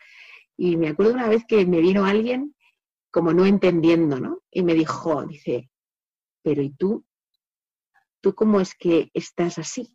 Y 0.57 0.77
me 0.77 0.89
acuerdo 0.89 1.13
una 1.13 1.29
vez 1.29 1.45
que 1.47 1.67
me 1.67 1.81
vino 1.81 2.05
alguien 2.05 2.55
como 3.11 3.33
no 3.33 3.47
entendiendo, 3.47 4.19
¿no? 4.19 4.43
Y 4.51 4.63
me 4.63 4.75
dijo, 4.75 5.25
dice, 5.27 5.71
pero 6.43 6.63
¿y 6.63 6.71
tú 6.71 7.05
¿tú 8.21 8.35
cómo 8.35 8.61
es 8.61 8.75
que 8.75 9.11
estás 9.15 9.59
así? 9.59 9.95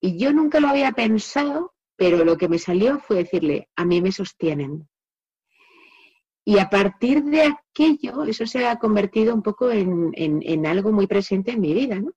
Y 0.00 0.18
yo 0.18 0.32
nunca 0.32 0.60
lo 0.60 0.68
había 0.68 0.92
pensado, 0.92 1.74
pero 1.96 2.24
lo 2.24 2.36
que 2.36 2.48
me 2.48 2.58
salió 2.58 2.98
fue 3.00 3.16
decirle, 3.16 3.68
a 3.76 3.84
mí 3.84 4.00
me 4.00 4.12
sostienen. 4.12 4.88
Y 6.44 6.58
a 6.58 6.70
partir 6.70 7.22
de 7.24 7.42
aquello, 7.42 8.24
eso 8.24 8.46
se 8.46 8.66
ha 8.66 8.76
convertido 8.76 9.34
un 9.34 9.42
poco 9.42 9.70
en, 9.70 10.66
algo 10.66 10.90
muy 10.90 11.06
presente 11.06 11.52
en 11.52 11.60
mi 11.60 11.74
vida, 11.74 12.00
¿no? 12.00 12.12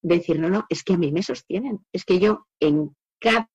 Decir, 0.00 0.38
no, 0.38 0.48
no, 0.48 0.64
es 0.68 0.84
que 0.84 0.94
a 0.94 0.98
mí 0.98 1.10
me 1.10 1.22
sostienen. 1.22 1.84
Es 1.92 2.04
que 2.04 2.20
yo 2.20 2.46
en 2.60 2.94
cada 3.18 3.48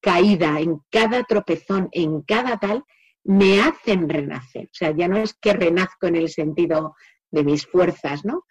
caída, 0.00 0.60
en 0.60 0.80
cada 0.90 1.24
tropezón, 1.24 1.88
en 1.92 2.22
cada 2.22 2.58
tal, 2.58 2.84
me 3.24 3.60
hacen 3.60 4.08
renacer. 4.08 4.66
O 4.66 4.74
sea, 4.74 4.92
ya 4.92 5.08
no 5.08 5.16
es 5.16 5.34
que 5.34 5.52
renazco 5.52 6.06
en 6.06 6.16
el 6.16 6.28
sentido 6.28 6.94
de 7.32 7.42
mis 7.42 7.66
fuerzas, 7.66 8.24
¿no? 8.24 8.44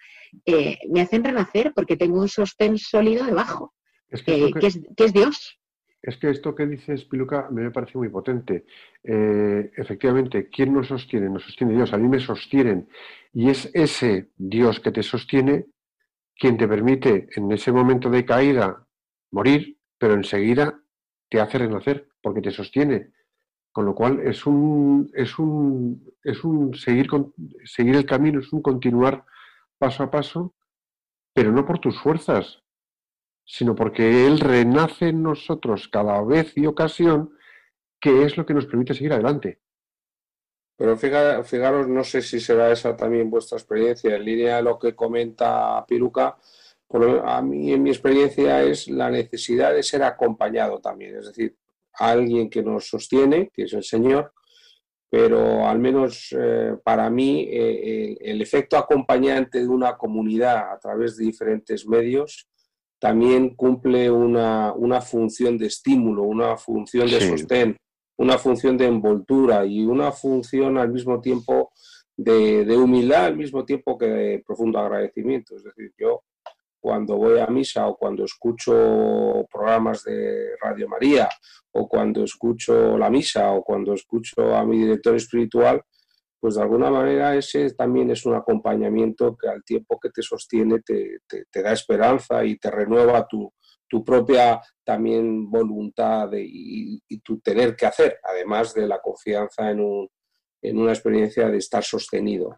Eh, 0.45 0.77
me 0.89 1.01
hacen 1.01 1.23
renacer 1.23 1.71
porque 1.73 1.95
tengo 1.95 2.19
un 2.19 2.27
sostén 2.27 2.77
sólido 2.77 3.25
debajo, 3.25 3.73
que, 4.25 4.51
es, 4.61 5.13
Dios. 5.13 5.59
Es 6.01 6.17
que 6.17 6.29
esto 6.29 6.55
que 6.55 6.65
dices, 6.65 7.05
Piluca, 7.05 7.49
me 7.51 7.69
parece 7.71 7.97
muy 7.97 8.09
potente. 8.09 8.65
Eh, 9.03 9.71
efectivamente, 9.77 10.49
¿quién 10.49 10.73
nos 10.73 10.87
sostiene? 10.87 11.29
Nos 11.29 11.43
sostiene 11.43 11.75
Dios. 11.75 11.93
A 11.93 11.97
mí 11.97 12.07
me 12.07 12.19
sostienen. 12.19 12.89
Y 13.33 13.49
es 13.49 13.69
ese 13.73 14.31
Dios 14.35 14.79
que 14.79 14.91
te 14.91 15.03
sostiene 15.03 15.67
quien 16.35 16.57
te 16.57 16.67
permite 16.67 17.27
en 17.35 17.51
ese 17.51 17.71
momento 17.71 18.09
de 18.09 18.25
caída 18.25 18.87
morir, 19.31 19.77
pero 19.97 20.15
enseguida 20.15 20.81
te 21.29 21.39
hace 21.39 21.59
renacer 21.59 22.09
porque 22.21 22.41
te 22.41 22.51
sostiene. 22.51 23.11
Con 23.71 23.85
lo 23.85 23.95
cual 23.95 24.19
es 24.19 24.45
un, 24.45 25.09
es 25.13 25.39
un, 25.39 26.13
es 26.23 26.43
un 26.43 26.73
seguir, 26.73 27.07
seguir 27.63 27.95
el 27.95 28.05
camino, 28.05 28.39
es 28.39 28.51
un 28.51 28.61
continuar 28.61 29.25
paso 29.77 30.03
a 30.03 30.11
paso, 30.11 30.53
pero 31.33 31.51
no 31.51 31.65
por 31.65 31.79
tus 31.79 31.99
fuerzas, 31.99 32.63
sino 33.45 33.73
porque 33.75 34.27
Él 34.27 34.39
renace 34.39 35.09
en 35.09 35.23
nosotros 35.23 35.87
cada 35.87 36.21
vez 36.23 36.57
y 36.57 36.65
ocasión, 36.65 37.33
que 37.99 38.23
es 38.23 38.37
lo 38.37 38.45
que 38.45 38.53
nos 38.53 38.65
permite 38.65 38.93
seguir 38.93 39.13
adelante. 39.13 39.61
Pero 40.75 40.97
fijaros, 40.97 41.87
no 41.87 42.03
sé 42.03 42.21
si 42.21 42.39
será 42.39 42.71
esa 42.71 42.97
también 42.97 43.29
vuestra 43.29 43.57
experiencia, 43.57 44.15
en 44.15 44.25
línea 44.25 44.57
de 44.57 44.63
lo 44.63 44.79
que 44.79 44.95
comenta 44.95 45.85
Piruca, 45.85 46.37
a 47.23 47.41
mí 47.41 47.71
en 47.71 47.83
mi 47.83 47.89
experiencia 47.89 48.63
es 48.63 48.89
la 48.89 49.09
necesidad 49.09 49.73
de 49.73 49.83
ser 49.83 50.03
acompañado 50.03 50.79
también, 50.79 51.17
es 51.17 51.27
decir, 51.27 51.57
alguien 51.93 52.49
que 52.49 52.63
nos 52.63 52.87
sostiene, 52.87 53.49
que 53.53 53.63
es 53.63 53.73
el 53.73 53.83
Señor, 53.83 54.33
pero 55.09 55.67
al 55.67 55.77
menos 55.79 56.33
eh, 56.37 56.77
para 56.83 57.09
mí 57.09 57.45
eh, 57.49 58.17
el 58.21 58.41
efecto 58.41 58.77
acompañante 58.77 59.59
de 59.59 59.67
una 59.67 59.97
comunidad 59.97 60.71
a 60.71 60.79
través 60.79 61.17
de 61.17 61.25
diferentes 61.25 61.85
medios 61.85 62.47
también 62.97 63.55
cumple 63.55 64.09
una, 64.11 65.01
función 65.01 65.57
de 65.57 65.65
estímulo, 65.65 66.23
una 66.23 66.55
función 66.55 67.09
de 67.09 67.19
sostén, 67.19 67.75
una 68.17 68.37
función 68.37 68.77
de 68.77 68.85
envoltura 68.85 69.65
y 69.65 69.83
una 69.83 70.11
función 70.11 70.77
al 70.77 70.91
mismo 70.91 71.19
tiempo 71.19 71.71
de, 72.15 72.63
de 72.63 72.77
humildad, 72.77 73.25
al 73.25 73.37
mismo 73.37 73.65
tiempo 73.65 73.97
que 73.97 74.05
de 74.05 74.43
profundo 74.45 74.77
agradecimiento. 74.77 75.55
Es 75.55 75.63
decir, 75.63 75.91
yo 75.97 76.21
cuando 76.81 77.15
voy 77.15 77.39
a 77.39 77.47
misa 77.47 77.87
o 77.87 77.95
cuando 77.95 78.25
escucho 78.25 79.45
programas 79.51 80.03
de 80.03 80.55
Radio 80.59 80.89
María 80.89 81.29
o 81.71 81.87
cuando 81.87 82.23
escucho 82.23 82.97
la 82.97 83.09
misa 83.09 83.51
o 83.51 83.63
cuando 83.63 83.93
escucho 83.93 84.55
a 84.55 84.65
mi 84.65 84.79
director 84.79 85.15
espiritual, 85.15 85.81
pues 86.39 86.55
de 86.55 86.63
alguna 86.63 86.89
manera 86.89 87.35
ese 87.35 87.71
también 87.75 88.09
es 88.09 88.25
un 88.25 88.33
acompañamiento 88.33 89.37
que 89.37 89.47
al 89.47 89.63
tiempo 89.63 89.99
que 89.99 90.09
te 90.09 90.23
sostiene 90.23 90.79
te, 90.79 91.19
da 91.61 91.71
esperanza 91.71 92.43
y 92.43 92.57
te 92.57 92.71
renueva 92.71 93.27
tu, 93.27 93.53
propia 94.03 94.59
también 94.83 95.51
voluntad 95.51 96.31
y, 96.33 96.99
tu 97.23 97.39
tener 97.41 97.75
que 97.75 97.85
hacer, 97.85 98.17
además 98.23 98.73
de 98.73 98.87
la 98.87 98.99
confianza 98.99 99.69
en, 99.69 100.09
en 100.63 100.77
una 100.77 100.93
experiencia 100.93 101.47
de 101.47 101.57
estar 101.57 101.83
sostenido. 101.83 102.57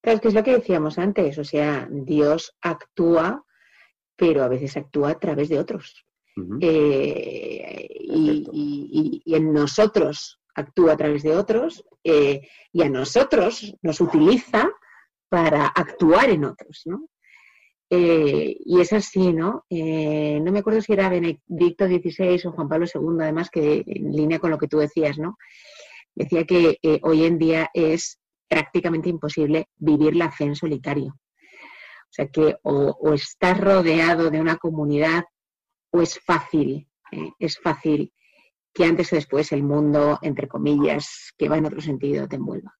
Claro, 0.00 0.20
que 0.20 0.28
es 0.28 0.34
lo 0.34 0.44
que 0.44 0.54
decíamos 0.54 0.98
antes, 0.98 1.38
o 1.38 1.44
sea, 1.44 1.88
Dios 1.90 2.54
actúa, 2.60 3.44
pero 4.16 4.42
a 4.42 4.48
veces 4.48 4.76
actúa 4.76 5.10
a 5.10 5.18
través 5.18 5.48
de 5.48 5.58
otros. 5.58 6.04
Eh, 6.60 7.88
y, 8.00 9.22
en 9.26 9.52
nosotros 9.52 10.40
actúa 10.54 10.92
a 10.92 10.96
través 10.96 11.22
de 11.22 11.36
otros 11.36 11.84
eh, 12.02 12.48
y 12.72 12.82
a 12.82 12.88
nosotros 12.88 13.74
nos 13.82 14.00
utiliza 14.00 14.70
para 15.28 15.66
actuar 15.66 16.30
en 16.30 16.44
otros, 16.44 16.82
¿no? 16.86 17.08
Eh, 17.90 18.56
y 18.64 18.80
es 18.80 18.92
así, 18.92 19.32
¿no? 19.32 19.64
no 19.70 20.52
me 20.52 20.58
acuerdo 20.58 20.80
si 20.82 20.92
era 20.92 21.08
Benedicto 21.08 21.86
XVI 21.86 22.40
o 22.46 22.52
Juan 22.52 22.68
Pablo 22.68 22.86
II, 22.86 23.18
además, 23.20 23.50
que 23.50 23.82
en 23.86 24.12
línea 24.12 24.38
con 24.38 24.50
lo 24.50 24.58
que 24.58 24.68
tú 24.68 24.78
decías, 24.78 25.18
¿no? 25.18 25.38
Decía 26.14 26.44
que 26.44 26.78
hoy 27.02 27.24
en 27.24 27.38
día 27.38 27.70
es 27.72 28.17
prácticamente 28.48 29.08
imposible 29.08 29.68
vivir 29.76 30.16
la 30.16 30.30
fe 30.30 30.44
en 30.44 30.56
solitario. 30.56 31.14
O 32.08 32.10
sea 32.10 32.26
que 32.28 32.56
o, 32.62 33.12
estás 33.12 33.60
rodeado 33.60 34.30
de 34.30 34.40
una 34.40 34.56
comunidad 34.56 35.24
o 35.90 36.00
es 36.00 36.18
fácil, 36.24 36.88
¿eh? 37.12 37.30
es 37.38 37.58
fácil 37.58 38.12
que 38.72 38.84
antes 38.84 39.12
o 39.12 39.16
después 39.16 39.52
el 39.52 39.62
mundo, 39.62 40.18
entre 40.22 40.48
comillas, 40.48 41.32
que 41.36 41.48
va 41.48 41.58
en 41.58 41.66
otro 41.66 41.80
sentido, 41.80 42.28
te 42.28 42.36
envuelva. 42.36 42.74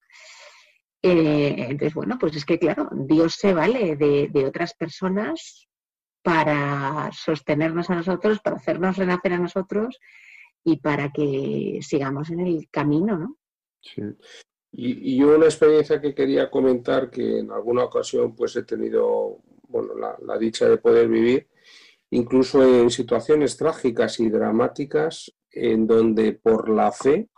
Eh, 1.03 1.55
entonces, 1.69 1.95
bueno, 1.95 2.19
pues 2.19 2.37
es 2.37 2.45
que 2.45 2.59
claro, 2.59 2.89
Dios 2.93 3.35
se 3.35 3.55
vale 3.55 3.97
de, 3.97 4.29
de, 4.29 4.47
otras 4.47 4.75
personas 4.75 5.69
para 6.23 7.11
sostenernos 7.13 7.89
a 7.91 7.97
nosotros, 7.97 8.41
para 8.41 8.57
hacernos 8.57 8.97
renacer 8.97 9.33
a 9.35 9.39
nosotros 9.39 9.99
y 10.65 10.79
para 10.79 11.11
que 11.11 11.79
sigamos 11.83 12.31
en 12.31 12.41
el 12.41 12.69
camino, 12.71 13.17
¿no? 13.17 13.37
Sí. 13.81 14.03
Y, 14.73 15.23
una 15.23 15.47
experiencia 15.47 16.01
que 16.01 16.15
quería 16.15 16.51
comentar 16.51 17.11
que 17.11 17.39
en 17.39 17.51
alguna 17.51 17.85
ocasión 17.85 18.37
pues 18.37 18.55
he 18.57 18.65
tenido 18.65 19.41
bueno, 19.69 19.95
la, 19.95 20.39
dicha 20.39 20.69
de 20.69 20.79
poder 20.79 21.09
vivir, 21.09 21.49
incluso 22.11 22.63
en 22.63 22.91
situaciones 22.91 23.57
trágicas 23.57 24.21
y 24.21 24.29
dramáticas, 24.29 25.35
en 25.51 25.87
donde 25.87 26.33
por 26.35 26.69
la 26.69 26.93
fe, 26.93 27.29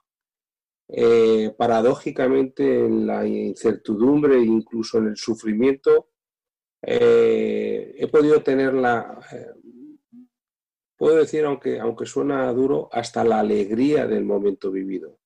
eh, 0.89 1.55
paradójicamente 1.57 2.85
en 2.85 3.07
la 3.07 3.27
incertidumbre 3.27 4.37
e 4.37 4.45
incluso 4.45 4.99
en 4.99 5.09
el 5.09 5.17
sufrimiento, 5.17 6.09
eh, 6.83 7.95
he 7.97 8.09
podido 8.09 8.43
tener 8.43 8.75
la, 8.75 9.21
eh, 9.33 9.47
puedo 10.97 11.17
decir, 11.17 11.45
aunque, 11.45 11.79
aunque 11.79 12.07
suena 12.07 12.53
duro, 12.53 12.89
hasta 12.93 13.23
la 13.25 13.41
alegría 13.41 14.07
del 14.07 14.25
momento 14.25 14.71
vivido 14.71 15.20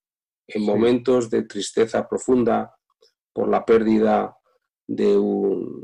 en 0.47 0.63
momentos 0.63 1.29
de 1.29 1.43
tristeza 1.43 2.07
profunda 2.07 2.75
por 3.33 3.49
la 3.49 3.65
pérdida 3.65 4.35
de 4.87 5.17
un, 5.17 5.83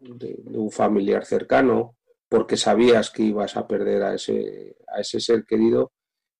de, 0.00 0.36
un 0.46 0.70
familiar 0.70 1.24
cercano, 1.24 1.96
porque 2.28 2.56
sabías 2.56 3.10
que 3.10 3.24
ibas 3.24 3.56
a 3.56 3.66
perder 3.66 4.02
a 4.02 4.14
ese, 4.14 4.76
a 4.88 5.00
ese 5.00 5.20
ser 5.20 5.44
querido 5.44 5.92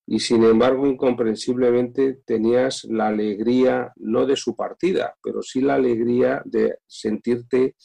y 0.07 0.19
sin 0.19 0.43
embargo 0.45 0.87
incomprensiblemente 0.87 2.23
tenías 2.25 2.85
la 2.85 3.09
alegría 3.09 3.93
no 3.97 4.27
de 4.27 4.37
su 4.37 4.57
partida, 4.57 5.17
pero 5.23 5.43
sí 5.43 5.61
la 5.61 5.75
alegría 5.75 6.43
de 6.45 6.79
sentirte 6.87 7.77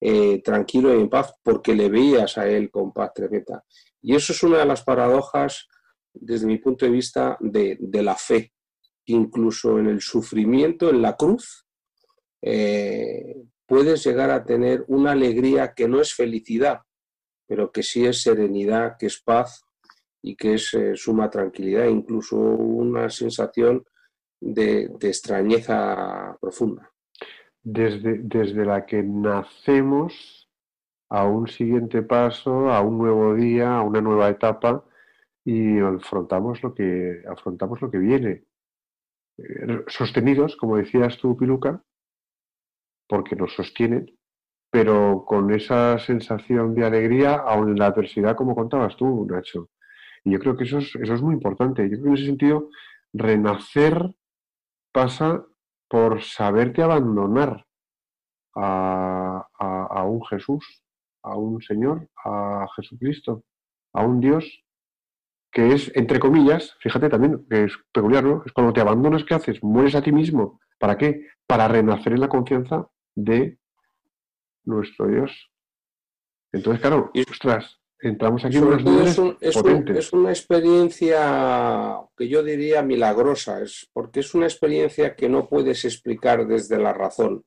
eh, 0.00 0.42
tranquilo 0.42 0.94
y 0.94 1.00
en 1.00 1.08
paz 1.08 1.34
porque 1.42 1.74
le 1.74 1.88
veías 1.88 2.38
a 2.38 2.48
él 2.48 2.70
con 2.70 2.92
paz 2.92 3.12
tremenda. 3.14 3.64
Y 4.00 4.14
eso 4.14 4.32
es 4.32 4.42
una 4.42 4.58
de 4.58 4.66
las 4.66 4.82
paradojas 4.82 5.66
desde 6.12 6.46
mi 6.46 6.58
punto 6.58 6.84
de 6.84 6.92
vista 6.92 7.36
de, 7.40 7.76
de 7.80 8.02
la 8.02 8.14
fe, 8.14 8.51
incluso 9.06 9.78
en 9.78 9.86
el 9.86 10.00
sufrimiento, 10.00 10.90
en 10.90 11.02
la 11.02 11.16
cruz, 11.16 11.66
eh, 12.40 13.42
puedes 13.66 14.04
llegar 14.04 14.30
a 14.30 14.44
tener 14.44 14.84
una 14.88 15.12
alegría 15.12 15.72
que 15.74 15.88
no 15.88 16.00
es 16.00 16.14
felicidad, 16.14 16.80
pero 17.46 17.70
que 17.70 17.82
sí 17.82 18.04
es 18.04 18.22
serenidad, 18.22 18.96
que 18.98 19.06
es 19.06 19.20
paz 19.20 19.64
y 20.22 20.36
que 20.36 20.54
es 20.54 20.72
eh, 20.74 20.96
suma 20.96 21.30
tranquilidad, 21.30 21.86
incluso 21.86 22.36
una 22.36 23.10
sensación 23.10 23.84
de, 24.40 24.90
extrañeza 25.00 26.36
profunda. 26.40 26.90
Desde, 27.62 28.18
desde 28.18 28.64
la 28.64 28.84
que 28.84 29.02
nacemos 29.02 30.48
a 31.08 31.26
un 31.26 31.46
siguiente 31.46 32.02
paso, 32.02 32.70
a 32.70 32.80
un 32.80 32.98
nuevo 32.98 33.34
día, 33.34 33.76
a 33.76 33.82
una 33.82 34.00
nueva 34.00 34.30
etapa 34.30 34.84
y 35.44 35.78
afrontamos 35.78 36.62
lo 36.62 36.74
que, 36.74 37.22
afrontamos 37.28 37.80
lo 37.80 37.90
que 37.90 37.98
viene. 37.98 38.44
Eh, 39.38 39.84
sostenidos, 39.88 40.56
como 40.56 40.76
decías 40.76 41.18
tú, 41.18 41.36
Piluca, 41.36 41.82
porque 43.08 43.36
nos 43.36 43.54
sostienen, 43.54 44.06
pero 44.70 45.24
con 45.26 45.52
esa 45.52 45.98
sensación 45.98 46.74
de 46.74 46.84
alegría, 46.84 47.34
aún 47.34 47.70
en 47.70 47.78
la 47.78 47.86
adversidad, 47.86 48.36
como 48.36 48.54
contabas 48.54 48.96
tú, 48.96 49.26
Nacho. 49.26 49.70
Y 50.24 50.32
yo 50.32 50.38
creo 50.38 50.56
que 50.56 50.64
eso 50.64 50.78
es, 50.78 50.94
eso 50.96 51.14
es 51.14 51.22
muy 51.22 51.34
importante. 51.34 51.82
Yo 51.84 52.00
creo 52.00 52.02
que 52.02 52.08
en 52.08 52.14
ese 52.14 52.26
sentido, 52.26 52.70
renacer 53.12 54.14
pasa 54.92 55.44
por 55.88 56.22
saberte 56.22 56.82
abandonar 56.82 57.66
a, 58.54 59.46
a 59.58 60.04
un 60.04 60.24
Jesús, 60.26 60.82
a 61.22 61.36
un 61.36 61.60
Señor, 61.62 62.08
a 62.24 62.66
Jesucristo, 62.76 63.44
a 63.92 64.04
un 64.04 64.20
Dios 64.20 64.61
que 65.52 65.74
es, 65.74 65.92
entre 65.94 66.18
comillas, 66.18 66.74
fíjate 66.80 67.10
también, 67.10 67.46
que 67.48 67.64
es 67.64 67.72
peculiar, 67.92 68.24
¿no? 68.24 68.42
Es 68.46 68.52
cuando 68.52 68.72
te 68.72 68.80
abandonas, 68.80 69.22
¿qué 69.24 69.34
haces? 69.34 69.62
Mueres 69.62 69.94
a 69.94 70.02
ti 70.02 70.10
mismo. 70.10 70.60
¿Para 70.78 70.96
qué? 70.96 71.26
Para 71.46 71.68
renacer 71.68 72.14
en 72.14 72.20
la 72.20 72.28
confianza 72.28 72.88
de 73.14 73.58
nuestro 74.64 75.06
Dios. 75.08 75.50
Entonces, 76.52 76.80
claro, 76.80 77.12
ostras, 77.30 77.78
entramos 78.00 78.44
aquí 78.44 78.56
en 78.56 78.64
unos 78.64 79.36
es, 79.40 79.56
es, 79.96 80.12
una 80.12 80.30
experiencia 80.30 82.00
que 82.16 82.28
yo 82.28 82.42
diría 82.42 82.82
milagrosa, 82.82 83.60
es 83.60 83.88
porque 83.92 84.20
es 84.20 84.34
una 84.34 84.46
experiencia 84.46 85.14
que 85.14 85.28
no 85.28 85.48
puedes 85.48 85.84
explicar 85.84 86.46
desde 86.46 86.78
la 86.78 86.94
razón, 86.94 87.44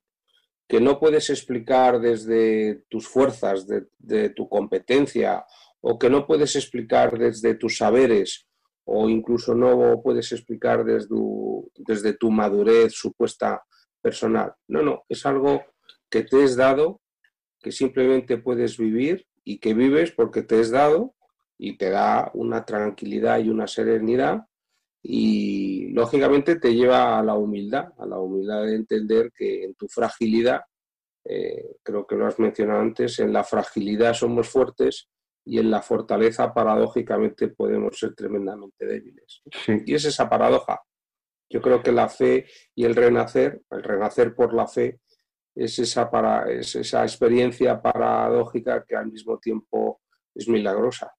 que 0.67 0.79
no 0.79 0.99
puedes 0.99 1.29
explicar 1.31 1.99
desde 1.99 2.83
tus 2.87 3.07
fuerzas, 3.07 3.67
de, 3.67 3.87
de 3.97 4.29
tu 4.29 4.47
competencia 4.47 5.45
o 5.87 5.99
que 5.99 6.09
no 6.09 6.25
puedes 6.25 6.55
explicar 6.55 7.15
desde 7.15 7.53
tus 7.53 7.77
saberes 7.77 8.47
o 8.85 9.07
incluso 9.07 9.53
no 9.53 10.01
puedes 10.01 10.31
explicar 10.31 10.83
desde 10.83 11.09
tu, 11.09 11.71
desde 11.75 12.13
tu 12.13 12.31
madurez 12.31 12.93
supuesta 12.93 13.63
personal. 14.01 14.53
No, 14.67 14.81
no, 14.81 15.03
es 15.07 15.23
algo 15.27 15.63
que 16.09 16.23
te 16.23 16.43
es 16.43 16.55
dado, 16.55 17.01
que 17.59 17.71
simplemente 17.71 18.37
puedes 18.39 18.77
vivir 18.79 19.27
y 19.43 19.59
que 19.59 19.75
vives 19.75 20.11
porque 20.11 20.41
te 20.41 20.59
es 20.59 20.71
dado 20.71 21.13
y 21.55 21.77
te 21.77 21.91
da 21.91 22.31
una 22.33 22.65
tranquilidad 22.65 23.37
y 23.39 23.49
una 23.49 23.67
serenidad 23.67 24.41
y 25.03 25.89
lógicamente 25.93 26.55
te 26.55 26.73
lleva 26.73 27.19
a 27.19 27.23
la 27.23 27.35
humildad, 27.35 27.89
a 27.99 28.07
la 28.07 28.17
humildad 28.17 28.63
de 28.63 28.75
entender 28.75 29.31
que 29.31 29.65
en 29.65 29.75
tu 29.75 29.87
fragilidad, 29.87 30.61
eh, 31.25 31.75
creo 31.83 32.07
que 32.07 32.15
lo 32.15 32.25
has 32.25 32.39
mencionado 32.39 32.81
antes, 32.81 33.19
en 33.19 33.31
la 33.31 33.43
fragilidad 33.43 34.15
somos 34.15 34.49
fuertes 34.49 35.09
y 35.45 35.59
en 35.59 35.69
la 35.69 35.81
fortaleza 35.81 36.53
paradójicamente 36.53 37.49
podemos 37.49 37.97
ser 37.97 38.15
tremendamente 38.15 38.85
débiles. 38.85 39.43
Y 39.85 39.93
es 39.93 40.05
esa 40.05 40.27
paradoja. 40.27 40.81
Yo 41.49 41.61
creo 41.61 41.83
que 41.83 41.91
la 41.91 42.09
fe 42.09 42.47
y 42.73 42.85
el 42.85 42.95
renacer, 42.95 43.61
el 43.69 43.83
renacer 43.83 44.35
por 44.35 44.53
la 44.53 44.67
fe, 44.67 44.99
es 45.55 45.79
esa, 45.79 46.09
para, 46.09 46.51
es 46.51 46.75
esa 46.75 47.03
experiencia 47.03 47.81
paradójica 47.81 48.83
que 48.83 48.95
al 48.95 49.11
mismo 49.11 49.37
tiempo 49.37 50.01
es 50.33 50.49
milagrosa. 50.49 51.13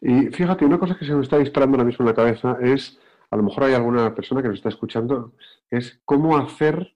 Y 0.00 0.28
fíjate, 0.28 0.64
una 0.64 0.78
cosa 0.78 0.96
que 0.98 1.06
se 1.06 1.14
me 1.14 1.22
está 1.22 1.38
disparando 1.38 1.76
ahora 1.76 1.86
mismo 1.86 2.02
en 2.02 2.08
la 2.08 2.14
cabeza 2.14 2.56
es, 2.62 2.98
a 3.30 3.36
lo 3.36 3.42
mejor 3.42 3.64
hay 3.64 3.74
alguna 3.74 4.14
persona 4.14 4.42
que 4.42 4.48
nos 4.48 4.58
está 4.58 4.70
escuchando, 4.70 5.34
es 5.70 6.00
cómo 6.04 6.36
hacer 6.36 6.94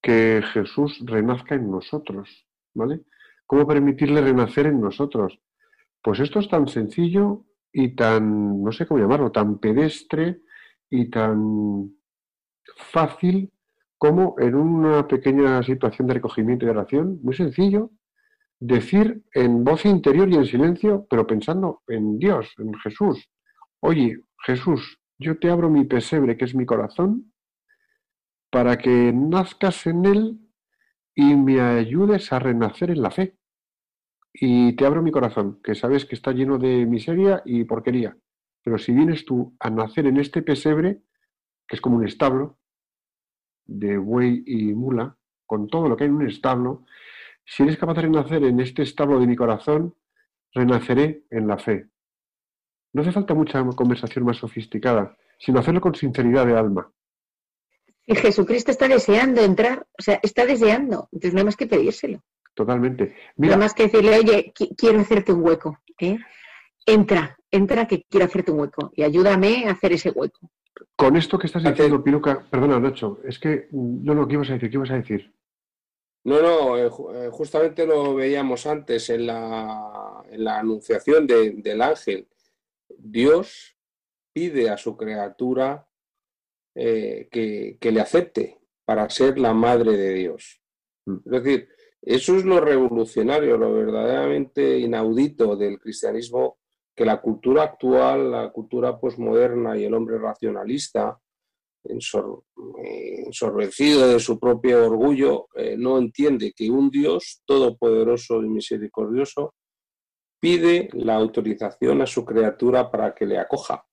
que 0.00 0.42
Jesús 0.52 1.00
renazca 1.04 1.54
en 1.54 1.70
nosotros, 1.70 2.46
¿vale? 2.74 3.02
¿Cómo 3.46 3.66
permitirle 3.66 4.20
renacer 4.20 4.66
en 4.66 4.80
nosotros? 4.80 5.38
Pues 6.02 6.20
esto 6.20 6.40
es 6.40 6.48
tan 6.48 6.66
sencillo 6.68 7.44
y 7.72 7.94
tan, 7.94 8.62
no 8.62 8.72
sé 8.72 8.86
cómo 8.86 9.00
llamarlo, 9.00 9.30
tan 9.32 9.58
pedestre 9.58 10.40
y 10.90 11.08
tan 11.10 11.94
fácil 12.76 13.50
como 13.96 14.34
en 14.38 14.54
una 14.56 15.06
pequeña 15.06 15.62
situación 15.62 16.08
de 16.08 16.14
recogimiento 16.14 16.66
y 16.66 16.70
oración, 16.70 17.20
muy 17.22 17.34
sencillo, 17.34 17.90
decir 18.58 19.22
en 19.32 19.64
voz 19.64 19.84
interior 19.86 20.28
y 20.28 20.34
en 20.34 20.44
silencio, 20.44 21.06
pero 21.08 21.26
pensando 21.26 21.82
en 21.86 22.18
Dios, 22.18 22.52
en 22.58 22.74
Jesús. 22.74 23.28
Oye, 23.80 24.18
Jesús, 24.44 24.98
yo 25.18 25.38
te 25.38 25.50
abro 25.50 25.70
mi 25.70 25.84
pesebre, 25.84 26.36
que 26.36 26.44
es 26.44 26.54
mi 26.54 26.66
corazón, 26.66 27.32
para 28.50 28.76
que 28.76 29.12
nazcas 29.12 29.86
en 29.86 30.04
él 30.04 30.38
y 31.14 31.34
me 31.34 31.60
ayudes 31.60 32.32
a 32.32 32.38
renacer 32.38 32.90
en 32.90 33.02
la 33.02 33.10
fe. 33.10 33.36
Y 34.32 34.74
te 34.76 34.86
abro 34.86 35.02
mi 35.02 35.10
corazón, 35.10 35.60
que 35.62 35.74
sabes 35.74 36.04
que 36.04 36.14
está 36.14 36.32
lleno 36.32 36.58
de 36.58 36.86
miseria 36.86 37.42
y 37.44 37.64
porquería. 37.64 38.16
Pero 38.62 38.78
si 38.78 38.92
vienes 38.92 39.24
tú 39.24 39.54
a 39.60 39.70
nacer 39.70 40.06
en 40.06 40.18
este 40.18 40.42
pesebre, 40.42 41.02
que 41.66 41.76
es 41.76 41.80
como 41.80 41.96
un 41.96 42.06
establo 42.06 42.58
de 43.66 43.98
buey 43.98 44.42
y 44.46 44.72
mula, 44.74 45.16
con 45.46 45.68
todo 45.68 45.88
lo 45.88 45.96
que 45.96 46.04
hay 46.04 46.10
en 46.10 46.16
un 46.16 46.28
establo, 46.28 46.84
si 47.44 47.62
eres 47.62 47.76
capaz 47.76 47.94
de 47.94 48.02
renacer 48.02 48.42
en 48.44 48.60
este 48.60 48.82
establo 48.82 49.20
de 49.20 49.26
mi 49.26 49.36
corazón, 49.36 49.94
renaceré 50.54 51.24
en 51.30 51.46
la 51.46 51.58
fe. 51.58 51.88
No 52.92 53.02
hace 53.02 53.12
falta 53.12 53.34
mucha 53.34 53.64
conversación 53.74 54.24
más 54.24 54.36
sofisticada, 54.36 55.16
sino 55.38 55.60
hacerlo 55.60 55.80
con 55.80 55.94
sinceridad 55.94 56.46
de 56.46 56.56
alma. 56.56 56.90
Y 58.06 58.14
Jesucristo 58.16 58.70
está 58.70 58.88
deseando 58.88 59.42
entrar, 59.42 59.86
o 59.98 60.02
sea, 60.02 60.18
está 60.22 60.44
deseando, 60.44 61.08
entonces 61.12 61.34
no 61.34 61.40
hay 61.40 61.44
más 61.44 61.56
que 61.56 61.66
pedírselo. 61.66 62.22
Totalmente. 62.54 63.14
Mira, 63.36 63.56
no 63.56 63.62
más 63.62 63.74
que 63.74 63.84
decirle, 63.84 64.18
oye, 64.18 64.52
quiero 64.76 65.00
hacerte 65.00 65.32
un 65.32 65.42
hueco. 65.42 65.78
¿eh? 65.98 66.18
Entra, 66.84 67.36
entra 67.50 67.86
que 67.86 68.04
quiero 68.08 68.26
hacerte 68.26 68.52
un 68.52 68.60
hueco 68.60 68.92
y 68.94 69.02
ayúdame 69.02 69.66
a 69.66 69.72
hacer 69.72 69.92
ese 69.92 70.10
hueco. 70.10 70.50
Con 70.96 71.16
esto 71.16 71.38
que 71.38 71.46
estás 71.46 71.62
diciendo, 71.62 72.02
Piruca, 72.02 72.44
perdona, 72.50 72.78
Nacho, 72.78 73.20
es 73.24 73.38
que 73.38 73.68
no, 73.72 74.14
no, 74.14 74.26
¿qué 74.26 74.34
ibas 74.34 74.50
a 74.50 74.54
decir? 74.54 74.70
¿Qué 74.70 74.76
ibas 74.76 74.90
a 74.90 74.96
decir? 74.96 75.32
No, 76.24 76.40
no, 76.40 76.78
eh, 76.78 76.86
eh, 77.14 77.30
justamente 77.32 77.86
lo 77.86 78.14
veíamos 78.14 78.66
antes 78.66 79.10
en 79.10 79.26
la, 79.26 80.22
en 80.30 80.44
la 80.44 80.60
anunciación 80.60 81.26
del 81.26 81.82
ángel. 81.82 82.28
Dios 82.88 83.76
pide 84.32 84.70
a 84.70 84.76
su 84.76 84.96
criatura 84.96 85.88
eh, 86.74 87.28
que, 87.30 87.76
que, 87.80 87.90
le 87.90 88.00
acepte 88.00 88.60
para 88.84 89.10
ser 89.10 89.38
la 89.38 89.52
madre 89.52 89.96
de 89.96 90.14
Dios. 90.14 90.62
Mm. 91.06 91.16
Es 91.24 91.42
decir, 91.42 91.68
eso 92.02 92.36
es 92.36 92.44
lo 92.44 92.60
revolucionario, 92.60 93.56
lo 93.56 93.72
verdaderamente 93.72 94.78
inaudito 94.78 95.56
del 95.56 95.78
cristianismo, 95.78 96.58
que 96.94 97.04
la 97.04 97.20
cultura 97.20 97.62
actual, 97.62 98.32
la 98.32 98.50
cultura 98.50 98.98
posmoderna 98.98 99.78
y 99.78 99.84
el 99.84 99.94
hombre 99.94 100.18
racionalista 100.18 101.18
ensorbecido 101.84 104.08
de 104.08 104.20
su 104.20 104.38
propio 104.38 104.86
orgullo, 104.86 105.48
eh, 105.54 105.76
no 105.76 105.98
entiende 105.98 106.52
que 106.52 106.70
un 106.70 106.90
Dios 106.90 107.42
todopoderoso 107.44 108.42
y 108.42 108.48
misericordioso 108.48 109.54
pide 110.40 110.88
la 110.92 111.14
autorización 111.14 112.02
a 112.02 112.06
su 112.06 112.24
criatura 112.24 112.90
para 112.90 113.14
que 113.14 113.26
le 113.26 113.38
acoja. 113.38 113.84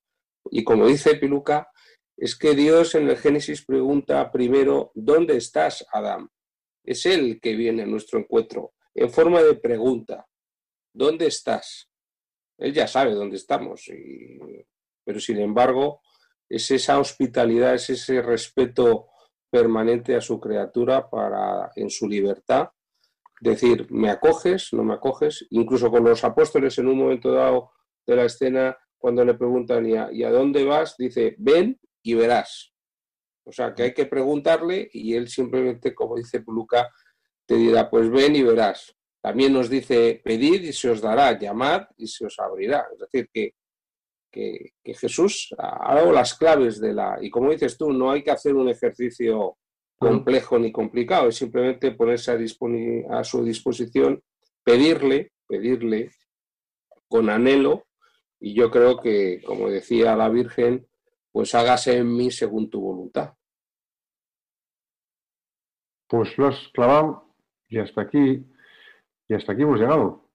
Y 0.52 0.64
como 0.64 0.88
dice 0.88 1.16
Piluca, 1.16 1.70
es 2.18 2.36
que 2.36 2.56
Dios 2.56 2.96
en 2.96 3.10
el 3.10 3.18
Génesis 3.18 3.66
pregunta 3.66 4.32
primero, 4.32 4.92
¿dónde 4.94 5.38
estás, 5.38 5.86
Adán? 5.92 6.30
Es 6.84 7.06
Él 7.06 7.40
que 7.42 7.56
viene 7.56 7.84
a 7.84 7.88
nuestro 7.88 8.20
encuentro, 8.20 8.74
en 8.94 9.10
forma 9.10 9.42
de 9.42 9.56
pregunta, 9.56 10.28
¿dónde 10.94 11.28
estás? 11.28 11.90
Él 12.58 12.74
ya 12.74 12.88
sabe 12.88 13.14
dónde 13.14 13.38
estamos, 13.38 13.86
pero 15.04 15.20
sin 15.20 15.40
embargo, 15.40 16.02
es 16.50 16.70
esa 16.72 17.00
hospitalidad, 17.00 17.76
es 17.76 17.90
ese 17.90 18.22
respeto 18.22 19.08
permanente 19.50 20.16
a 20.16 20.22
su 20.22 20.40
criatura 20.40 21.10
para 21.10 21.72
en 21.76 21.90
su 21.90 22.08
libertad 22.08 22.70
decir, 23.40 23.88
me 23.90 24.10
acoges, 24.10 24.74
no 24.74 24.84
me 24.84 24.96
acoges, 24.96 25.46
incluso 25.52 25.90
con 25.90 26.04
los 26.04 26.24
apóstoles 26.24 26.78
en 26.78 26.88
un 26.88 26.98
momento 26.98 27.32
dado 27.32 27.72
de 28.06 28.16
la 28.16 28.26
escena, 28.26 28.78
cuando 28.98 29.24
le 29.24 29.34
preguntan, 29.36 29.86
¿y 29.86 29.96
a, 29.96 30.12
¿y 30.12 30.24
a 30.24 30.32
dónde 30.32 30.66
vas? 30.66 30.98
Dice, 30.98 31.36
ven 31.38 31.80
y 32.04 32.16
verás. 32.16 32.74
O 33.50 33.52
sea, 33.52 33.74
que 33.74 33.84
hay 33.84 33.94
que 33.94 34.06
preguntarle 34.06 34.90
y 34.94 35.16
él 35.16 35.28
simplemente, 35.28 35.94
como 35.94 36.16
dice 36.16 36.44
Luca, 36.48 36.90
te 37.46 37.56
dirá, 37.56 37.90
pues 37.90 38.10
ven 38.10 38.36
y 38.36 38.44
verás. 38.44 38.96
También 39.22 39.52
nos 39.52 39.70
dice, 39.70 40.22
pedid 40.24 40.64
y 40.64 40.74
se 40.74 40.90
os 40.90 41.02
dará, 41.02 41.38
llamad 41.38 41.88
y 41.98 42.08
se 42.08 42.26
os 42.26 42.40
abrirá. 42.40 42.88
Es 42.94 43.00
decir, 43.00 43.30
que 43.34 43.54
que, 44.32 44.74
Jesús 44.84 45.54
ha 45.58 45.96
dado 45.96 46.12
las 46.12 46.36
claves 46.36 46.80
de 46.80 46.94
la... 46.94 47.18
Y 47.22 47.30
como 47.30 47.52
dices 47.52 47.78
tú, 47.78 47.92
no 47.92 48.12
hay 48.12 48.24
que 48.24 48.32
hacer 48.32 48.56
un 48.56 48.70
ejercicio 48.70 49.58
complejo 49.98 50.58
ni 50.58 50.72
complicado, 50.72 51.28
es 51.28 51.36
simplemente 51.36 51.92
ponerse 51.92 52.32
a, 52.32 53.20
a 53.20 53.24
su 53.24 53.44
disposición, 53.44 54.24
pedirle, 54.64 55.34
pedirle 55.46 56.12
con 57.08 57.30
anhelo, 57.30 57.86
y 58.40 58.54
yo 58.54 58.72
creo 58.72 58.98
que, 58.98 59.42
como 59.46 59.70
decía 59.70 60.16
la 60.16 60.30
Virgen, 60.30 60.88
pues 61.32 61.54
hágase 61.54 61.98
en 61.98 62.16
mí 62.16 62.32
según 62.32 62.70
tu 62.70 62.80
voluntad. 62.80 63.34
Pues 66.10 66.38
lo 66.38 66.48
has 66.48 66.68
clavado 66.74 67.24
y 67.70 67.78
hasta 67.78 68.02
aquí, 68.02 68.46
y 69.28 69.34
hasta 69.34 69.54
aquí 69.54 69.62
hemos 69.62 69.80
llegado. 69.80 70.26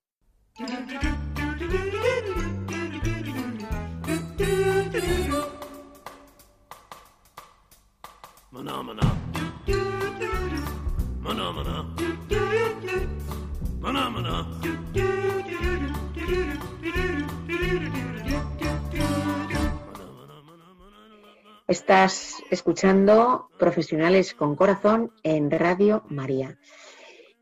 Estás 21.74 22.40
escuchando 22.52 23.50
Profesionales 23.58 24.32
con 24.32 24.54
Corazón 24.54 25.10
en 25.24 25.50
Radio 25.50 26.04
María. 26.08 26.56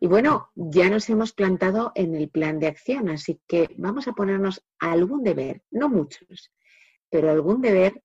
Y 0.01 0.07
bueno, 0.07 0.49
ya 0.55 0.89
nos 0.89 1.11
hemos 1.11 1.35
plantado 1.35 1.93
en 1.95 2.15
el 2.15 2.31
plan 2.31 2.59
de 2.59 2.69
acción, 2.69 3.11
así 3.11 3.43
que 3.47 3.69
vamos 3.77 4.09
a 4.09 4.15
ponernos 4.15 4.65
algún 4.79 5.23
deber, 5.23 5.61
no 5.71 5.91
muchos, 5.91 6.51
pero 7.11 7.31
algún 7.31 7.61
deber 7.61 8.03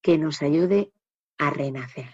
que 0.00 0.16
nos 0.16 0.40
ayude 0.40 0.94
a 1.36 1.50
renacer. 1.50 2.08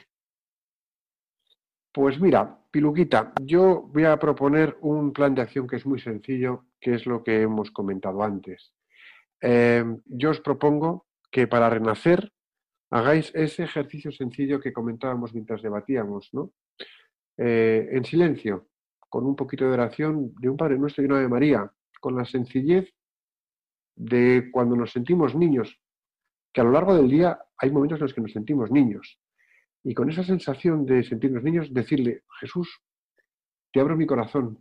Pues 1.93 2.21
mira, 2.21 2.59
Piluquita, 2.73 3.33
yo 3.41 3.83
voy 3.93 4.07
a 4.07 4.19
proponer 4.19 4.77
un 4.81 5.13
plan 5.13 5.37
de 5.37 5.43
acción 5.43 5.69
que 5.69 5.77
es 5.77 5.87
muy 5.87 6.01
sencillo, 6.01 6.65
que 6.81 6.95
es 6.95 7.07
lo 7.07 7.23
que 7.23 7.43
hemos 7.43 7.71
comentado 7.71 8.25
antes. 8.25 8.75
Eh, 9.41 9.85
yo 10.05 10.31
os 10.31 10.41
propongo 10.41 11.07
que 11.31 11.47
para 11.47 11.71
renacer 11.71 12.33
hagáis 12.91 13.33
ese 13.35 13.65
ejercicio 13.65 14.13
sencillo 14.13 14.61
que 14.61 14.73
comentábamos 14.73 15.35
mientras 15.35 15.63
debatíamos, 15.63 16.29
¿no? 16.33 16.53
Eh, 17.37 17.89
en 17.93 18.05
silencio, 18.05 18.69
con 19.09 19.27
un 19.27 19.37
poquito 19.37 19.65
de 19.65 19.73
oración 19.73 20.35
de 20.41 20.49
un 20.49 20.57
Padre 20.57 20.79
Nuestro 20.79 21.03
y 21.03 21.07
una 21.07 21.21
de 21.21 21.29
María, 21.29 21.71
con 22.01 22.17
la 22.17 22.25
sencillez 22.25 22.93
de 23.95 24.51
cuando 24.53 24.77
nos 24.77 24.93
sentimos 24.93 25.35
niños, 25.35 25.81
que 26.53 26.61
a 26.61 26.65
lo 26.65 26.71
largo 26.71 26.95
del 26.95 27.11
día 27.11 27.39
hay 27.59 27.71
momentos 27.71 27.99
en 27.99 28.03
los 28.05 28.15
que 28.15 28.21
nos 28.21 28.33
sentimos 28.33 28.71
niños, 28.71 29.19
y 29.83 29.95
con 29.95 30.11
esa 30.11 30.25
sensación 30.25 30.85
de 30.85 31.03
sentirnos 31.05 31.43
niños, 31.43 31.73
decirle, 31.73 32.25
Jesús, 32.41 32.81
te 33.73 33.81
abro 33.81 33.97
mi 33.97 34.07
corazón 34.07 34.59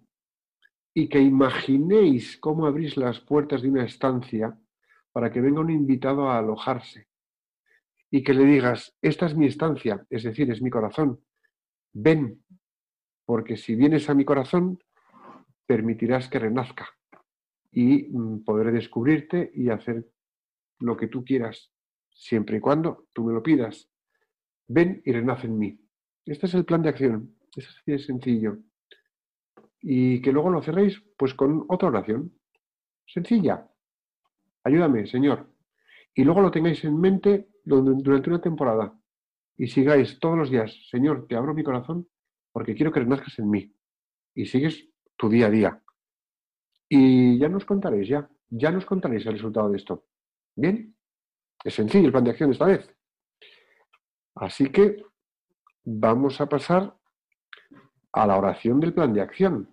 y 0.94 1.10
que 1.10 1.20
imaginéis 1.20 2.38
cómo 2.38 2.66
abrís 2.66 2.96
las 2.96 3.20
puertas 3.20 3.62
de 3.62 3.70
una 3.70 3.84
estancia 3.84 4.58
para 5.12 5.32
que 5.32 5.42
venga 5.42 5.60
un 5.60 5.72
invitado 5.72 6.30
a 6.30 6.38
alojarse 6.38 7.08
y 8.16 8.24
que 8.24 8.34
le 8.34 8.46
digas, 8.46 8.96
esta 9.02 9.26
es 9.26 9.36
mi 9.36 9.46
estancia, 9.46 10.08
es 10.10 10.24
decir, 10.24 10.50
es 10.50 10.62
mi 10.62 10.70
corazón, 10.70 11.20
ven, 11.92 12.46
porque 13.26 13.58
si 13.58 13.76
vienes 13.76 14.10
a 14.10 14.14
mi 14.14 14.24
corazón, 14.24 14.80
permitirás 15.66 16.30
que 16.30 16.40
renazca 16.40 16.88
y 17.74 18.08
mm, 18.08 18.46
podré 18.46 18.72
descubrirte 18.72 19.52
y 19.54 19.68
hacer 19.70 20.08
lo 20.80 20.96
que 20.96 21.08
tú 21.08 21.26
quieras, 21.26 21.74
siempre 22.10 22.56
y 22.56 22.60
cuando 22.62 23.06
tú 23.12 23.26
me 23.26 23.34
lo 23.34 23.44
pidas 23.44 23.92
ven 24.66 25.02
y 25.04 25.12
renace 25.12 25.48
en 25.48 25.60
mí. 25.60 25.78
Este 26.26 26.46
es 26.46 26.54
el 26.54 26.64
plan 26.64 26.84
de 26.84 26.90
acción, 26.90 27.36
es 27.54 27.68
así 27.68 27.92
de 27.92 28.00
sencillo. 28.00 28.60
y 29.82 30.22
que 30.22 30.32
luego 30.32 30.50
lo 30.52 30.62
cerréis 30.62 31.04
pues 31.18 31.34
con 31.34 31.66
otra 31.68 31.90
oración. 31.90 32.32
Sencilla. 33.06 33.70
Ayúdame, 34.64 35.06
Señor. 35.06 35.52
Y 36.14 36.24
luego 36.24 36.40
lo 36.40 36.50
tengáis 36.50 36.82
en 36.86 36.98
mente 36.98 37.50
durante 37.66 38.30
una 38.30 38.42
temporada. 38.42 38.98
Y 39.58 39.68
sigáis 39.68 40.20
todos 40.20 40.38
los 40.38 40.50
días, 40.50 40.74
Señor, 40.90 41.28
te 41.28 41.36
abro 41.36 41.54
mi 41.54 41.64
corazón 41.64 42.08
porque 42.52 42.76
quiero 42.76 42.92
que 42.92 43.00
renazcas 43.00 43.38
en 43.40 43.50
mí. 43.50 43.74
Y 44.34 44.46
sigues 44.46 44.88
tu 45.18 45.30
día 45.30 45.48
a 45.48 45.50
día. 45.50 45.82
Y 46.88 47.38
ya 47.40 47.50
nos 47.50 47.66
contaréis, 47.66 48.08
ya. 48.08 48.30
Ya 48.50 48.72
nos 48.72 48.86
contaréis 48.86 49.26
el 49.26 49.34
resultado 49.34 49.70
de 49.70 49.78
esto. 49.78 50.06
¿Bien? 50.56 50.96
Es 51.64 51.74
sencillo 51.74 52.06
el 52.06 52.12
plan 52.12 52.24
de 52.24 52.32
acción 52.32 52.52
esta 52.52 52.66
vez. 52.66 52.90
Así 54.36 54.70
que 54.70 55.04
vamos 55.84 56.40
a 56.42 56.48
pasar 56.48 56.96
a 58.12 58.28
la 58.28 58.38
oración 58.38 58.80
del 58.80 58.94
plan 58.94 59.14
de 59.14 59.22
acción. 59.22 59.70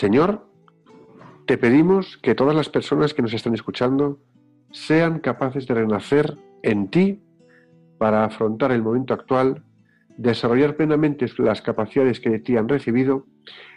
Señor, 0.00 0.46
te 1.44 1.58
pedimos 1.58 2.16
que 2.22 2.34
todas 2.34 2.56
las 2.56 2.70
personas 2.70 3.12
que 3.12 3.20
nos 3.20 3.34
están 3.34 3.52
escuchando 3.52 4.18
sean 4.70 5.18
capaces 5.18 5.66
de 5.66 5.74
renacer 5.74 6.38
en 6.62 6.88
ti 6.88 7.20
para 7.98 8.24
afrontar 8.24 8.72
el 8.72 8.82
momento 8.82 9.12
actual, 9.12 9.62
desarrollar 10.16 10.74
plenamente 10.74 11.26
las 11.36 11.60
capacidades 11.60 12.18
que 12.18 12.30
de 12.30 12.38
ti 12.38 12.56
han 12.56 12.66
recibido 12.66 13.26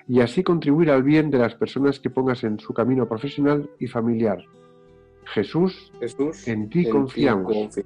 y 0.07 0.21
así 0.21 0.43
contribuir 0.43 0.91
al 0.91 1.03
bien 1.03 1.29
de 1.29 1.39
las 1.39 1.55
personas 1.55 1.99
que 1.99 2.09
pongas 2.09 2.45
en 2.45 2.57
su 2.57 2.73
camino 2.73 3.05
profesional 3.05 3.69
y 3.77 3.87
familiar. 3.87 4.37
Jesús, 5.25 5.91
en 6.45 6.69
ti 6.69 6.87
confiamos. 6.87 7.81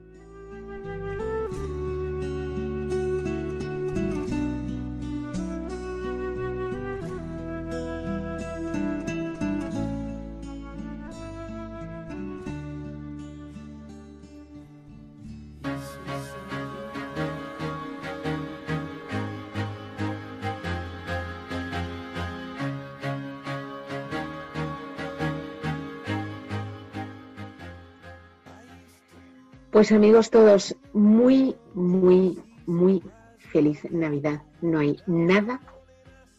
Pues 29.78 29.92
amigos 29.92 30.32
todos, 30.32 30.76
muy, 30.92 31.56
muy, 31.76 32.42
muy 32.66 33.04
feliz 33.38 33.80
Navidad. 33.92 34.42
No 34.60 34.80
hay 34.80 34.98
nada 35.06 35.62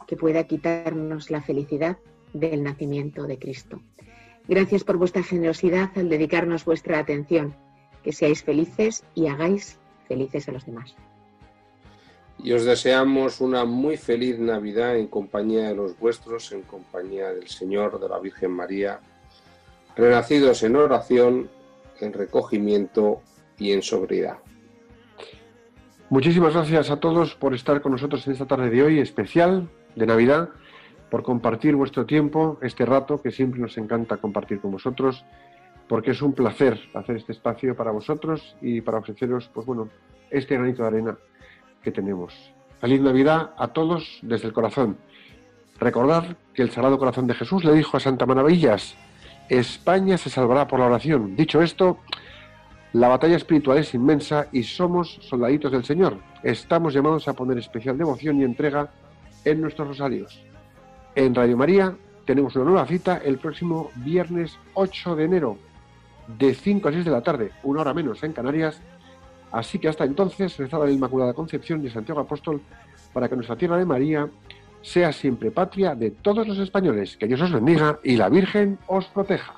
que 0.08 0.16
pueda 0.16 0.42
quitarnos 0.42 1.30
la 1.30 1.40
felicidad 1.40 1.98
del 2.32 2.64
nacimiento 2.64 3.28
de 3.28 3.38
Cristo. 3.38 3.80
Gracias 4.48 4.82
por 4.82 4.96
vuestra 4.96 5.22
generosidad 5.22 5.90
al 5.94 6.08
dedicarnos 6.08 6.64
vuestra 6.64 6.98
atención. 6.98 7.54
Que 8.02 8.10
seáis 8.10 8.42
felices 8.42 9.04
y 9.14 9.28
hagáis 9.28 9.78
felices 10.08 10.48
a 10.48 10.50
los 10.50 10.66
demás. 10.66 10.96
Y 12.42 12.50
os 12.50 12.64
deseamos 12.64 13.40
una 13.40 13.64
muy 13.64 13.96
feliz 13.96 14.36
Navidad 14.40 14.96
en 14.96 15.06
compañía 15.06 15.68
de 15.68 15.76
los 15.76 15.96
vuestros, 15.96 16.50
en 16.50 16.62
compañía 16.62 17.28
del 17.28 17.46
Señor, 17.46 18.00
de 18.00 18.08
la 18.08 18.18
Virgen 18.18 18.50
María, 18.50 18.98
renacidos 19.94 20.64
en 20.64 20.74
oración 20.74 21.48
en 22.00 22.12
recogimiento 22.12 23.20
y 23.58 23.72
en 23.72 23.82
sobriedad. 23.82 24.38
Muchísimas 26.10 26.54
gracias 26.54 26.90
a 26.90 27.00
todos 27.00 27.34
por 27.34 27.54
estar 27.54 27.82
con 27.82 27.92
nosotros 27.92 28.26
en 28.26 28.32
esta 28.32 28.46
tarde 28.46 28.70
de 28.70 28.82
hoy 28.82 28.98
especial 28.98 29.68
de 29.94 30.06
Navidad, 30.06 30.48
por 31.10 31.22
compartir 31.22 31.74
vuestro 31.74 32.06
tiempo, 32.06 32.58
este 32.62 32.86
rato 32.86 33.20
que 33.20 33.30
siempre 33.30 33.60
nos 33.60 33.76
encanta 33.76 34.16
compartir 34.16 34.60
con 34.60 34.70
vosotros, 34.70 35.24
porque 35.88 36.12
es 36.12 36.22
un 36.22 36.32
placer 36.32 36.78
hacer 36.94 37.16
este 37.16 37.32
espacio 37.32 37.76
para 37.76 37.90
vosotros 37.90 38.56
y 38.60 38.80
para 38.80 38.98
ofreceros, 38.98 39.50
pues 39.52 39.66
bueno, 39.66 39.88
este 40.30 40.54
granito 40.54 40.82
de 40.82 40.88
arena 40.88 41.18
que 41.82 41.90
tenemos. 41.90 42.34
Feliz 42.80 43.00
Navidad 43.00 43.52
a 43.56 43.68
todos 43.68 44.18
desde 44.22 44.46
el 44.46 44.52
corazón. 44.52 44.96
Recordad 45.80 46.36
que 46.54 46.62
el 46.62 46.70
Sagrado 46.70 46.98
Corazón 46.98 47.26
de 47.26 47.34
Jesús 47.34 47.64
le 47.64 47.72
dijo 47.72 47.96
a 47.96 48.00
Santa 48.00 48.26
Maravillas, 48.26 48.96
España 49.48 50.18
se 50.18 50.30
salvará 50.30 50.66
por 50.66 50.80
la 50.80 50.86
oración. 50.86 51.34
Dicho 51.36 51.62
esto, 51.62 51.98
la 52.92 53.08
batalla 53.08 53.36
espiritual 53.36 53.78
es 53.78 53.94
inmensa 53.94 54.48
y 54.52 54.62
somos 54.62 55.18
soldaditos 55.22 55.72
del 55.72 55.84
Señor. 55.84 56.18
Estamos 56.42 56.94
llamados 56.94 57.28
a 57.28 57.34
poner 57.34 57.58
especial 57.58 57.98
devoción 57.98 58.40
y 58.40 58.44
entrega 58.44 58.90
en 59.44 59.60
nuestros 59.60 59.88
rosarios. 59.88 60.42
En 61.14 61.34
Radio 61.34 61.56
María 61.56 61.94
tenemos 62.24 62.54
una 62.56 62.66
nueva 62.66 62.86
cita 62.86 63.20
el 63.24 63.38
próximo 63.38 63.90
viernes 63.96 64.58
8 64.74 65.16
de 65.16 65.24
enero, 65.24 65.58
de 66.38 66.54
5 66.54 66.88
a 66.88 66.92
6 66.92 67.04
de 67.04 67.10
la 67.10 67.22
tarde, 67.22 67.52
una 67.62 67.80
hora 67.80 67.94
menos 67.94 68.22
en 68.22 68.32
Canarias. 68.32 68.80
Así 69.50 69.78
que 69.78 69.88
hasta 69.88 70.04
entonces 70.04 70.56
rezaba 70.58 70.84
la 70.84 70.92
Inmaculada 70.92 71.32
Concepción 71.32 71.82
de 71.82 71.90
Santiago 71.90 72.20
Apóstol 72.20 72.60
para 73.14 73.28
que 73.28 73.34
nuestra 73.34 73.56
tierra 73.56 73.78
de 73.78 73.86
María 73.86 74.28
sea 74.82 75.12
siempre 75.12 75.50
patria 75.50 75.94
de 75.94 76.10
todos 76.10 76.46
los 76.46 76.58
españoles. 76.58 77.16
Que 77.16 77.26
Dios 77.26 77.40
os 77.40 77.52
bendiga 77.52 77.98
y 78.02 78.16
la 78.16 78.28
Virgen 78.28 78.78
os 78.86 79.06
proteja. 79.06 79.57